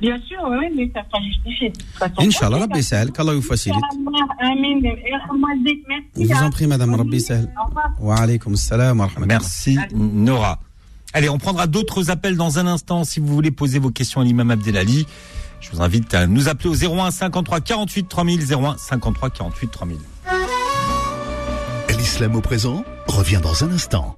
Bien 0.00 0.18
sûr, 0.26 0.38
oui, 0.50 0.66
mais 0.76 0.90
ça 0.92 1.02
sera 1.08 1.22
justifié. 1.22 1.68
de 1.70 1.76
toute 1.76 1.86
façon. 1.96 2.14
Inch'Allah, 2.18 2.58
Rabbi 2.58 2.82
Sahel, 2.82 3.12
qu'Allah 3.12 3.34
vous 3.34 3.42
facilite. 3.42 3.84
Je 6.16 6.24
vous 6.26 6.42
en 6.42 6.50
prie, 6.50 6.66
madame 6.66 6.94
Rabbi 6.94 7.20
Sahel. 7.20 7.48
Wa 8.00 8.16
alaykum 8.16 8.56
salam 8.56 8.98
wa. 9.00 9.08
Merci 9.26 9.78
Nora. 9.94 10.58
Allez, 11.12 11.28
on 11.28 11.38
prendra 11.38 11.66
d'autres 11.66 12.10
appels 12.10 12.36
dans 12.36 12.58
un 12.58 12.66
instant 12.66 13.04
si 13.04 13.20
vous 13.20 13.28
voulez 13.32 13.50
poser 13.52 13.78
vos 13.78 13.90
questions 13.90 14.20
à 14.20 14.24
l'imam 14.24 14.50
Abdelali. 14.50 15.06
Je 15.60 15.70
vous 15.70 15.80
invite 15.80 16.12
à 16.14 16.26
nous 16.26 16.48
appeler 16.48 16.68
au 16.68 16.74
01 16.98 17.10
53 17.10 17.60
48 17.60 18.08
3000 18.08 18.52
01 18.52 18.76
53 18.76 19.30
48 19.30 19.70
3000. 19.70 19.98
L'islam 22.06 22.36
au 22.36 22.40
présent 22.40 22.84
revient 23.08 23.40
dans 23.42 23.64
un 23.64 23.72
instant. 23.72 24.16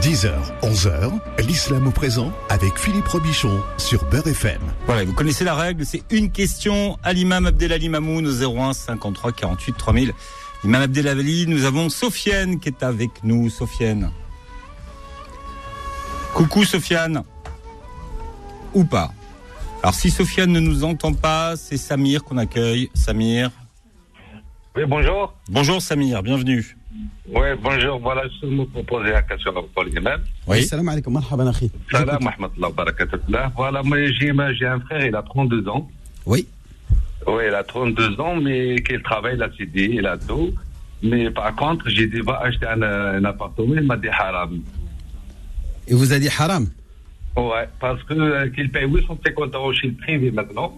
10h, 0.00 0.32
11h, 0.62 1.12
l'islam 1.46 1.86
au 1.86 1.90
présent 1.90 2.32
avec 2.48 2.78
Philippe 2.78 3.06
Robichon 3.06 3.60
sur 3.76 4.02
Beurre 4.06 4.28
FM. 4.28 4.62
Voilà, 4.86 5.04
vous 5.04 5.12
connaissez 5.12 5.44
la 5.44 5.54
règle, 5.54 5.84
c'est 5.84 6.02
une 6.10 6.30
question 6.32 6.96
à 7.02 7.12
l'imam 7.12 7.44
Abdelali 7.44 7.90
Mamoun 7.90 8.26
au 8.26 8.58
01 8.58 8.72
53 8.72 9.32
48 9.32 9.74
3000. 9.76 10.12
Imam 10.64 10.80
Abdelali, 10.80 11.46
nous 11.46 11.66
avons 11.66 11.90
Sofiane 11.90 12.58
qui 12.58 12.70
est 12.70 12.82
avec 12.82 13.10
nous. 13.22 13.50
Sofiane. 13.50 14.10
Coucou 16.32 16.64
Sofiane. 16.64 17.22
Ou 18.72 18.84
pas. 18.84 19.12
Alors 19.82 19.94
si 19.94 20.10
Sofiane 20.10 20.52
ne 20.52 20.60
nous 20.60 20.84
entend 20.84 21.12
pas, 21.12 21.54
c'est 21.58 21.76
Samir 21.76 22.24
qu'on 22.24 22.38
accueille. 22.38 22.88
Samir. 22.94 23.50
Oui, 24.76 24.82
bonjour. 24.88 25.32
Bonjour 25.50 25.80
Samir, 25.80 26.20
bienvenue. 26.20 26.76
Oui, 27.28 27.46
bonjour. 27.62 28.00
Voilà, 28.00 28.22
je 28.42 28.46
me 28.46 28.64
proposer 28.64 29.10
la 29.10 29.22
question 29.22 29.52
pour 29.72 29.84
l'imam. 29.84 30.20
Oui. 30.48 30.64
Salam 30.64 30.88
alaikum, 30.88 31.12
marhaban 31.12 31.46
akhi. 31.46 31.70
Salam, 31.92 32.18
wa 32.58 32.70
barakatuh. 32.70 33.18
Voilà, 33.54 33.84
moi 33.84 33.98
j'ai 34.10 34.32
j'ai 34.58 34.66
un 34.66 34.80
frère, 34.80 35.06
il 35.06 35.14
a 35.14 35.22
32 35.22 35.68
ans. 35.68 35.88
Oui. 36.26 36.48
Oui, 37.28 37.44
il 37.46 37.54
a 37.54 37.62
32 37.62 38.20
ans, 38.20 38.34
mais 38.34 38.74
qu'il 38.82 39.00
travaille, 39.02 39.36
il 39.36 39.42
a 39.44 39.48
CD, 39.56 39.90
il 39.92 40.06
a 40.06 40.18
tout. 40.18 40.52
Mais 41.04 41.30
par 41.30 41.54
contre, 41.54 41.88
j'ai 41.88 42.08
dit, 42.08 42.18
va 42.20 42.40
acheter 42.40 42.66
un, 42.66 42.82
un 42.82 43.24
appartement, 43.24 43.74
il 43.76 43.82
m'a 43.82 43.96
dit 43.96 44.08
haram. 44.08 44.60
Et 45.86 45.94
vous 45.94 46.12
a 46.12 46.18
dit 46.18 46.28
haram? 46.36 46.66
Ouais, 47.36 47.68
parce 47.78 48.02
que 48.02 48.14
euh, 48.14 48.48
qu'il 48.50 48.70
paye 48.72 48.88
850 48.90 49.54
euros 49.54 49.72
chez 49.72 49.86
le 49.86 49.94
privé 49.94 50.32
maintenant. 50.32 50.76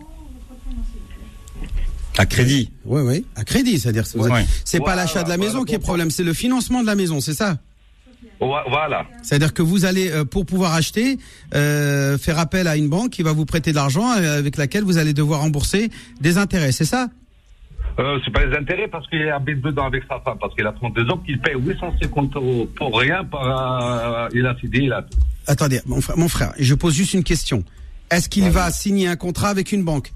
À 2.19 2.27
crédit. 2.27 2.71
Oui, 2.85 3.03
oui. 3.03 3.25
À 3.37 3.45
crédit, 3.45 3.79
c'est-à-dire. 3.79 4.07
c'est- 4.07 4.19
Ouais. 4.19 4.29
Pas 4.31 4.79
Voilà, 4.79 5.03
l'achat 5.03 5.23
de 5.23 5.29
la 5.29 5.37
maison 5.37 5.53
voilà, 5.53 5.65
qui 5.67 5.75
est 5.75 5.79
bon, 5.79 5.85
problème, 5.85 6.11
c'est 6.11 6.23
le 6.25 6.33
financement 6.33 6.81
de 6.83 6.87
la 6.87 6.95
maison, 6.95 7.21
c'est 7.21 7.35
ça? 7.35 7.59
Voilà. 8.41 9.07
C'est-à-dire 9.23 9.55
que 9.55 9.63
vous 9.63 9.85
allez, 9.85 10.11
euh, 10.11 10.25
pour 10.25 10.45
pouvoir 10.45 10.75
acheter, 10.75 11.19
euh, 11.55 12.19
faire 12.19 12.39
appel 12.39 12.67
à 12.67 12.77
une 12.77 12.89
banque 12.89 13.11
qui 13.11 13.23
va 13.23 13.33
vous 13.33 13.47
prêter 13.47 13.71
de 13.71 13.77
l'argent 13.77 14.11
euh, 14.13 14.39
avec 14.39 14.57
laquelle 14.57 14.85
vous 14.85 14.99
allez 14.99 15.15
devoir 15.15 15.41
rembourser 15.41 15.91
des 16.21 16.37
intérêts, 16.39 16.73
c'est 16.73 16.85
ça? 16.85 17.09
Euh, 17.99 18.19
c'est 18.25 18.31
pas 18.31 18.45
les 18.45 18.55
intérêts 18.55 18.89
parce 18.89 19.09
qu'il 19.09 19.27
habite 19.29 19.63
dedans 19.63 19.87
avec 19.87 20.03
sa 20.09 20.21
femme, 20.21 20.37
parce 20.39 20.55
qu'il 20.55 20.67
a 20.67 20.73
32 20.73 21.09
ans, 21.11 21.17
qu'il 21.25 21.41
paye 21.41 21.55
850 21.59 22.37
euros 22.37 22.69
pour 22.77 22.99
rien, 22.99 23.25
par, 23.25 23.47
euh, 23.47 24.29
il 24.35 24.45
a 24.47 24.55
CD, 24.61 24.81
il 24.83 24.93
a 24.93 25.01
tout. 25.03 25.19
Attendez, 25.47 25.81
mon 25.87 26.01
frère, 26.03 26.19
mon 26.19 26.29
frère, 26.29 26.53
je 26.59 26.75
pose 26.75 26.95
juste 26.95 27.15
une 27.15 27.25
question. 27.25 27.65
Est-ce 28.11 28.29
qu'il 28.29 28.51
va 28.51 28.71
signer 28.71 29.09
un 29.09 29.17
contrat 29.17 29.49
avec 29.49 29.73
une 29.73 29.83
banque? 29.83 30.13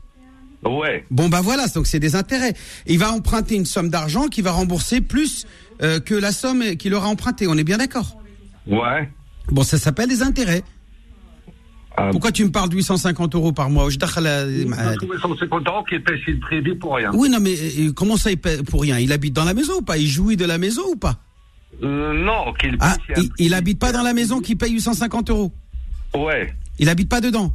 Ouais. 0.64 1.04
Bon 1.10 1.28
bah 1.28 1.40
voilà, 1.40 1.66
donc 1.68 1.86
c'est 1.86 2.00
des 2.00 2.14
intérêts. 2.16 2.54
Il 2.86 2.98
va 2.98 3.12
emprunter 3.12 3.54
une 3.56 3.64
somme 3.64 3.88
d'argent 3.88 4.28
qui 4.28 4.42
va 4.42 4.52
rembourser 4.52 5.00
plus 5.00 5.46
euh, 5.82 6.00
que 6.00 6.14
la 6.14 6.32
somme 6.32 6.76
qu'il 6.76 6.94
aura 6.94 7.08
empruntée. 7.08 7.46
On 7.48 7.56
est 7.56 7.64
bien 7.64 7.78
d'accord 7.78 8.16
Ouais. 8.66 9.08
Bon, 9.48 9.62
ça 9.62 9.78
s'appelle 9.78 10.08
des 10.08 10.22
intérêts. 10.22 10.62
Euh, 11.98 12.10
Pourquoi 12.12 12.30
tu 12.30 12.44
me 12.44 12.50
parles 12.50 12.68
de 12.68 12.76
850 12.76 13.34
euros 13.34 13.52
par 13.52 13.68
mois? 13.70 13.88
Je 13.90 13.98
dakhal, 13.98 14.24
euh, 14.26 14.64
parce 14.70 14.96
que 14.96 15.06
850 15.06 15.66
euros 15.66 15.82
qu'il 15.84 16.02
paye 16.04 16.20
le 16.26 16.38
privé 16.38 16.74
pour 16.74 16.94
rien. 16.96 17.10
Oui, 17.14 17.28
non, 17.28 17.40
mais 17.40 17.54
euh, 17.54 17.92
comment 17.92 18.16
ça, 18.16 18.30
il 18.30 18.36
paie 18.38 18.62
pour 18.62 18.82
rien? 18.82 18.98
Il 18.98 19.12
habite 19.12 19.32
dans 19.34 19.44
la 19.44 19.54
maison 19.54 19.78
ou 19.78 19.82
pas? 19.82 19.96
Il 19.98 20.06
jouit 20.06 20.36
de 20.36 20.44
la 20.44 20.58
maison 20.58 20.82
ou 20.92 20.96
pas? 20.96 21.16
Euh, 21.82 22.12
non, 22.12 22.52
qu'il 22.60 22.78
paye 22.78 22.78
Ah, 22.80 22.96
il, 23.16 23.30
il 23.38 23.54
habite 23.54 23.78
pas 23.78 23.92
dans 23.92 24.02
la 24.02 24.12
maison 24.12 24.40
qui 24.40 24.54
paye 24.56 24.72
850 24.74 25.30
euros? 25.30 25.52
Ouais. 26.14 26.54
Il 26.78 26.88
habite 26.88 27.08
pas 27.08 27.20
dedans? 27.20 27.52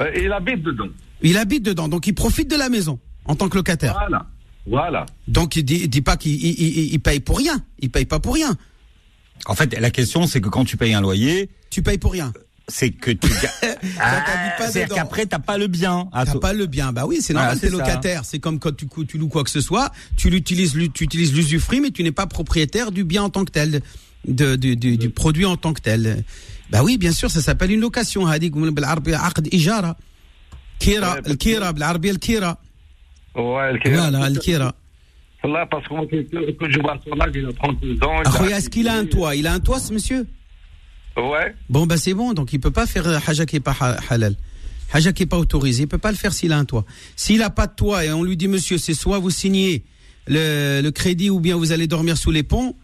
Euh, 0.00 0.10
il 0.16 0.30
habite 0.32 0.62
dedans. 0.62 0.88
Il 1.22 1.36
habite 1.38 1.62
dedans, 1.62 1.88
donc 1.88 2.06
il 2.06 2.14
profite 2.14 2.50
de 2.50 2.56
la 2.56 2.68
maison 2.68 2.98
en 3.24 3.34
tant 3.34 3.48
que 3.48 3.56
locataire. 3.56 3.94
Voilà. 3.98 4.26
Voilà. 4.66 5.06
Donc 5.28 5.56
il 5.56 5.64
dit, 5.64 5.80
il 5.84 5.88
dit 5.88 6.02
pas 6.02 6.16
qu'il 6.16 6.32
il, 6.34 6.60
il- 6.60 6.92
il 6.94 7.00
paye 7.00 7.20
pour 7.20 7.38
rien. 7.38 7.62
Il 7.78 7.90
paye 7.90 8.04
pas 8.04 8.18
pour 8.18 8.34
rien. 8.34 8.56
En 9.46 9.54
fait, 9.54 9.78
la 9.78 9.90
question, 9.90 10.26
c'est 10.26 10.40
que 10.40 10.48
quand 10.48 10.64
tu 10.64 10.76
payes 10.76 10.94
un 10.94 11.00
loyer, 11.00 11.48
Tu 11.70 11.82
payes 11.82 11.98
pour 11.98 12.12
rien. 12.12 12.32
c'est 12.68 12.90
que 12.90 13.10
tu. 13.12 13.28
Ah, 14.00 14.24
dedans. 14.84 14.94
qu'après, 14.96 15.26
t'as 15.26 15.38
pas 15.38 15.56
le 15.58 15.66
bien. 15.68 16.08
Ah, 16.12 16.24
T'as 16.26 16.38
pas 16.38 16.52
le 16.52 16.66
bien. 16.66 16.92
Bah 16.92 17.06
oui, 17.06 17.18
c'est 17.20 17.32
normal. 17.32 17.54
c'est 17.54 17.66
T'es 17.68 17.72
ça. 17.72 17.78
locataire. 17.78 18.24
C'est 18.24 18.38
comme 18.40 18.58
quand 18.58 18.74
tu, 18.74 18.86
loues 19.18 19.28
quoi 19.28 19.44
que 19.44 19.50
ce 19.50 19.60
soit. 19.60 19.92
Tu 20.16 20.30
l'utilises, 20.30 20.74
l'u- 20.74 20.90
tu 20.90 21.04
utilises 21.04 21.32
l'usufruit, 21.32 21.80
mais 21.80 21.90
tu 21.92 22.02
n'es 22.02 22.10
pas 22.12 22.26
propriétaire 22.26 22.90
du 22.90 23.04
bien 23.04 23.22
en 23.22 23.30
tant 23.30 23.44
que 23.44 23.52
tel, 23.52 23.82
de, 24.26 24.56
du- 24.56 24.74
du, 24.76 24.96
du 24.96 25.10
produit 25.10 25.44
en 25.44 25.56
tant 25.56 25.72
que 25.72 25.80
tel. 25.80 26.24
Bah 26.70 26.82
oui, 26.82 26.98
bien 26.98 27.12
sûr, 27.12 27.30
ça 27.30 27.40
s'appelle 27.40 27.70
une 27.70 27.80
location. 27.80 28.26
كيرا 30.79 31.13
Ouais, 31.21 31.27
الكيرا 31.27 31.71
بالعربية 31.71 32.11
الكيرا. 32.11 32.57
Ouais, 33.35 33.71
le 33.73 33.79
Voilà, 33.89 34.27
الكيرا. 34.27 34.73
Là, 35.43 35.65
parce 35.65 35.87
que 35.87 35.93
moi, 35.93 36.05
que, 36.05 36.21
que, 36.21 36.51
que 36.51 36.71
je 36.71 36.79
vois 36.79 36.97
son 37.03 37.19
âge, 37.19 37.31
il 37.35 37.45
a 37.45 37.53
32 37.53 38.03
ans. 38.03 38.21
il 38.21 38.27
a- 38.27 38.29
أخويا, 38.29 38.57
est-ce 38.57 38.69
qu'il 38.69 38.87
a 38.87 38.93
un 38.93 39.05
toit 39.05 39.35
Il 39.35 39.47
a 39.47 39.53
un 39.53 39.59
toit, 39.59 39.79
ce 39.79 39.91
monsieur 39.93 40.27
Ouais. 41.17 41.55
Bon, 41.69 41.85
bah 41.87 41.97
c'est 41.97 42.13
bon, 42.13 42.33
donc 42.33 42.53
il 42.53 42.59
peut 42.59 42.71
pas 42.71 42.85
faire 42.87 43.07
euh, 43.07 43.19
haja 43.27 43.45
qui 43.45 43.55
est 43.57 43.59
pas 43.59 43.75
ha- 43.79 43.97
halal. 44.09 44.35
Haja 44.93 45.11
qui 45.13 45.23
est 45.23 45.31
pas 45.35 45.37
autorisé, 45.39 45.83
il 45.83 45.87
peut 45.87 45.97
pas 45.97 46.11
le 46.11 46.17
faire 46.17 46.33
s'il 46.33 46.51
a 46.51 46.57
un 46.57 46.65
toit. 46.65 46.85
S'il 47.15 47.41
a 47.41 47.49
pas 47.49 47.67
de 47.67 47.73
toit 47.81 48.05
et 48.05 48.11
on 48.11 48.23
lui 48.23 48.37
dit, 48.37 48.47
monsieur, 48.47 48.77
c'est 48.77 48.93
soit 48.93 49.19
vous 49.19 49.29
signez 49.31 49.83
le, 50.27 50.81
le 50.81 50.91
crédit 50.91 51.29
ou 51.29 51.39
bien 51.39 51.55
vous 51.55 51.71
allez 51.71 51.87
dormir 51.87 52.17
sous 52.17 52.31
les 52.31 52.43
ponts, 52.43 52.75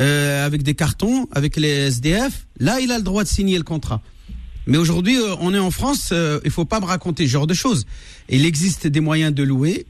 euh, 0.00 0.46
avec 0.46 0.62
des 0.62 0.74
cartons, 0.74 1.26
avec 1.32 1.56
les 1.56 1.74
SDF, 1.92 2.46
là, 2.58 2.80
il 2.80 2.90
a 2.92 2.96
le 2.98 3.04
droit 3.04 3.22
de 3.24 3.28
signer 3.28 3.58
le 3.58 3.64
contrat. 3.64 4.00
Mais 4.67 4.77
aujourd'hui, 4.77 5.17
euh, 5.17 5.35
on 5.39 5.53
est 5.53 5.59
en 5.59 5.71
France, 5.71 6.09
euh, 6.11 6.39
il 6.43 6.51
faut 6.51 6.65
pas 6.65 6.79
me 6.81 6.85
raconter 6.85 7.25
ce 7.25 7.31
genre 7.31 7.47
de 7.47 7.53
choses. 7.53 7.85
Il 8.29 8.45
existe 8.45 8.85
des 8.85 8.99
moyens 8.99 9.33
de 9.33 9.43
louer, 9.43 9.85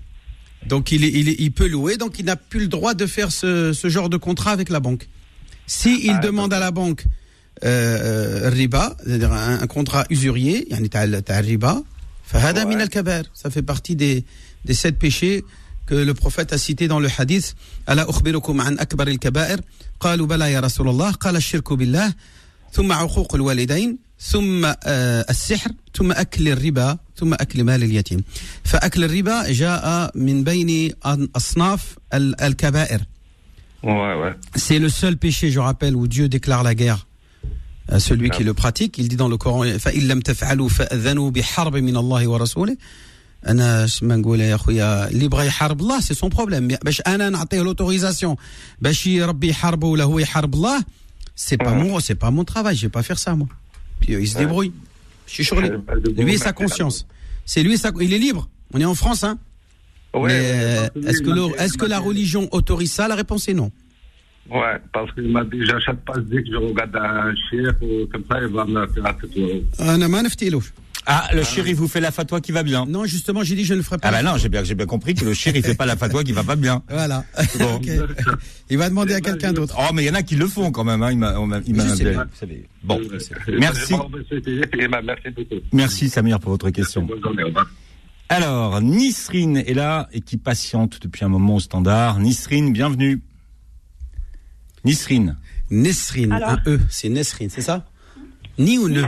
donc 0.68 0.92
il, 0.92 1.04
il, 1.04 1.30
il 1.42 1.52
peut 1.52 1.68
louer, 1.68 1.98
donc 1.98 2.20
il 2.20 2.26
n'a 2.26 2.36
plus 2.36 2.62
le 2.62 2.68
droit 2.68 2.94
de 2.94 3.08
faire 3.08 3.32
ce, 3.32 3.74
ce, 3.74 3.90
genre 3.90 4.10
de 4.10 4.18
contrat 4.18 4.52
avec 4.52 4.70
la 4.70 4.80
banque. 4.80 5.10
Si 5.66 6.00
il 6.04 6.12
ah, 6.12 6.20
demande 6.20 6.54
à 6.54 6.60
la 6.60 6.70
banque 6.70 7.06
euh, 7.64 8.50
riba, 8.50 8.96
c'est-à-dire 9.04 9.34
un, 9.34 9.60
un, 9.62 9.68
contrat 9.68 10.06
usurier, 10.12 10.68
riba, 10.72 11.82
ça 13.34 13.50
fait 13.50 13.64
partie 13.64 13.96
des, 13.96 14.26
des 14.64 14.74
sept 14.76 15.00
péchés 15.00 15.44
que 15.88 15.96
le 15.96 16.14
prophète 16.14 16.54
a 16.54 16.58
cité 16.58 16.88
dans 16.88 17.00
le 17.00 17.10
hadith. 17.18 17.56
Ala 17.88 18.08
ukhbirukum 18.08 18.60
an 18.60 18.76
akbar 18.78 19.08
al-kaba'ir 19.08 19.58
qalu 20.00 20.28
bala 20.28 20.52
ya 20.52 20.62
rasulullah 20.62 21.14
qala 21.20 21.40
shirku 21.40 21.78
billah. 21.78 22.10
Thumma 22.74 23.04
uquq 23.06 23.34
walidayn. 23.40 23.98
ثم 24.20 24.66
آه، 24.66 25.26
السحر 25.30 25.72
ثم 25.96 26.12
أكل 26.12 26.48
الربا 26.48 26.98
ثم 27.18 27.34
أكل 27.34 27.64
مال 27.64 27.84
اليتيم. 27.84 28.24
فأكل 28.64 29.04
الربا 29.04 29.52
جاء 29.52 30.12
من 30.16 30.44
بين 30.44 30.92
أصناف 31.36 31.96
ال- 32.14 32.42
الكبائر. 32.42 33.00
C'est 34.56 34.80
le 34.80 34.90
seul 34.90 35.18
péché, 35.18 35.52
je 35.52 35.60
rappelle, 35.60 35.96
où 35.96 36.08
Dieu 36.08 36.28
déclare 36.28 36.64
la 36.64 36.74
guerre 36.76 37.08
à 37.90 38.00
celui 38.00 38.30
qui 38.30 38.44
le 38.44 38.54
pratique. 38.54 38.98
Il 38.98 39.08
dit 39.08 39.16
dans 39.16 39.30
le 39.30 39.38
Coran 39.38 39.78
فإن 39.78 40.08
لم 40.08 40.20
تفعلوا 40.20 40.70
فأذنوا 40.70 41.32
بحرب 41.32 41.76
من 41.76 41.98
الله 41.98 42.28
ورسوله. 42.28 42.78
أنا 43.48 43.84
اش 43.84 44.04
ما 44.04 44.16
نقول 44.16 44.42
يا 44.42 44.58
خويا 44.58 45.10
اللي 45.10 45.28
بغى 45.28 45.48
يحارب 45.48 45.82
الله 45.82 46.02
سي 46.02 46.14
سون 46.14 46.30
بروبليم 46.30 46.68
باش 46.68 47.02
أنا 47.08 47.30
نعطيه 47.30 47.64
l'autorisation 47.64 48.36
باش 48.82 49.08
ربي 49.08 49.50
يحاربه 49.50 49.88
ولا 49.88 50.04
هو 50.04 50.20
يحارب 50.20 50.54
الله 50.54 50.84
c'est 51.36 51.58
pas 51.58 51.74
mon 51.74 52.00
c'est 52.00 52.16
pas 52.16 52.32
mon 52.32 52.44
travail, 52.44 52.76
je 52.76 52.82
vais 52.82 52.90
pas 52.90 53.04
faire 53.04 53.20
ça 53.20 53.36
moi. 53.36 53.48
Puis 54.00 54.16
euh, 54.16 54.22
il 54.22 54.28
se 54.28 54.38
débrouille. 54.38 54.72
Je 55.28 55.34
suis 55.34 55.44
sur 55.46 55.60
lui. 55.60 55.70
Lui 56.18 56.34
et 56.34 56.38
sa 56.38 56.54
conscience. 56.54 57.06
C'est 57.46 57.64
lui 57.64 57.74
et 57.74 57.78
sa 57.78 57.92
il 58.00 58.14
est 58.14 58.18
libre. 58.20 58.48
On 58.74 58.80
est 58.80 58.86
en 58.86 58.96
France 58.96 59.24
hein. 59.24 59.38
Ouais, 60.14 60.32
euh, 60.34 60.90
est-ce 61.08 61.22
que 61.22 61.30
le- 61.30 61.88
la 61.90 62.00
religion 62.00 62.48
autorise 62.52 62.92
ça? 62.92 63.08
La 63.08 63.16
réponse 63.16 63.48
est 63.50 63.54
non. 63.54 63.72
Ouais, 64.50 64.78
parce 64.94 65.14
qu'il 65.14 65.30
m'a 65.30 65.44
dit, 65.44 65.60
j'achète 65.66 66.00
pas 66.06 66.18
dès 66.18 66.42
que 66.42 66.50
je 66.50 66.56
regarde 66.56 66.96
un 66.96 67.34
chef 67.52 67.76
ou 67.82 68.08
comme 68.12 68.24
ça, 68.30 68.40
il 68.42 68.48
va 68.48 68.66
me 68.66 68.88
faire 68.88 69.06
un 69.06 69.14
tuto. 69.14 69.42
Ah, 71.10 71.30
le 71.34 71.40
ah, 71.40 71.44
chéri 71.44 71.74
vous 71.74 71.88
fait 71.88 72.02
la 72.02 72.12
fatwa 72.12 72.42
qui 72.42 72.52
va 72.52 72.64
bien. 72.64 72.86
Non, 72.86 73.06
justement, 73.06 73.42
j'ai 73.42 73.56
dit 73.56 73.64
je 73.64 73.74
ne 73.74 73.78
le 73.78 73.84
ferai 73.84 73.98
pas. 73.98 74.10
Ah 74.10 74.12
bah 74.12 74.24
non, 74.24 74.36
j'ai 74.36 74.50
bien, 74.50 74.62
compris 74.86 75.14
que 75.14 75.24
le 75.24 75.34
chéri 75.34 75.62
fait 75.62 75.74
pas 75.74 75.86
la 75.86 75.96
fatwa 75.96 76.22
qui 76.22 76.34
va 76.34 76.44
pas 76.44 76.58
bien. 76.58 76.84
Voilà. 76.90 77.24
Bon. 77.58 77.82
Il 78.70 78.78
va 78.78 78.90
demander 78.90 79.14
à 79.14 79.22
quelqu'un 79.22 79.54
d'autre. 79.54 79.76
Oh, 79.80 79.94
mais 79.94 80.04
il 80.04 80.08
y 80.08 80.10
en 80.10 80.16
a 80.16 80.22
qui 80.22 80.36
le 80.36 80.48
font 80.48 80.70
quand 80.72 80.84
même. 80.84 81.02
Hein. 81.02 81.12
Il 81.12 81.18
m'a, 81.18 81.34
il 81.66 82.68
Bon, 82.84 83.00
merci. 83.58 83.96
Merci 85.72 86.10
Samir 86.10 86.40
pour 86.40 86.52
votre 86.52 86.70
question. 86.72 87.08
Alors, 88.30 88.82
Nisrine 88.82 89.58
est 89.58 89.74
là 89.74 90.10
et 90.12 90.20
qui 90.20 90.36
patiente 90.36 91.00
depuis 91.02 91.24
un 91.24 91.30
moment 91.30 91.56
au 91.56 91.60
standard. 91.62 92.20
Nisrine, 92.20 92.74
bienvenue. 92.74 93.22
Nisrine. 94.84 95.38
Nisrine, 95.72 96.34
Alors. 96.34 96.50
un 96.50 96.62
E, 96.68 96.80
c'est 96.90 97.10
Nesrine, 97.10 97.50
c'est 97.50 97.62
ça? 97.62 97.86
Ni 98.58 98.78
ou 98.78 98.88
ne 98.90 99.02
Non, 99.02 99.08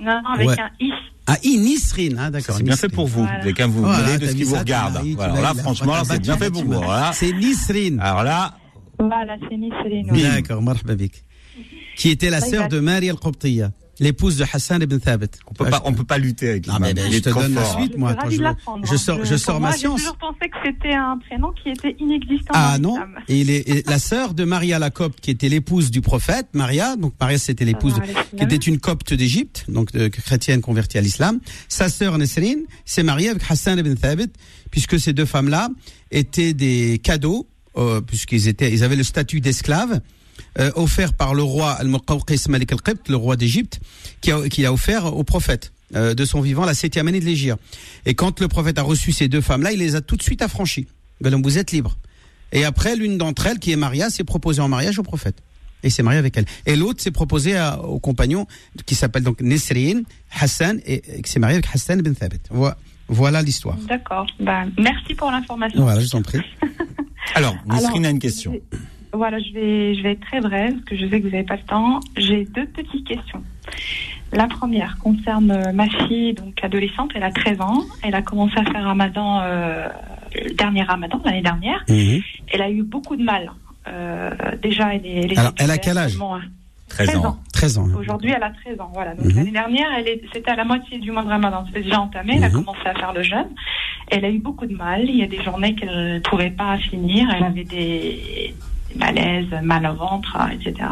non, 0.00 0.28
avec 0.34 0.48
Ouais. 0.48 0.60
un 0.60 0.70
I. 0.80 0.90
Ah, 1.26 1.36
I, 1.42 1.56
Nisrine, 1.58 2.18
ah, 2.20 2.30
d'accord. 2.30 2.56
C'est 2.56 2.62
bien 2.62 2.76
fait 2.76 2.88
pour 2.90 3.06
vous. 3.06 3.22
Voilà. 3.24 3.42
Dès 3.42 3.52
qu'un 3.54 3.66
vous 3.66 3.80
Voilà, 3.82 4.06
mêlez 4.06 4.18
de 4.18 4.26
ce 4.26 4.34
qui 4.34 4.44
vous 4.44 4.56
regarde. 4.56 5.02
Voilà, 5.16 5.40
là, 5.40 5.54
franchement, 5.54 5.94
là, 5.94 6.02
tu 6.02 6.08
c'est 6.10 6.18
bien 6.20 6.36
fait 6.36 6.50
pour 6.50 6.64
vous. 6.64 6.82
C'est 7.14 7.32
Nisrine. 7.32 7.98
Alors 8.00 8.22
là, 8.24 8.56
Voilà, 8.98 9.36
c'est 9.48 9.56
Nisrine. 9.56 10.08
oui. 10.12 10.22
D'accord, 10.22 10.60
marhaba. 10.62 10.94
Qui 11.96 12.10
était 12.10 12.28
la 12.28 12.40
il 12.40 12.44
sœur 12.50 12.68
de 12.68 12.80
Marie 12.80 13.08
al-Qibtiyya. 13.08 13.70
L'épouse 14.00 14.36
de 14.36 14.44
Hassan 14.52 14.82
ibn 14.82 14.98
Thabit. 14.98 15.26
On 15.46 15.54
peut 15.54 15.66
pas, 15.70 15.82
on 15.84 15.92
peut 15.92 16.04
pas 16.04 16.18
lutter 16.18 16.50
avec 16.50 16.66
Non, 16.66 16.74
mais, 16.80 16.92
l'imam. 16.92 17.04
ben, 17.04 17.12
Il 17.12 17.14
je 17.16 17.18
te 17.20 17.30
donne 17.30 17.54
la 17.54 17.64
suite, 17.64 17.96
moi. 17.96 18.16
Je 18.30 18.36
je, 18.36 18.90
je 18.90 18.96
sors, 18.96 19.24
je 19.24 19.36
sors 19.36 19.60
moi, 19.60 19.70
ma 19.70 19.74
J'ai 19.74 19.80
science. 19.80 20.00
toujours 20.00 20.16
pensé 20.16 20.48
que 20.48 20.56
c'était 20.64 20.94
un 20.94 21.18
prénom 21.18 21.52
qui 21.52 21.70
était 21.70 21.96
inexistant. 21.98 22.52
Ah 22.54 22.78
non, 22.78 22.96
et 23.28 23.40
il 23.40 23.50
est 23.50 23.68
et 23.68 23.82
la 23.86 23.98
sœur 23.98 24.34
de 24.34 24.44
Maria 24.44 24.78
la 24.78 24.90
copte 24.90 25.20
qui 25.20 25.30
était 25.30 25.48
l'épouse 25.48 25.90
du 25.90 26.00
prophète, 26.00 26.48
Maria, 26.52 26.96
donc 26.96 27.14
Maria 27.20 27.38
c'était 27.38 27.64
l'épouse 27.64 27.94
qui 28.36 28.42
était 28.42 28.56
une 28.56 28.78
copte 28.78 29.14
d'Égypte, 29.14 29.64
donc 29.68 29.92
de, 29.92 30.08
chrétienne 30.08 30.60
convertie 30.60 30.98
à 30.98 31.00
l'islam. 31.00 31.40
Sa 31.68 31.88
sœur 31.88 32.18
Nesrine 32.18 32.64
s'est 32.84 33.02
mariée 33.02 33.28
avec 33.30 33.42
Hassan 33.48 33.78
ibn 33.78 33.94
Thabit, 33.94 34.30
puisque 34.70 34.98
ces 34.98 35.12
deux 35.12 35.24
femmes-là 35.26 35.68
étaient 36.10 36.52
des 36.54 36.98
cadeaux, 37.02 37.48
euh, 37.76 38.00
puisqu'ils 38.00 38.48
étaient, 38.48 38.72
ils 38.72 38.84
avaient 38.84 38.96
le 38.96 39.04
statut 39.04 39.40
d'esclaves. 39.40 40.00
Euh, 40.60 40.70
offert 40.76 41.14
par 41.14 41.34
le 41.34 41.42
roi 41.42 41.72
Al-Muqawqis 41.72 42.42
Malik 42.48 42.70
al-Qibt, 42.72 43.08
le 43.08 43.16
roi 43.16 43.34
d'Égypte, 43.36 43.80
qui 44.20 44.30
a, 44.30 44.48
qui 44.48 44.64
a 44.64 44.72
offert 44.72 45.06
au 45.16 45.24
prophète 45.24 45.72
euh, 45.96 46.14
de 46.14 46.24
son 46.24 46.40
vivant 46.40 46.64
la 46.64 46.74
septième 46.74 47.08
année 47.08 47.18
de 47.18 47.24
l'Égir. 47.24 47.56
Et 48.06 48.14
quand 48.14 48.38
le 48.40 48.46
prophète 48.46 48.78
a 48.78 48.82
reçu 48.82 49.10
ces 49.10 49.26
deux 49.26 49.40
femmes-là, 49.40 49.72
il 49.72 49.80
les 49.80 49.96
a 49.96 50.00
tout 50.00 50.16
de 50.16 50.22
suite 50.22 50.42
affranchies. 50.42 50.86
Ben 51.20 51.30
donc, 51.30 51.42
vous 51.44 51.58
êtes 51.58 51.72
libres. 51.72 51.96
Et 52.52 52.64
après, 52.64 52.94
l'une 52.94 53.18
d'entre 53.18 53.48
elles, 53.48 53.58
qui 53.58 53.72
est 53.72 53.76
Maria, 53.76 54.10
s'est 54.10 54.22
proposée 54.22 54.60
en 54.60 54.68
mariage 54.68 54.96
au 55.00 55.02
prophète. 55.02 55.36
Et 55.82 55.90
s'est 55.90 56.04
mariée 56.04 56.20
avec 56.20 56.36
elle. 56.36 56.46
Et 56.66 56.76
l'autre 56.76 57.02
s'est 57.02 57.10
proposée 57.10 57.56
à- 57.56 57.80
au 57.82 57.98
compagnon 57.98 58.46
qui 58.86 58.94
s'appelle 58.94 59.24
donc 59.24 59.40
Nesrine, 59.40 60.04
Hassan, 60.38 60.80
et, 60.86 61.18
et 61.18 61.22
qui 61.22 61.32
s'est 61.32 61.40
marié 61.40 61.56
avec 61.56 61.66
Hassan 61.74 61.98
ibn 61.98 62.12
Thabit. 62.14 62.38
Voilà, 62.50 62.76
voilà 63.08 63.42
l'histoire. 63.42 63.76
D'accord. 63.88 64.26
Ben, 64.38 64.70
merci 64.78 65.14
pour 65.14 65.32
l'information. 65.32 65.82
Voilà, 65.82 66.00
je 66.00 66.08
t'en 66.08 66.22
prie. 66.22 66.38
Alors, 67.34 67.56
Nisrine 67.68 68.06
a 68.06 68.10
une 68.10 68.18
question. 68.20 68.54
Voilà, 69.14 69.38
je 69.38 69.52
vais, 69.52 69.94
je 69.94 70.02
vais 70.02 70.12
être 70.12 70.20
très 70.20 70.40
brève, 70.40 70.72
parce 70.74 70.84
que 70.86 70.96
je 70.96 71.06
sais 71.08 71.20
que 71.20 71.26
vous 71.26 71.30
n'avez 71.32 71.44
pas 71.44 71.56
le 71.56 71.62
temps. 71.62 72.00
J'ai 72.16 72.44
deux 72.46 72.66
petites 72.66 73.06
questions. 73.06 73.42
La 74.32 74.46
première 74.48 74.98
concerne 74.98 75.50
euh, 75.52 75.72
ma 75.72 75.88
fille, 75.88 76.34
donc 76.34 76.58
adolescente, 76.62 77.12
elle 77.14 77.22
a 77.22 77.30
13 77.30 77.60
ans. 77.60 77.82
Elle 78.02 78.14
a 78.14 78.22
commencé 78.22 78.54
à 78.58 78.64
faire 78.64 78.84
Ramadan, 78.84 79.40
euh, 79.42 79.88
le 80.34 80.54
dernier 80.54 80.82
Ramadan, 80.82 81.20
l'année 81.24 81.42
dernière. 81.42 81.84
Mhm. 81.88 82.20
Elle 82.52 82.62
a 82.62 82.70
eu 82.70 82.82
beaucoup 82.82 83.14
de 83.16 83.22
mal. 83.22 83.52
Euh, 83.86 84.30
déjà, 84.62 84.94
elle 84.94 85.06
est. 85.06 85.24
Elle 85.24 85.32
est 85.32 85.38
Alors, 85.38 85.52
elle 85.58 85.70
a 85.70 85.78
quel 85.78 85.96
âge 85.98 86.10
seulement, 86.12 86.36
hein. 86.36 86.42
13 86.88 87.06
13 87.08 87.18
ans. 87.20 87.26
ans. 87.28 87.38
13 87.52 87.78
ans. 87.78 87.86
Aujourd'hui, 87.98 88.32
elle 88.36 88.42
a 88.42 88.50
13 88.50 88.80
ans. 88.80 88.90
Voilà. 88.92 89.14
Donc 89.14 89.26
Mhm. 89.26 89.36
l'année 89.36 89.50
dernière, 89.52 89.88
elle 89.98 90.08
est- 90.08 90.20
c'était 90.32 90.50
à 90.50 90.56
la 90.56 90.64
moitié 90.64 90.98
du 90.98 91.10
mois 91.12 91.22
de 91.22 91.28
Ramadan. 91.28 91.64
C'était 91.66 91.82
déjà 91.82 92.00
entamé. 92.00 92.34
Elle 92.36 92.44
a 92.44 92.48
Mhm. 92.48 92.64
commencé 92.64 92.86
à 92.86 92.94
faire 92.94 93.12
le 93.12 93.22
jeûne. 93.22 93.48
Elle 94.10 94.24
a 94.24 94.30
eu 94.30 94.38
beaucoup 94.38 94.66
de 94.66 94.74
mal. 94.76 95.02
Il 95.08 95.16
y 95.16 95.22
a 95.22 95.26
des 95.26 95.42
journées 95.42 95.74
qu'elle 95.74 96.14
ne 96.14 96.18
pouvait 96.20 96.50
pas 96.50 96.76
finir. 96.78 97.28
Elle 97.36 97.44
avait 97.44 97.64
des, 97.64 98.54
des 98.94 98.98
malaises, 98.98 99.46
mal 99.62 99.86
au 99.86 99.94
ventre, 99.94 100.36
etc. 100.52 100.88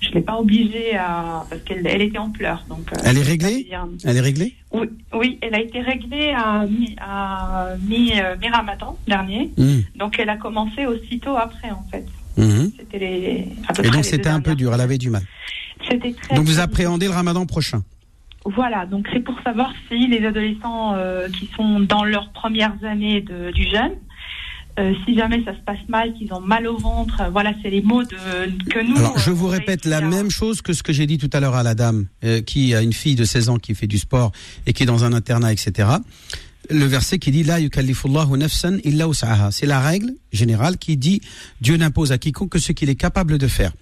Je 0.00 0.10
l'ai 0.10 0.20
pas 0.20 0.36
obligée 0.36 0.96
à 0.96 1.44
parce 1.48 1.62
qu'elle 1.62 1.86
elle 1.86 2.02
était 2.02 2.18
en 2.18 2.30
pleurs. 2.30 2.64
Donc 2.68 2.92
euh, 2.92 2.96
Elle 3.04 3.18
est 3.18 3.22
réglée 3.22 3.68
Elle 4.04 4.16
est 4.16 4.20
réglée? 4.20 4.54
Oui, 4.72 4.88
oui, 5.14 5.38
elle 5.42 5.54
a 5.54 5.60
été 5.60 5.80
réglée 5.80 6.32
à 6.36 6.66
mi, 6.66 6.96
à 7.00 7.68
mi, 7.88 8.10
euh, 8.20 8.34
mi-Ramadan 8.40 8.96
dernier. 9.06 9.50
Mhm. 9.56 9.84
Donc 9.96 10.18
elle 10.18 10.28
a 10.30 10.36
commencé 10.36 10.86
aussitôt 10.86 11.36
après 11.36 11.70
en 11.70 11.84
fait. 11.90 12.04
C'était 12.36 12.98
les. 12.98 13.48
Et 13.84 13.90
donc 13.90 14.04
c'était 14.04 14.28
un 14.28 14.40
peu 14.40 14.54
dur, 14.54 14.74
elle 14.74 14.80
avait 14.80 14.98
du 14.98 15.10
mal. 15.10 15.22
C'était 15.88 16.12
très. 16.14 16.34
Donc 16.34 16.46
vous 16.46 16.58
appréhendez 16.60 17.06
le 17.06 17.12
ramadan 17.12 17.46
prochain? 17.46 17.82
Voilà, 18.44 18.86
donc 18.86 19.06
c'est 19.12 19.20
pour 19.20 19.38
savoir 19.42 19.72
si 19.88 20.08
les 20.08 20.26
adolescents 20.26 20.94
euh, 20.96 21.28
qui 21.28 21.48
sont 21.54 21.78
dans 21.78 22.02
leurs 22.02 22.30
premières 22.32 22.74
années 22.82 23.20
de- 23.20 23.52
du 23.52 23.62
jeûne, 23.68 23.92
euh, 24.78 24.92
si 25.04 25.14
jamais 25.14 25.42
ça 25.44 25.54
se 25.54 25.60
passe 25.60 25.78
mal, 25.88 26.14
qu'ils 26.14 26.32
ont 26.32 26.40
mal 26.40 26.66
au 26.66 26.76
ventre, 26.76 27.20
euh, 27.20 27.28
voilà, 27.30 27.52
c'est 27.62 27.70
les 27.70 27.82
mots 27.82 28.02
de, 28.02 28.70
que 28.70 28.80
nous. 28.84 28.96
Alors, 28.96 29.18
je 29.18 29.30
vous 29.30 29.48
répète 29.48 29.84
la 29.84 30.00
même 30.00 30.30
chose 30.30 30.62
que 30.62 30.72
ce 30.72 30.82
que 30.82 30.92
j'ai 30.92 31.06
dit 31.06 31.18
tout 31.18 31.30
à 31.32 31.40
l'heure 31.40 31.54
à 31.54 31.62
la 31.62 31.74
dame 31.74 32.06
euh, 32.24 32.40
qui 32.40 32.74
a 32.74 32.80
une 32.82 32.92
fille 32.92 33.14
de 33.14 33.24
16 33.24 33.48
ans 33.50 33.58
qui 33.58 33.74
fait 33.74 33.86
du 33.86 33.98
sport 33.98 34.32
et 34.66 34.72
qui 34.72 34.82
est 34.82 34.86
dans 34.86 35.04
un 35.04 35.12
internat, 35.12 35.52
etc. 35.52 35.88
Le 36.70 36.84
verset 36.84 37.18
qui 37.18 37.30
dit 37.32 37.42
La 37.42 37.60
yukallifullahu 37.60 38.38
nafsan 38.38 38.78
illa. 38.84 39.06
C'est 39.50 39.66
la 39.66 39.80
règle 39.80 40.12
générale 40.32 40.78
qui 40.78 40.96
dit 40.96 41.20
Dieu 41.60 41.76
n'impose 41.76 42.12
à 42.12 42.18
quiconque 42.18 42.50
que 42.50 42.58
ce 42.58 42.72
qu'il 42.72 42.88
est 42.88 42.94
capable 42.94 43.36
de 43.38 43.48
faire. 43.48 43.72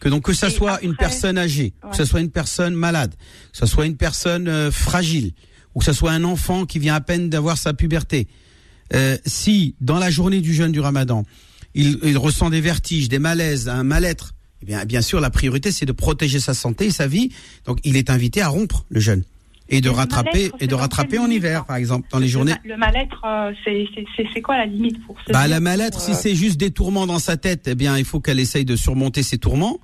Que 0.00 0.08
donc 0.08 0.24
que 0.24 0.32
ça 0.34 0.48
Et 0.48 0.50
soit 0.50 0.72
après- 0.74 0.86
une 0.86 0.96
personne 0.96 1.38
âgée, 1.38 1.72
que 1.90 1.96
ça 1.96 2.04
soit 2.04 2.20
une 2.20 2.30
personne 2.30 2.74
malade, 2.74 3.14
que 3.52 3.56
ça 3.56 3.66
soit 3.66 3.86
une 3.86 3.96
personne 3.96 4.48
euh, 4.48 4.70
fragile, 4.70 5.32
ou 5.74 5.78
que 5.78 5.84
ça 5.84 5.94
soit 5.94 6.10
un 6.10 6.24
enfant 6.24 6.66
qui 6.66 6.78
vient 6.78 6.94
à 6.96 7.00
peine 7.00 7.30
d'avoir 7.30 7.56
sa 7.56 7.72
puberté, 7.72 8.26
euh, 8.92 9.16
si 9.24 9.74
dans 9.80 9.98
la 9.98 10.10
journée 10.10 10.40
du 10.40 10.52
jeûne 10.52 10.72
du 10.72 10.80
Ramadan, 10.80 11.24
il, 11.74 11.98
il 12.04 12.18
ressent 12.18 12.50
des 12.50 12.60
vertiges, 12.60 13.08
des 13.08 13.18
malaises, 13.18 13.68
un 13.68 13.82
mal-être, 13.84 14.34
eh 14.62 14.66
bien, 14.66 14.84
bien 14.84 15.00
sûr, 15.02 15.20
la 15.20 15.30
priorité 15.30 15.72
c'est 15.72 15.86
de 15.86 15.92
protéger 15.92 16.38
sa 16.40 16.54
santé 16.54 16.86
et 16.86 16.90
sa 16.90 17.06
vie. 17.06 17.30
Donc, 17.66 17.78
il 17.84 17.96
est 17.96 18.10
invité 18.10 18.42
à 18.42 18.48
rompre 18.48 18.84
le 18.88 19.00
jeûne 19.00 19.24
et 19.70 19.80
de 19.80 19.88
rattraper 19.88 20.50
et 20.60 20.66
de 20.66 20.74
rattraper 20.74 21.18
en 21.18 21.28
hiver, 21.30 21.64
par 21.64 21.76
exemple, 21.76 22.06
dans 22.12 22.18
les 22.18 22.26
Le 22.26 22.30
journées. 22.32 22.54
Le 22.64 22.76
mal-être, 22.76 23.22
euh, 23.24 23.50
c'est- 23.64 23.86
c'est 23.94 24.04
c'est- 24.14 24.28
c'est 24.34 24.42
quoi 24.42 24.58
la 24.58 24.66
limite 24.66 25.02
pour 25.06 25.16
se 25.26 25.32
Bah, 25.32 25.48
la 25.48 25.58
mal-être, 25.58 26.00
si 26.00 26.10
euh, 26.12 26.14
c'est 26.14 26.34
juste 26.34 26.58
des 26.58 26.70
tourments 26.70 27.06
dans 27.06 27.18
sa 27.18 27.38
tête, 27.38 27.62
eh 27.66 27.74
bien, 27.74 27.96
il 27.96 28.04
faut 28.04 28.20
qu'elle 28.20 28.40
essaye 28.40 28.66
de 28.66 28.76
surmonter 28.76 29.22
ces 29.22 29.38
tourments. 29.38 29.80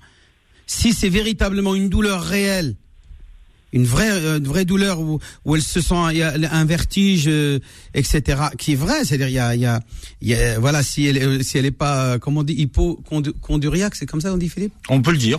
Si 0.66 0.92
c'est 0.92 1.08
véritablement 1.08 1.74
une 1.74 1.88
douleur 1.88 2.22
réelle, 2.22 2.76
une 3.72 3.84
vraie, 3.84 4.10
euh, 4.10 4.38
une 4.38 4.46
vraie 4.48 4.64
douleur 4.64 5.00
où, 5.00 5.18
où 5.44 5.56
elle 5.56 5.62
se 5.62 5.80
sent, 5.80 5.94
il 6.12 6.16
y 6.18 6.22
a 6.22 6.34
un 6.52 6.64
vertige, 6.64 7.24
euh, 7.28 7.58
etc., 7.94 8.40
qui 8.58 8.72
est 8.72 8.76
vrai, 8.76 9.04
c'est-à-dire, 9.04 9.28
il 9.28 9.34
y 9.34 9.38
a, 9.38 9.54
il 9.54 9.60
y 9.60 9.66
a, 9.66 9.80
il 10.20 10.28
y 10.28 10.34
a- 10.34 10.58
voilà, 10.58 10.82
si 10.82 11.06
elle, 11.06 11.16
est- 11.16 11.42
si 11.42 11.56
elle 11.58 11.66
est 11.66 11.70
pas, 11.70 12.04
euh, 12.14 12.18
comment 12.18 12.40
on 12.40 12.44
dit, 12.44 12.54
hypochondriaque, 12.54 13.94
c'est 13.94 14.06
comme 14.06 14.20
ça 14.20 14.30
qu'on 14.30 14.36
dit, 14.38 14.48
Philippe? 14.48 14.72
On 14.88 15.00
peut 15.02 15.12
le 15.12 15.18
dire. 15.18 15.38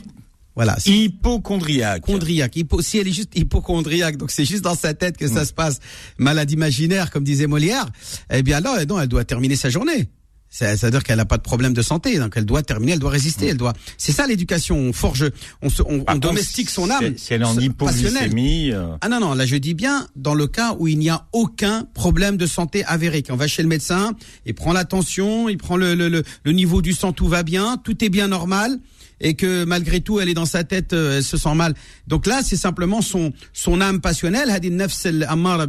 Voilà. 0.55 0.75
Si- 0.79 1.05
Hypochondriaque. 1.05 1.99
Hypochondriaque. 1.99 2.55
Hypo, 2.57 2.81
si 2.81 2.97
elle 2.97 3.07
est 3.07 3.13
juste 3.13 3.31
hypochondriaque, 3.37 4.17
donc 4.17 4.31
c'est 4.31 4.43
juste 4.45 4.63
dans 4.63 4.75
sa 4.75 4.93
tête 4.93 5.15
que 5.17 5.27
ça 5.27 5.45
se 5.45 5.53
passe, 5.53 5.79
malade 6.17 6.51
imaginaire, 6.51 7.09
comme 7.09 7.23
disait 7.23 7.47
Molière, 7.47 7.85
eh 8.31 8.43
bien 8.43 8.59
là, 8.59 8.83
non, 8.85 8.99
elle 8.99 9.07
doit 9.07 9.23
terminer 9.23 9.55
sa 9.55 9.69
journée. 9.69 10.07
C'est- 10.53 10.75
C'est-à-dire 10.75 11.03
qu'elle 11.05 11.15
n'a 11.17 11.25
pas 11.25 11.37
de 11.37 11.41
problème 11.43 11.73
de 11.73 11.81
santé, 11.81 12.19
donc 12.19 12.33
elle 12.35 12.45
doit 12.45 12.61
terminer, 12.61 12.91
elle 12.91 12.99
doit 12.99 13.09
résister, 13.09 13.47
elle 13.47 13.57
doit. 13.57 13.71
C'est 13.97 14.11
ça 14.11 14.27
l'éducation. 14.27 14.77
On 14.77 14.91
forge, 14.91 15.31
on, 15.61 15.69
se, 15.69 15.81
on, 15.81 15.99
contre, 16.01 16.19
domestique 16.19 16.69
son 16.69 16.89
âme. 16.89 17.13
Si 17.17 17.33
elle 17.33 17.41
est 17.41 17.45
en 17.45 17.55
passionnelle. 17.55 18.27
hypoglycémie, 18.27 18.71
euh, 18.73 18.87
Ah 18.99 19.07
non, 19.07 19.21
non, 19.21 19.33
là 19.33 19.45
je 19.45 19.55
dis 19.55 19.73
bien 19.73 20.07
dans 20.17 20.33
le 20.35 20.47
cas 20.47 20.75
où 20.77 20.89
il 20.89 20.99
n'y 20.99 21.09
a 21.09 21.25
aucun 21.31 21.87
problème 21.93 22.35
de 22.35 22.45
santé 22.45 22.83
avéré. 22.83 23.23
Quand 23.23 23.33
on 23.33 23.37
va 23.37 23.47
chez 23.47 23.61
le 23.63 23.69
médecin, 23.69 24.11
il 24.45 24.53
prend 24.53 24.73
la 24.73 24.83
tension, 24.83 25.47
il 25.47 25.57
prend 25.57 25.77
le, 25.77 25.95
le, 25.95 26.09
le, 26.09 26.21
le 26.43 26.51
niveau 26.51 26.81
du 26.81 26.91
sang, 26.91 27.13
tout 27.13 27.29
va 27.29 27.43
bien, 27.43 27.77
tout 27.81 28.03
est 28.03 28.09
bien 28.09 28.27
normal, 28.27 28.77
et 29.21 29.35
que 29.35 29.63
malgré 29.63 30.01
tout 30.01 30.19
elle 30.19 30.27
est 30.27 30.33
dans 30.33 30.45
sa 30.45 30.65
tête, 30.65 30.91
euh, 30.91 31.17
elle 31.19 31.23
se 31.23 31.37
sent 31.37 31.55
mal. 31.55 31.75
Donc 32.07 32.27
là 32.27 32.41
c'est 32.43 32.57
simplement 32.57 33.01
son 33.01 33.31
son 33.53 33.79
âme 33.79 34.01
passionnelle, 34.01 34.49
Hadi 34.49 34.69
Nafs 34.69 35.07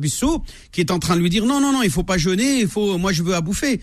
Bissou, 0.00 0.42
qui 0.72 0.80
est 0.80 0.90
en 0.90 0.98
train 0.98 1.14
de 1.14 1.20
lui 1.20 1.30
dire 1.30 1.46
non, 1.46 1.60
non, 1.60 1.72
non, 1.72 1.82
il 1.84 1.90
faut 1.90 2.02
pas 2.02 2.18
jeûner, 2.18 2.58
il 2.60 2.66
faut, 2.66 2.98
moi 2.98 3.12
je 3.12 3.22
veux 3.22 3.34
à 3.36 3.40
bouffer. 3.40 3.80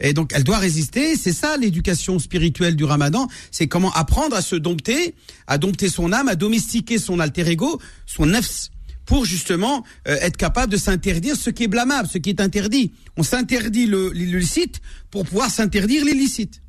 Et 0.00 0.12
donc 0.12 0.32
elle 0.34 0.44
doit 0.44 0.58
résister. 0.58 1.16
C'est 1.16 1.32
ça 1.32 1.56
l'éducation 1.56 2.18
spirituelle 2.18 2.76
du 2.76 2.84
Ramadan. 2.84 3.28
C'est 3.50 3.66
comment 3.66 3.92
apprendre 3.92 4.36
à 4.36 4.42
se 4.42 4.56
dompter, 4.56 5.14
à 5.46 5.58
dompter 5.58 5.88
son 5.88 6.12
âme, 6.12 6.28
à 6.28 6.34
domestiquer 6.34 6.98
son 6.98 7.20
alter 7.20 7.48
ego, 7.48 7.80
son 8.06 8.26
nefs, 8.26 8.70
pour 9.06 9.24
justement 9.24 9.84
euh, 10.08 10.16
être 10.20 10.36
capable 10.36 10.72
de 10.72 10.76
s'interdire 10.76 11.36
ce 11.36 11.50
qui 11.50 11.64
est 11.64 11.68
blâmable, 11.68 12.08
ce 12.08 12.18
qui 12.18 12.30
est 12.30 12.40
interdit. 12.40 12.92
On 13.16 13.22
s'interdit 13.22 13.86
le, 13.86 14.10
le 14.10 14.38
licite 14.38 14.80
pour 15.10 15.24
pouvoir 15.24 15.50
s'interdire 15.50 16.04
l'illicite. 16.04 16.62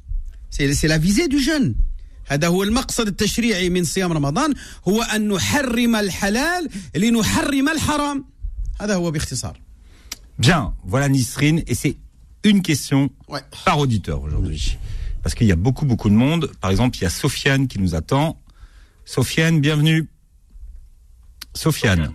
C'est 0.50 0.74
c'est 0.74 0.88
la 0.88 0.98
visée 0.98 1.28
du 1.28 1.40
jeûne. 1.40 1.76
هذا 2.30 2.48
هو 2.48 2.64
المقصد 2.64 3.08
التشريعي 3.08 3.70
من 3.70 3.84
صيام 3.84 4.14
رمضان 4.14 4.54
هو 4.88 5.02
أن 5.02 5.28
نحرم 5.28 5.96
الحلال 5.96 6.70
لنحرم 6.96 7.70
الحرام 7.70 8.26
هذا 8.82 8.96
هو 8.96 9.12
باختصار 9.12 9.60
bien, 10.40 10.74
voilà 10.86 11.10
Nisrine, 11.10 11.64
et 11.68 11.74
c'est 11.74 11.98
une 12.45 12.63
question 12.63 13.11
Ouais. 13.29 13.41
par 13.65 13.79
auditeur 13.79 14.23
aujourd'hui. 14.23 14.79
Parce 15.23 15.35
qu'il 15.35 15.47
y 15.47 15.53
a 15.53 15.57
beaucoup, 15.57 15.87
beaucoup 15.87 16.09
de 16.11 16.15
monde. 16.15 16.51
Par 16.61 16.71
exemple, 16.71 16.97
il 16.99 17.03
y 17.03 17.07
a 17.07 17.11
Sofiane 17.11 17.69
qui 17.69 17.79
nous 17.79 17.95
attend. 17.95 18.41
Sofiane, 19.05 19.61
bienvenue. 19.61 20.09
Sofiane. 21.55 22.11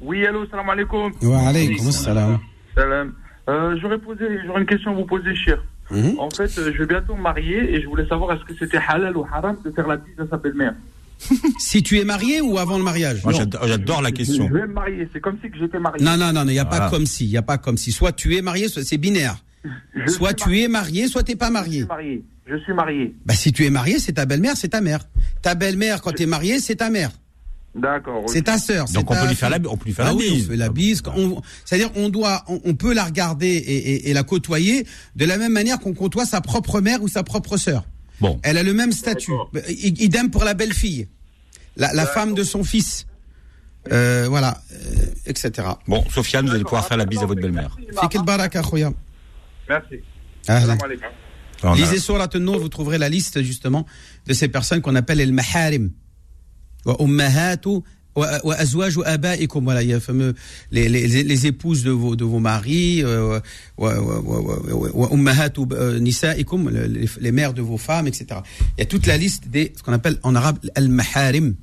Oui, 0.00 0.26
allô, 0.26 0.46
salam 0.50 0.68
alaikum. 0.68 1.12
Wa 1.22 1.48
alaykum 1.48 1.88
assalam. 1.88 2.38
Salam. 2.74 3.14
Euh, 3.48 3.76
j'aurais 3.80 3.98
posé, 3.98 4.24
j'aurais 4.46 4.60
une 4.62 4.66
question 4.66 4.90
à 4.92 4.94
vous 4.94 5.04
poser, 5.06 5.34
cher. 5.36 5.62
Mhm. 5.90 6.18
En 6.18 6.30
fait, 6.30 6.50
euh, 6.58 6.72
je 6.72 6.78
vais 6.78 6.86
bientôt 6.86 7.14
me 7.14 7.20
marier 7.22 7.74
et 7.74 7.80
je 7.82 7.86
voulais 7.86 8.06
savoir 8.08 8.32
est-ce 8.36 8.44
que 8.44 8.54
c'était 8.58 8.78
halal 8.88 9.16
ou 9.16 9.24
haram 9.30 9.56
de 9.64 9.70
faire 9.70 9.86
la 9.86 9.96
bise 9.98 10.18
à 10.18 10.26
sa 10.28 10.36
belle-mère. 10.36 10.74
Si 11.58 11.82
tu 11.82 11.98
es 11.98 12.04
marié 12.04 12.40
ou 12.40 12.58
avant 12.58 12.76
le 12.78 12.84
mariage? 12.84 13.22
Moi, 13.22 13.32
Non. 13.32 13.46
j'adore, 13.64 14.02
la 14.02 14.10
question. 14.12 14.48
Je 14.48 14.52
vais 14.54 14.66
me 14.66 14.72
marier, 14.72 15.08
c'est 15.12 15.20
comme 15.20 15.38
si 15.42 15.50
que 15.50 15.58
j'étais 15.58 15.78
marié. 15.78 16.02
Non, 16.04 16.16
non, 16.16 16.32
non, 16.32 16.42
il 16.44 16.52
n'y 16.52 16.58
a 16.58 16.64
pas 16.64 16.76
Voilà. 16.76 16.90
comme 16.90 17.06
si, 17.06 17.24
il 17.26 17.30
n'y 17.30 17.36
a 17.36 17.42
pas 17.42 17.58
comme 17.58 17.76
si. 17.76 17.92
Soit 17.92 18.12
tu 18.12 18.34
es 18.36 18.42
marié, 18.42 18.68
soit 18.68 18.82
c'est 18.82 18.98
binaire. 18.98 19.36
Je 19.94 20.10
Soit 20.10 20.34
tu 20.34 20.60
es 20.60 20.68
marié, 20.68 21.08
soit 21.08 21.22
tu 21.22 21.32
n'es 21.32 21.36
pas 21.36 21.48
Je 21.48 21.52
marié. 21.52 21.78
suis 21.78 21.86
marié. 21.86 22.24
Je 22.46 22.56
suis 22.58 22.72
marié. 22.74 23.14
Bah, 23.24 23.34
si 23.34 23.52
tu 23.52 23.64
es 23.64 23.70
marié, 23.70 23.98
c'est 23.98 24.12
ta 24.12 24.26
belle-mère, 24.26 24.56
c'est 24.56 24.68
ta 24.68 24.80
mère. 24.82 25.08
Ta 25.42 25.54
belle-mère, 25.54 26.02
quand 26.02 26.12
tu 26.12 26.24
es 26.24 26.26
marié, 26.26 26.60
c'est 26.60 26.76
ta 26.76 26.90
mère. 26.90 27.10
D'accord. 27.74 28.24
C'est 28.28 28.42
ta 28.42 28.58
sœur. 28.58 28.86
c'est 28.86 28.94
Donc 28.94 29.10
on 29.10 29.14
ta 29.14 29.22
peut 29.22 29.28
lui 29.28 29.34
faire 29.34 29.50
la, 29.50 29.56
fille. 29.56 29.66
on 29.68 29.76
peut 29.76 29.86
lui 29.86 29.94
faire 29.94 30.04
Ah 30.06 30.10
la 30.10 30.14
oui, 30.14 30.30
bise. 30.30 30.46
on 30.46 30.50
fait 30.50 30.56
la 30.56 30.68
bise. 30.68 31.00
Quand 31.00 31.14
on- 31.16 31.42
C'est-à-dire, 31.64 31.90
on 31.96 32.08
doit, 32.08 32.44
on, 32.48 32.60
on 32.64 32.74
peut 32.74 32.92
la 32.94 33.04
regarder 33.04 33.48
et, 33.48 33.76
et- 33.94 34.10
et 34.10 34.12
la 34.12 34.22
côtoyer 34.22 34.86
de 35.16 35.24
la 35.24 35.38
même 35.38 35.52
manière 35.52 35.80
qu'on 35.80 35.94
côtoie 35.94 36.24
sa 36.26 36.40
propre 36.40 36.80
mère 36.80 37.02
ou 37.02 37.08
sa 37.08 37.22
propre 37.24 37.56
sœur. 37.56 37.84
Bon. 38.20 38.38
Elle 38.44 38.58
a 38.58 38.62
le 38.62 38.74
même 38.74 38.92
statut. 38.92 39.32
I- 39.68 39.94
Idem 40.04 40.30
pour 40.30 40.44
la 40.44 40.54
belle-fille, 40.54 41.08
la, 41.76 41.92
la 41.94 42.06
femme 42.06 42.34
de 42.34 42.44
son 42.44 42.62
fils. 42.62 43.06
euh, 43.92 44.26
voilà, 44.30 44.62
euh, 44.72 45.06
etc. 45.26 45.68
Bon, 45.88 46.02
Sofiane, 46.10 46.46
vous 46.46 46.54
allez 46.54 46.62
pouvoir 46.64 46.86
faire 46.86 46.96
la 46.96 47.04
bise 47.06 47.20
à 47.22 47.26
votre 47.26 47.40
belle-mère. 47.42 47.76
Merci. 49.68 50.02
Lisez 51.74 51.98
Surat 51.98 52.28
an-Nur, 52.34 52.58
vous 52.58 52.68
trouverez 52.68 52.98
la 52.98 53.08
liste 53.08 53.42
justement 53.42 53.86
de 54.26 54.34
ces 54.34 54.48
personnes 54.48 54.82
qu'on 54.82 54.94
appelle 54.94 55.18
les 55.18 55.26
maharim. 55.26 55.90
Il 56.86 56.90
y 56.90 56.94
a 59.92 59.94
le 59.94 60.00
fameux 60.00 60.34
les, 60.70 60.88
les, 60.88 61.24
les- 61.24 61.46
épouses 61.46 61.82
de 61.82 61.90
vos 61.90 62.14
de 62.14 62.24
vos 62.24 62.38
maris 62.38 63.02
euh, 63.02 63.40
les 67.20 67.32
mères 67.32 67.54
de 67.54 67.62
vos 67.62 67.78
femmes, 67.78 68.06
etc. 68.06 68.40
Il 68.76 68.80
y 68.80 68.82
a 68.82 68.86
toute 68.86 69.06
la 69.06 69.16
liste 69.16 69.48
des 69.48 69.72
ce 69.76 69.82
qu'on 69.82 69.92
appelle 69.92 70.18
en 70.22 70.34
arabe 70.34 70.58
al-maharim. 70.74 71.56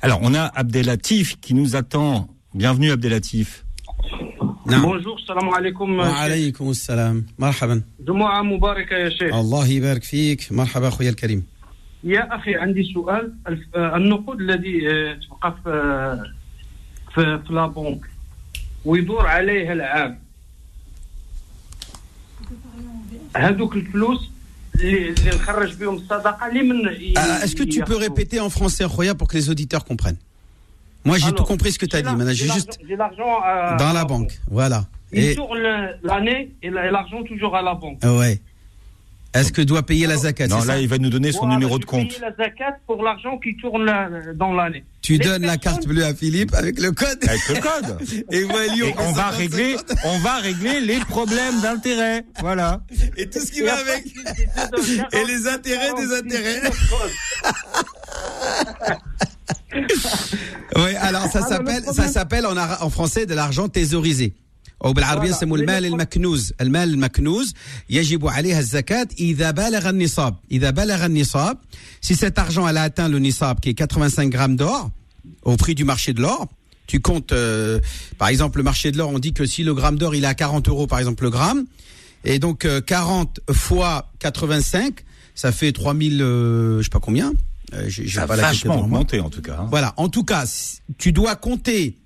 Alors, 0.00 0.20
on 0.22 0.34
a 0.34 0.44
Abdelatif 0.54 1.40
qui 1.40 1.54
nous 1.54 1.76
attend. 1.76 2.28
Bienvenue, 2.54 2.90
Abdelatif. 2.92 3.63
نعم. 4.65 4.81
Bonjour, 4.85 5.19
salam 5.27 5.49
alaikum. 5.53 5.89
وعليكم 5.99 6.69
السلام 6.69 7.25
مرحبا 7.39 7.81
جمعة 8.07 8.41
مباركة 8.41 8.95
يا 8.95 9.09
شيخ. 9.09 9.33
الله 9.35 9.67
يبارك 9.67 10.03
فيك 10.03 10.51
مرحبا 10.51 10.87
اخويا 10.87 11.09
الكريم 11.09 11.43
يا 12.03 12.35
أخي 12.35 12.55
عندي 12.55 12.93
سؤال 12.93 13.33
الف- 13.47 13.75
آه، 13.75 13.95
النقود 13.97 14.39
الذي 14.41 14.89
آه، 14.91 15.13
تبقى 15.27 15.55
في 15.63 15.69
آه، 15.69 16.23
في 17.15 17.39
في 17.47 17.53
لا 17.53 17.67
بنك 17.67 18.01
ويدور 18.85 19.25
عليه 19.27 19.73
العام 19.73 20.19
هذوك 23.35 23.75
الفلوس 23.75 24.29
اللي 24.75 25.09
اللي 25.09 25.29
نخرج 25.35 25.73
بهم 25.75 25.95
الصدقة 25.95 26.47
لمن 26.49 26.75
ي- 26.93 27.13
Ah, 27.17 27.45
Est-ce 27.45 27.55
que 27.55 27.63
tu 27.63 27.79
peux 27.79 27.91
ياخذوا؟ 27.91 27.99
répéter 28.07 28.39
en 28.39 28.49
français 28.49 28.85
Khoya 28.95 29.13
pour 29.15 29.27
que 29.27 29.37
les 29.37 29.49
auditeurs 29.49 29.83
comprennent 29.85 30.17
Moi 31.04 31.18
j'ai 31.18 31.24
Alors, 31.26 31.36
tout 31.36 31.44
compris 31.44 31.72
ce 31.72 31.78
que 31.78 31.86
tu 31.86 31.96
as 31.96 32.02
dit, 32.02 32.14
maintenant 32.14 32.32
j'ai 32.32 32.48
juste 32.48 32.78
J'ai 32.88 32.96
l'argent 32.96 33.40
à- 33.44 33.76
dans 33.76 33.92
la 33.92 34.04
banque, 34.04 34.32
voilà. 34.50 34.84
Il 35.12 35.22
Et 35.24 35.34
tourne 35.36 35.60
l'année 36.02 36.50
et 36.62 36.70
la- 36.70 36.86
et 36.86 36.90
l'argent 36.90 37.22
toujours 37.22 37.54
à 37.56 37.62
la 37.62 37.74
banque. 37.74 37.98
ah 38.02 38.14
ouais. 38.14 38.40
Est-ce 39.32 39.52
que 39.52 39.62
doit 39.62 39.82
payer 39.82 40.06
la 40.06 40.16
zakat 40.16 40.46
Non, 40.46 40.62
là, 40.62 40.78
il 40.78 40.86
va 40.86 40.96
nous 40.98 41.10
donner 41.10 41.32
son 41.32 41.40
Voilà, 41.40 41.54
numéro 41.56 41.80
de 41.80 41.84
compte. 41.84 42.08
paye 42.08 42.20
la 42.20 42.32
zakat 42.36 42.76
pour 42.86 43.02
l'argent 43.02 43.36
qui 43.38 43.56
tourne 43.56 43.84
là, 43.84 44.08
dans 44.36 44.52
l'année. 44.52 44.84
Tu 45.02 45.14
Les 45.14 45.18
donnes 45.24 45.42
la 45.42 45.56
carte 45.56 45.88
bleue 45.88 46.04
à 46.04 46.14
Philippe 46.14 46.54
avec 46.54 46.78
le 46.78 46.92
code. 46.92 47.18
Avec 47.28 47.48
le 47.48 47.54
code. 47.60 47.98
Et 48.30 48.44
on 48.96 49.10
va 49.12 49.30
régler, 49.30 49.74
on 50.04 50.18
va 50.20 50.36
régler 50.38 50.80
les 50.80 51.00
problèmes 51.00 51.60
d'intérêt. 51.62 52.24
Voilà. 52.40 52.80
Et 53.16 53.28
tout 53.28 53.40
ce 53.40 53.50
qui 53.50 53.62
va 53.62 53.74
avec. 53.76 54.04
Et 55.12 55.24
les 55.26 55.48
intérêts 55.48 55.92
des 55.94 56.14
intérêts. 56.14 56.60
Oui, 60.75 60.95
alors 60.99 61.23
ça 61.31 61.41
Ah, 61.43 61.49
s'appelle, 61.49 61.75
le 61.79 61.85
ça 61.85 61.91
problème- 61.93 62.11
s'appelle 62.13 62.45
en, 62.45 62.55
ara- 62.57 62.83
en 62.83 62.89
français 62.89 63.25
de 63.25 63.33
l'argent 63.33 63.67
thésaurisé. 63.69 64.33
أو 64.85 64.93
بالعربية 64.93 65.29
Voilà. 65.31 65.35
يسموه 65.37 65.57
Mais 65.57 65.61
المال 65.61 65.83
le 65.83 65.87
pro- 65.89 65.93
المكنوز 65.93 66.53
المال 66.61 66.89
المكنوز 66.93 67.53
يجب 67.89 68.27
عليها 68.27 68.59
الزكاة 68.59 69.07
إذا 69.19 69.51
بلغ 69.51 69.89
النصاب 69.89 70.35
إذا 70.51 70.69
بلغ 70.69 71.05
النصاب 71.05 71.57
si 72.01 72.15
cet 72.15 72.39
argent 72.39 72.65
elle 72.67 72.77
a 72.77 72.83
atteint 72.83 73.09
le 73.09 73.19
nisab 73.19 73.59
qui 73.59 73.69
est 73.69 73.73
85 73.73 74.29
grammes 74.29 74.55
d'or 74.55 74.89
au 75.43 75.57
prix 75.57 75.75
du 75.75 75.83
marché 75.83 76.13
de 76.13 76.21
l'or 76.21 76.47
tu 76.87 77.01
comptes 77.01 77.33
euh, 77.33 77.81
par 78.17 78.29
exemple 78.29 78.57
le 78.59 78.63
marché 78.63 78.91
de 78.93 78.97
l'or 78.97 79.09
on 79.09 79.19
dit 79.19 79.33
que 79.33 79.45
si 79.45 79.63
le 79.63 79.73
gramme 79.73 79.97
d'or 79.97 80.15
il 80.15 80.23
est 80.23 80.27
à 80.27 80.33
40 80.33 80.69
euros 80.69 80.87
par 80.87 80.99
exemple 80.99 81.25
le 81.25 81.29
gramme 81.29 81.65
et 82.23 82.39
donc 82.39 82.63
euh, 82.63 82.79
40 82.79 83.41
fois 83.51 84.09
85 84.19 85.03
ça 85.35 85.51
fait 85.51 85.73
3000 85.73 86.21
euh, 86.21 86.77
je 86.79 86.83
sais 86.83 86.89
pas 86.89 86.99
combien 87.01 87.33
euh, 87.72 87.84
j'ai, 87.88 88.06
j'ai 88.06 88.20
pas 88.20 88.34
a 88.34 88.36
vachement 88.36 88.82
en 88.82 89.04
tout 89.04 89.42
cas. 89.42 89.58
Hein. 89.60 89.68
Voilà, 89.70 89.94
en 89.96 90.08
tout 90.08 90.24
cas, 90.24 90.44
tu 90.98 91.12
dois 91.12 91.36
compter, 91.36 91.98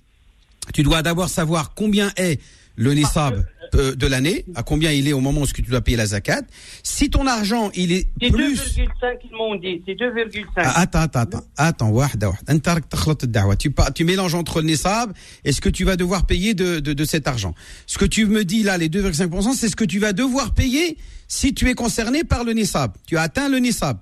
tu 0.72 0.82
dois 0.82 1.02
d'abord 1.02 1.28
savoir 1.28 1.74
combien 1.74 2.10
est 2.16 2.40
le 2.76 2.94
nisab 2.94 3.44
ah, 3.44 3.76
euh, 3.76 3.94
de 3.94 4.06
l'année, 4.06 4.44
à 4.54 4.62
combien 4.62 4.92
il 4.92 5.08
est 5.08 5.12
au 5.12 5.20
moment 5.20 5.42
où 5.42 5.46
tu 5.46 5.62
dois 5.62 5.80
payer 5.80 5.96
la 5.96 6.06
zakat. 6.06 6.42
Si 6.84 7.10
ton 7.10 7.26
argent, 7.26 7.70
il 7.74 7.92
est 7.92 8.08
c'est 8.22 8.30
plus... 8.30 8.56
C'est 8.56 8.82
2,5 8.82 8.88
ils 9.24 9.36
m'ont 9.36 9.56
dit, 9.56 9.82
c'est 9.84 9.94
2,5. 9.94 10.44
Ah, 10.56 10.80
attends, 10.80 11.00
attends, 11.00 11.20
attends, 11.20 11.44
attends, 11.56 11.88
wahda, 11.88 12.30
wahda. 12.30 13.56
Tu, 13.56 13.74
tu 13.94 14.04
mélanges 14.04 14.34
entre 14.34 14.60
le 14.60 14.68
nisab 14.68 15.12
et 15.44 15.52
ce 15.52 15.60
que 15.60 15.68
tu 15.68 15.84
vas 15.84 15.96
devoir 15.96 16.24
payer 16.24 16.54
de, 16.54 16.78
de 16.78 17.04
cet 17.04 17.26
argent. 17.26 17.54
Ce 17.86 17.98
que 17.98 18.04
tu 18.04 18.26
me 18.26 18.44
dis 18.44 18.62
là, 18.62 18.78
les 18.78 18.88
2,5%, 18.88 19.54
c'est 19.54 19.68
ce 19.68 19.76
que 19.76 19.84
tu 19.84 19.98
vas 19.98 20.12
devoir 20.12 20.54
payer 20.54 20.96
si 21.26 21.52
tu 21.52 21.68
es 21.68 21.74
concerné 21.74 22.22
par 22.24 22.44
le 22.44 22.52
nisab. 22.52 22.92
Tu 23.06 23.18
as 23.18 23.22
atteint 23.22 23.48
le 23.48 23.58
nisab. 23.58 23.98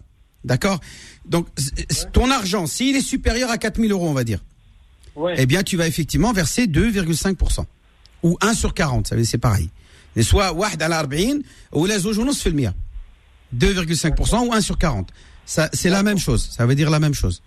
D'accord 0.46 0.80
Donc, 1.26 1.46
ton 2.12 2.30
argent, 2.30 2.66
s'il 2.66 2.96
est 2.96 3.02
supérieur 3.02 3.50
à 3.50 3.58
4 3.58 3.78
000 3.80 3.90
euros, 3.90 4.08
on 4.08 4.14
va 4.14 4.24
dire, 4.24 4.42
eh 5.36 5.44
bien, 5.44 5.62
tu 5.62 5.76
vas 5.76 5.86
effectivement 5.86 6.32
verser 6.32 6.66
2,5%. 6.66 7.66
Ou 8.22 8.38
1 8.40 8.54
sur 8.54 8.72
40, 8.72 9.08
ça 9.08 9.14
veut 9.14 9.20
dire 9.22 9.30
c'est 9.30 9.38
pareil. 9.38 9.68
Soit 10.22 10.50
1 10.50 10.62
à 10.62 10.76
40 10.76 11.42
ou 11.72 11.86
la 11.86 11.98
2,5% 11.98 14.46
ou 14.46 14.52
1 14.52 14.60
sur 14.60 14.78
40. 14.78 15.08
C'est 15.44 15.90
la 15.90 16.02
même 16.02 16.18
chose. 16.18 16.48
Ça 16.56 16.64
veut 16.64 16.74
dire 16.74 16.88
la 16.90 17.00
même 17.00 17.14
chose. 17.14 17.42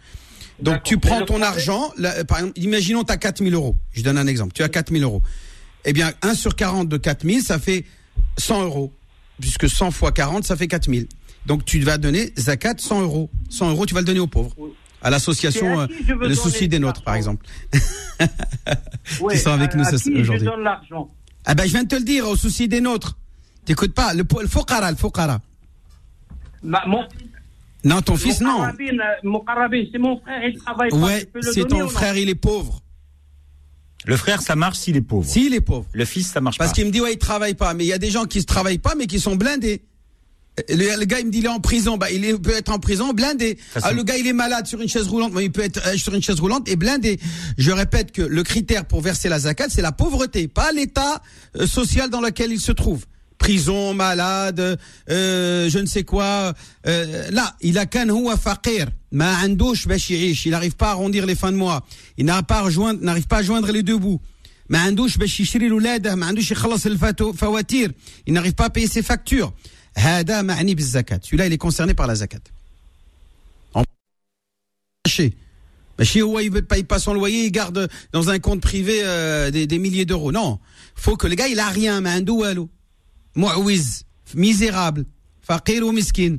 Donc, 0.62 0.84
tu 0.84 0.98
prends 0.98 1.26
ton 1.26 1.42
argent, 1.42 1.94
là, 1.98 2.26
par 2.26 2.40
exemple, 2.40 2.60
imaginons 2.60 3.06
tu 3.06 3.14
as 3.14 3.18
4 3.18 3.44
000 3.44 3.52
euros. 3.52 3.78
Je 3.94 4.04
donne 4.04 4.18
un 4.18 4.28
exemple. 4.28 4.52
Tu 4.54 4.62
as 4.62 4.70
4 4.70 4.92
000 4.92 5.04
euros. 5.04 5.22
Eh 5.86 5.94
bien, 5.94 6.12
1 6.22 6.34
sur 6.34 6.56
40 6.56 6.90
de 6.90 6.98
4 6.98 7.26
000, 7.26 7.40
ça 7.42 7.60
fait 7.60 7.86
100 8.38 8.66
euros. 8.66 8.92
Puisque 9.40 9.70
100 9.70 9.92
fois 9.92 10.12
40, 10.12 10.44
ça 10.44 10.58
fait 10.58 10.68
4000. 10.68 11.08
Donc, 11.50 11.66
tu 11.66 11.80
vas 11.80 11.98
donner 11.98 12.32
zakat 12.38 12.76
100 12.78 13.02
euros. 13.02 13.32
100 13.50 13.72
euros, 13.72 13.88
tu 13.88 13.96
vas 13.96 14.02
le 14.02 14.06
donner 14.06 14.20
aux 14.20 14.28
pauvres. 14.28 14.56
À 15.02 15.10
l'association 15.10 15.80
euh, 15.82 15.88
je 16.08 16.14
Le 16.14 16.36
Souci 16.36 16.68
des 16.68 16.78
Nôtres, 16.78 17.02
par 17.02 17.16
exemple. 17.16 17.44
Qui 19.32 19.38
sont 19.40 19.50
avec 19.50 19.74
à- 19.74 19.78
nous 19.78 19.84
je 19.84 20.22
aujourd'hui. 20.22 20.46
donne 20.46 20.62
l'argent. 20.62 21.10
Ah 21.46 21.56
ben, 21.56 21.64
je 21.66 21.72
viens 21.72 21.84
de 21.84 21.88
te 21.88 21.96
le 21.96 22.04
dire, 22.04 22.28
au 22.28 22.36
souci 22.36 22.68
des 22.68 22.82
nôtres. 22.82 23.18
T'écoutes 23.66 23.96
pas, 23.96 24.14
le, 24.14 24.24
le 24.42 24.48
fokara, 24.48 24.92
le 24.92 24.98
fokara. 24.98 25.40
Mon 26.62 27.04
Non, 27.84 28.02
ton 28.04 28.16
fils, 28.16 28.42
non. 28.42 28.64
euh, 28.64 28.72
mon 29.24 29.44
c'est 29.92 29.98
mon 29.98 30.20
frère, 30.20 30.44
il 30.48 30.58
travaille. 30.60 30.92
Ouais, 30.94 31.28
je 31.34 31.50
c'est 31.50 31.66
ton 31.68 31.88
frère, 31.90 32.16
il 32.16 32.30
est 32.30 32.36
pauvre. 32.36 32.84
Le 34.06 34.18
frère, 34.18 34.42
ça 34.44 34.56
marche 34.56 34.78
s'il 34.78 34.98
est 34.98 35.02
pauvre. 35.02 35.28
S'il 35.28 35.56
est 35.56 35.62
pauvre. 35.62 35.88
Le 35.94 36.06
fils, 36.06 36.28
ça 36.28 36.42
marche 36.42 36.60
Parce 36.60 36.70
pas. 36.72 36.76
qu'il 36.76 36.86
me 36.86 36.92
dit, 36.92 37.02
ouais, 37.02 37.14
il 37.14 37.18
travaille 37.18 37.56
pas. 37.56 37.74
Mais 37.74 37.86
il 37.86 37.88
y 37.88 37.94
a 37.94 37.98
des 37.98 38.12
gens 38.12 38.26
qui 38.26 38.38
ne 38.38 38.44
travaillent 38.44 38.78
pas, 38.78 38.94
mais 38.96 39.08
qui 39.08 39.20
sont 39.20 39.36
blindés. 39.36 39.82
Le, 40.68 41.06
gars, 41.06 41.20
il 41.20 41.28
me 41.28 41.32
dit, 41.32 41.40
il 41.40 41.46
est 41.46 41.50
en 41.50 41.60
prison. 41.60 41.98
Bah, 41.98 42.12
il 42.12 42.22
peut 42.40 42.56
être 42.56 42.72
en 42.72 42.80
prison, 42.80 43.14
blindé. 43.14 43.58
Ah, 43.76 43.80
ah 43.84 43.94
le 43.94 44.04
gars, 44.04 44.18
il 44.18 44.28
est 44.28 44.34
malade 44.34 44.68
sur 44.68 44.82
une 44.82 44.90
chaise 44.90 45.08
roulante. 45.08 45.34
Bah, 45.34 45.42
il 45.42 45.52
peut 45.52 45.64
être 45.64 45.82
euh, 45.88 45.98
sur 45.98 46.14
une 46.14 46.22
chaise 46.22 46.40
roulante 46.40 46.68
et 46.70 46.76
blindé. 46.76 47.20
Je 47.58 47.72
répète 47.72 48.12
que 48.12 48.22
le 48.22 48.44
critère 48.44 48.86
pour 48.86 49.02
verser 49.02 49.30
la 49.30 49.40
zakat, 49.40 49.70
c'est 49.70 49.82
la 49.82 49.92
pauvreté, 49.92 50.48
pas 50.48 50.72
l'état 50.72 51.22
euh, 51.56 51.68
social 51.68 52.10
dans 52.10 52.22
lequel 52.22 52.52
il 52.52 52.60
se 52.60 52.72
trouve. 52.72 53.06
Prison, 53.40 53.94
malade, 53.94 54.78
euh, 55.10 55.70
je 55.70 55.80
ne 55.80 55.86
sais 55.86 56.04
quoi. 56.04 56.54
Euh, 56.86 57.32
là, 57.32 57.56
il 57.62 57.78
a 57.78 57.86
kanhu 57.86 58.28
faqir. 58.38 58.90
Il 59.12 59.18
n'arrive 59.18 60.76
pas 60.76 60.88
à 60.88 60.92
arrondir 60.92 61.26
les 61.26 61.36
fins 61.36 61.52
de 61.52 61.58
mois. 61.58 61.86
Il 62.18 62.26
pas 62.26 62.66
n'arrive 63.02 63.28
pas 63.28 63.38
à 63.38 63.42
joindre 63.42 63.72
les 63.72 63.82
deux 63.82 63.98
bouts. 63.98 64.20
Il 68.28 68.34
n'arrive 68.34 68.54
pas 68.54 68.66
à 68.66 68.70
payer 68.70 68.88
ses 68.88 69.02
factures. 69.02 69.54
Hada 69.96 70.44
ma'ni 70.44 70.76
zakat. 70.80 71.20
Celui-là, 71.24 71.48
il 71.48 71.54
est 71.54 71.58
concerné 71.58 71.94
par 71.94 72.08
la 72.08 72.16
zakat. 72.16 72.40
En 73.74 73.84
Chez 75.08 75.36
bah, 75.98 76.06
Huawei, 76.06 76.46
il 76.46 76.54
ne 76.54 76.62
paye 76.62 76.84
pas 76.84 77.00
son 77.00 77.14
loyer, 77.14 77.46
il 77.46 77.52
garde 77.52 77.90
dans 78.14 78.30
un 78.30 78.40
compte 78.40 78.62
privé 78.62 79.02
euh, 79.04 79.52
des, 79.52 79.68
des, 79.68 79.80
milliers 79.80 80.06
d'euros. 80.06 80.32
Non, 80.32 80.60
faut 80.96 81.18
que 81.18 81.28
le 81.28 81.36
gars, 81.36 81.48
il 81.48 81.60
a 81.60 81.68
rien, 81.68 82.00
mais 82.00 82.12
un 82.12 82.24
Mu'wiz, 83.36 84.06
misérable, 84.34 85.06
faqir 85.42 85.86
ou 85.86 85.92
miskin. 85.92 86.38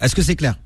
Est-ce 0.00 0.14
que 0.14 0.22
c'est 0.22 0.36
clair? 0.36 0.58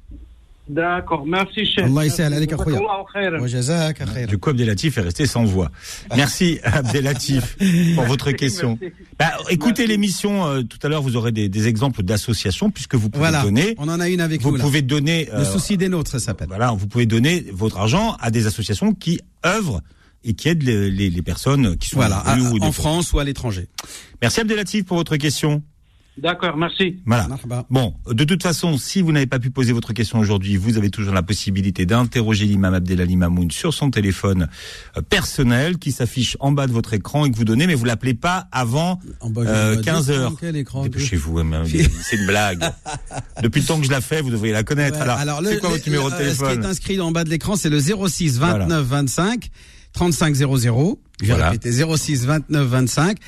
D'accord, 0.70 1.26
merci, 1.26 1.66
chef. 1.66 1.86
الله 1.86 2.04
يسهل 2.04 2.34
عليك 2.34 2.50
Merci. 2.50 2.62
اخويا 2.62 2.80
Jazakallahu 2.80 3.06
khairan. 3.14 3.42
وجزاك 3.42 4.04
خيرا 4.10 4.32
Du 4.32 4.38
coup, 4.38 4.50
Abdelatif 4.50 4.98
est 4.98 5.02
resté 5.02 5.26
sans 5.26 5.44
voix. 5.44 5.70
Merci, 6.16 6.60
Abdelatif, 6.64 7.58
pour 7.96 8.06
votre 8.06 8.32
question. 8.32 8.78
Merci. 8.82 8.96
Bah, 9.20 9.32
écoutez 9.50 9.82
Merci. 9.84 9.88
l'émission. 9.88 10.46
euh, 10.46 10.62
tout 10.62 10.80
à 10.84 10.88
l'heure, 10.88 11.02
vous 11.02 11.18
aurez 11.18 11.34
des, 11.34 11.50
des 11.50 11.68
exemples 11.68 12.02
d'associations, 12.04 12.72
puisque 12.72 12.96
vous 12.96 13.10
pouvez 13.10 13.26
voilà 13.26 13.42
donner. 13.42 13.76
on 13.78 13.90
en 13.90 14.00
a 14.00 14.08
une 14.08 14.22
avec 14.22 14.42
Vous 14.42 14.52
nous 14.52 14.56
là. 14.58 14.64
pouvez 14.64 14.82
donner. 14.82 15.26
le 15.26 15.40
euh, 15.40 15.46
souci 15.46 15.76
des 15.76 15.90
nôtres 15.90 16.12
ça 16.12 16.20
s'appelle 16.20 16.48
Voilà, 16.48 16.72
vous 16.72 16.88
pouvez 16.88 17.06
donner 17.06 17.46
votre 17.52 17.78
argent 17.78 18.16
à 18.22 18.32
des 18.32 18.48
associations 18.48 18.94
qui 18.94 19.20
œuvrent 19.46 19.82
et 20.24 20.34
qui 20.34 20.48
aident 20.48 20.64
les, 20.64 20.90
les- 20.90 21.10
les 21.10 21.22
personnes 21.22 21.76
qui 21.76 21.90
sont 21.90 21.98
voilà 21.98 22.24
dans 22.26 22.30
la 22.30 22.36
rue 22.36 22.48
à- 22.48 22.52
ou 22.52 22.60
des 22.60 22.66
en 22.68 22.72
pauvres. 22.72 22.82
France 22.84 23.12
ou 23.12 23.20
à 23.20 23.26
l'étranger 23.26 23.68
Merci 24.22 24.40
Abdelatif 24.40 24.86
pour 24.86 24.96
votre 24.96 25.18
question. 25.18 25.62
D'accord, 26.23 26.57
merci. 26.57 26.97
Voilà. 27.07 27.29
Bon, 27.71 27.95
de 28.11 28.25
toute 28.25 28.43
façon, 28.43 28.77
si 28.79 29.03
vous 29.03 29.13
n'avez 29.13 29.27
pas 29.27 29.39
pu 29.39 29.51
poser 29.51 29.73
votre 29.73 29.93
question 29.93 30.19
aujourd'hui, 30.19 30.57
vous 30.57 30.77
avez 30.77 30.91
toujours 30.91 31.15
la 31.15 31.23
possibilité 31.23 31.87
d'interroger 31.87 32.45
l'imam 32.47 32.75
Abdelali 32.75 33.17
Mamoun 33.17 33.51
sur 33.51 33.73
son 33.75 33.91
téléphone 33.91 34.49
euh, 34.97 35.03
personnel 35.03 35.79
qui 35.79 35.93
s'affiche 35.93 36.37
en 36.41 36.53
bas 36.53 36.67
de 36.67 36.73
votre 36.73 36.95
écran 36.95 37.25
et 37.27 37.31
que 37.31 37.37
vous 37.37 37.45
donnez, 37.45 37.67
mais 37.67 37.75
vous 37.75 37.85
l'appelez 37.85 38.15
pas 38.15 38.49
avant 38.53 38.99
En 39.21 39.31
bas, 39.31 39.43
j'ai 39.45 39.51
euh, 39.51 39.77
pas 39.77 39.83
15 39.83 40.07
d'écran, 40.47 40.79
heures. 40.81 40.85
Dépêchez-vous, 40.85 41.39
hein, 41.39 41.63
c'est 42.03 42.17
une 42.17 42.27
blague. 42.27 42.61
Depuis 43.43 43.61
le 43.61 43.67
temps 43.67 43.79
que 43.79 43.87
je 43.87 43.91
la 43.91 44.01
fais, 44.01 44.21
vous 44.21 44.31
devriez 44.31 44.53
la 44.53 44.65
connaître. 44.65 44.99
Ouais, 44.99 45.09
Alors, 45.09 45.41
le- 45.41 45.51
c'est 45.51 45.59
quoi 45.61 45.69
le- 45.71 45.75
votre 45.77 45.87
numéro 45.87 46.11
de 46.11 46.15
euh, 46.15 46.19
Ce 46.19 46.23
qui 46.33 46.39
téléphone 46.39 46.63
est 46.65 46.67
inscrit 46.67 47.01
en 47.01 47.13
bas 47.13 47.25
de 47.25 47.31
l'écran, 47.31 47.57
c'est 47.57 47.71
le 47.71 47.79
06 47.81 48.39
29 48.39 48.85
25 48.85 49.51
35 49.93 50.35
00. 50.35 50.99
Je 51.21 51.27
vais 51.27 51.33
Voilà. 51.33 51.51
répéter 51.51 51.73
06 51.73 52.27
29 52.27 52.67
25 52.67 53.19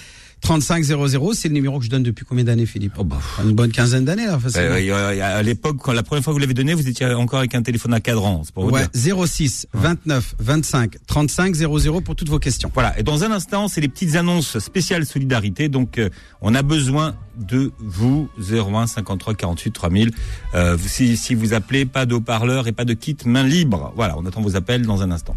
35 0.40 0.82
00. 0.84 1.32
C'est 1.34 1.48
le 1.48 1.54
numéro 1.54 1.78
que 1.78 1.84
je 1.84 1.90
donne 1.90 2.02
depuis 2.02 2.24
combien 2.24 2.44
d'années, 2.44 2.66
Philippe? 2.66 2.94
Oh, 2.98 3.04
bah, 3.04 3.18
Une 3.44 3.52
bonne 3.52 3.70
quinzaine 3.72 4.04
d'années, 4.04 4.26
là. 4.26 4.38
Euh, 4.56 5.20
à 5.38 5.42
l'époque, 5.42 5.76
quand 5.82 5.92
la 5.92 6.02
première 6.02 6.24
fois 6.24 6.32
que 6.32 6.36
vous 6.36 6.40
l'avez 6.40 6.54
donné, 6.54 6.74
vous 6.74 6.88
étiez 6.88 7.06
encore 7.06 7.38
avec 7.40 7.54
un 7.54 7.62
téléphone 7.62 7.94
à 7.94 8.00
cadran. 8.00 8.42
C'est 8.44 8.54
pour 8.54 8.64
vous 8.64 8.70
Ouais, 8.70 8.86
dire. 8.94 9.26
06 9.26 9.66
29 9.74 10.34
25 10.38 10.96
35 11.06 11.54
00 11.54 12.00
pour 12.00 12.16
toutes 12.16 12.28
vos 12.28 12.38
questions. 12.38 12.70
Voilà. 12.74 12.98
Et 12.98 13.02
dans 13.02 13.24
un 13.24 13.30
instant, 13.32 13.68
c'est 13.68 13.80
les 13.80 13.88
petites 13.88 14.16
annonces 14.16 14.58
spéciales 14.58 15.06
solidarité. 15.06 15.68
Donc, 15.68 15.98
euh, 15.98 16.08
on 16.40 16.54
a 16.54 16.62
besoin 16.62 17.14
de 17.38 17.72
vous 17.78 18.28
01 18.38 18.86
53 18.86 19.34
48 19.34 19.70
3000. 19.72 20.10
Euh, 20.54 20.76
si, 20.84 21.16
si 21.16 21.34
vous 21.34 21.54
appelez, 21.54 21.84
pas 21.86 22.06
de 22.06 22.14
haut-parleur 22.14 22.66
et 22.68 22.72
pas 22.72 22.84
de 22.84 22.94
kit 22.94 23.16
main 23.24 23.42
libre. 23.42 23.92
Voilà. 23.96 24.16
On 24.18 24.26
attend 24.26 24.40
vos 24.40 24.56
appels 24.56 24.82
dans 24.86 25.02
un 25.02 25.10
instant. 25.10 25.36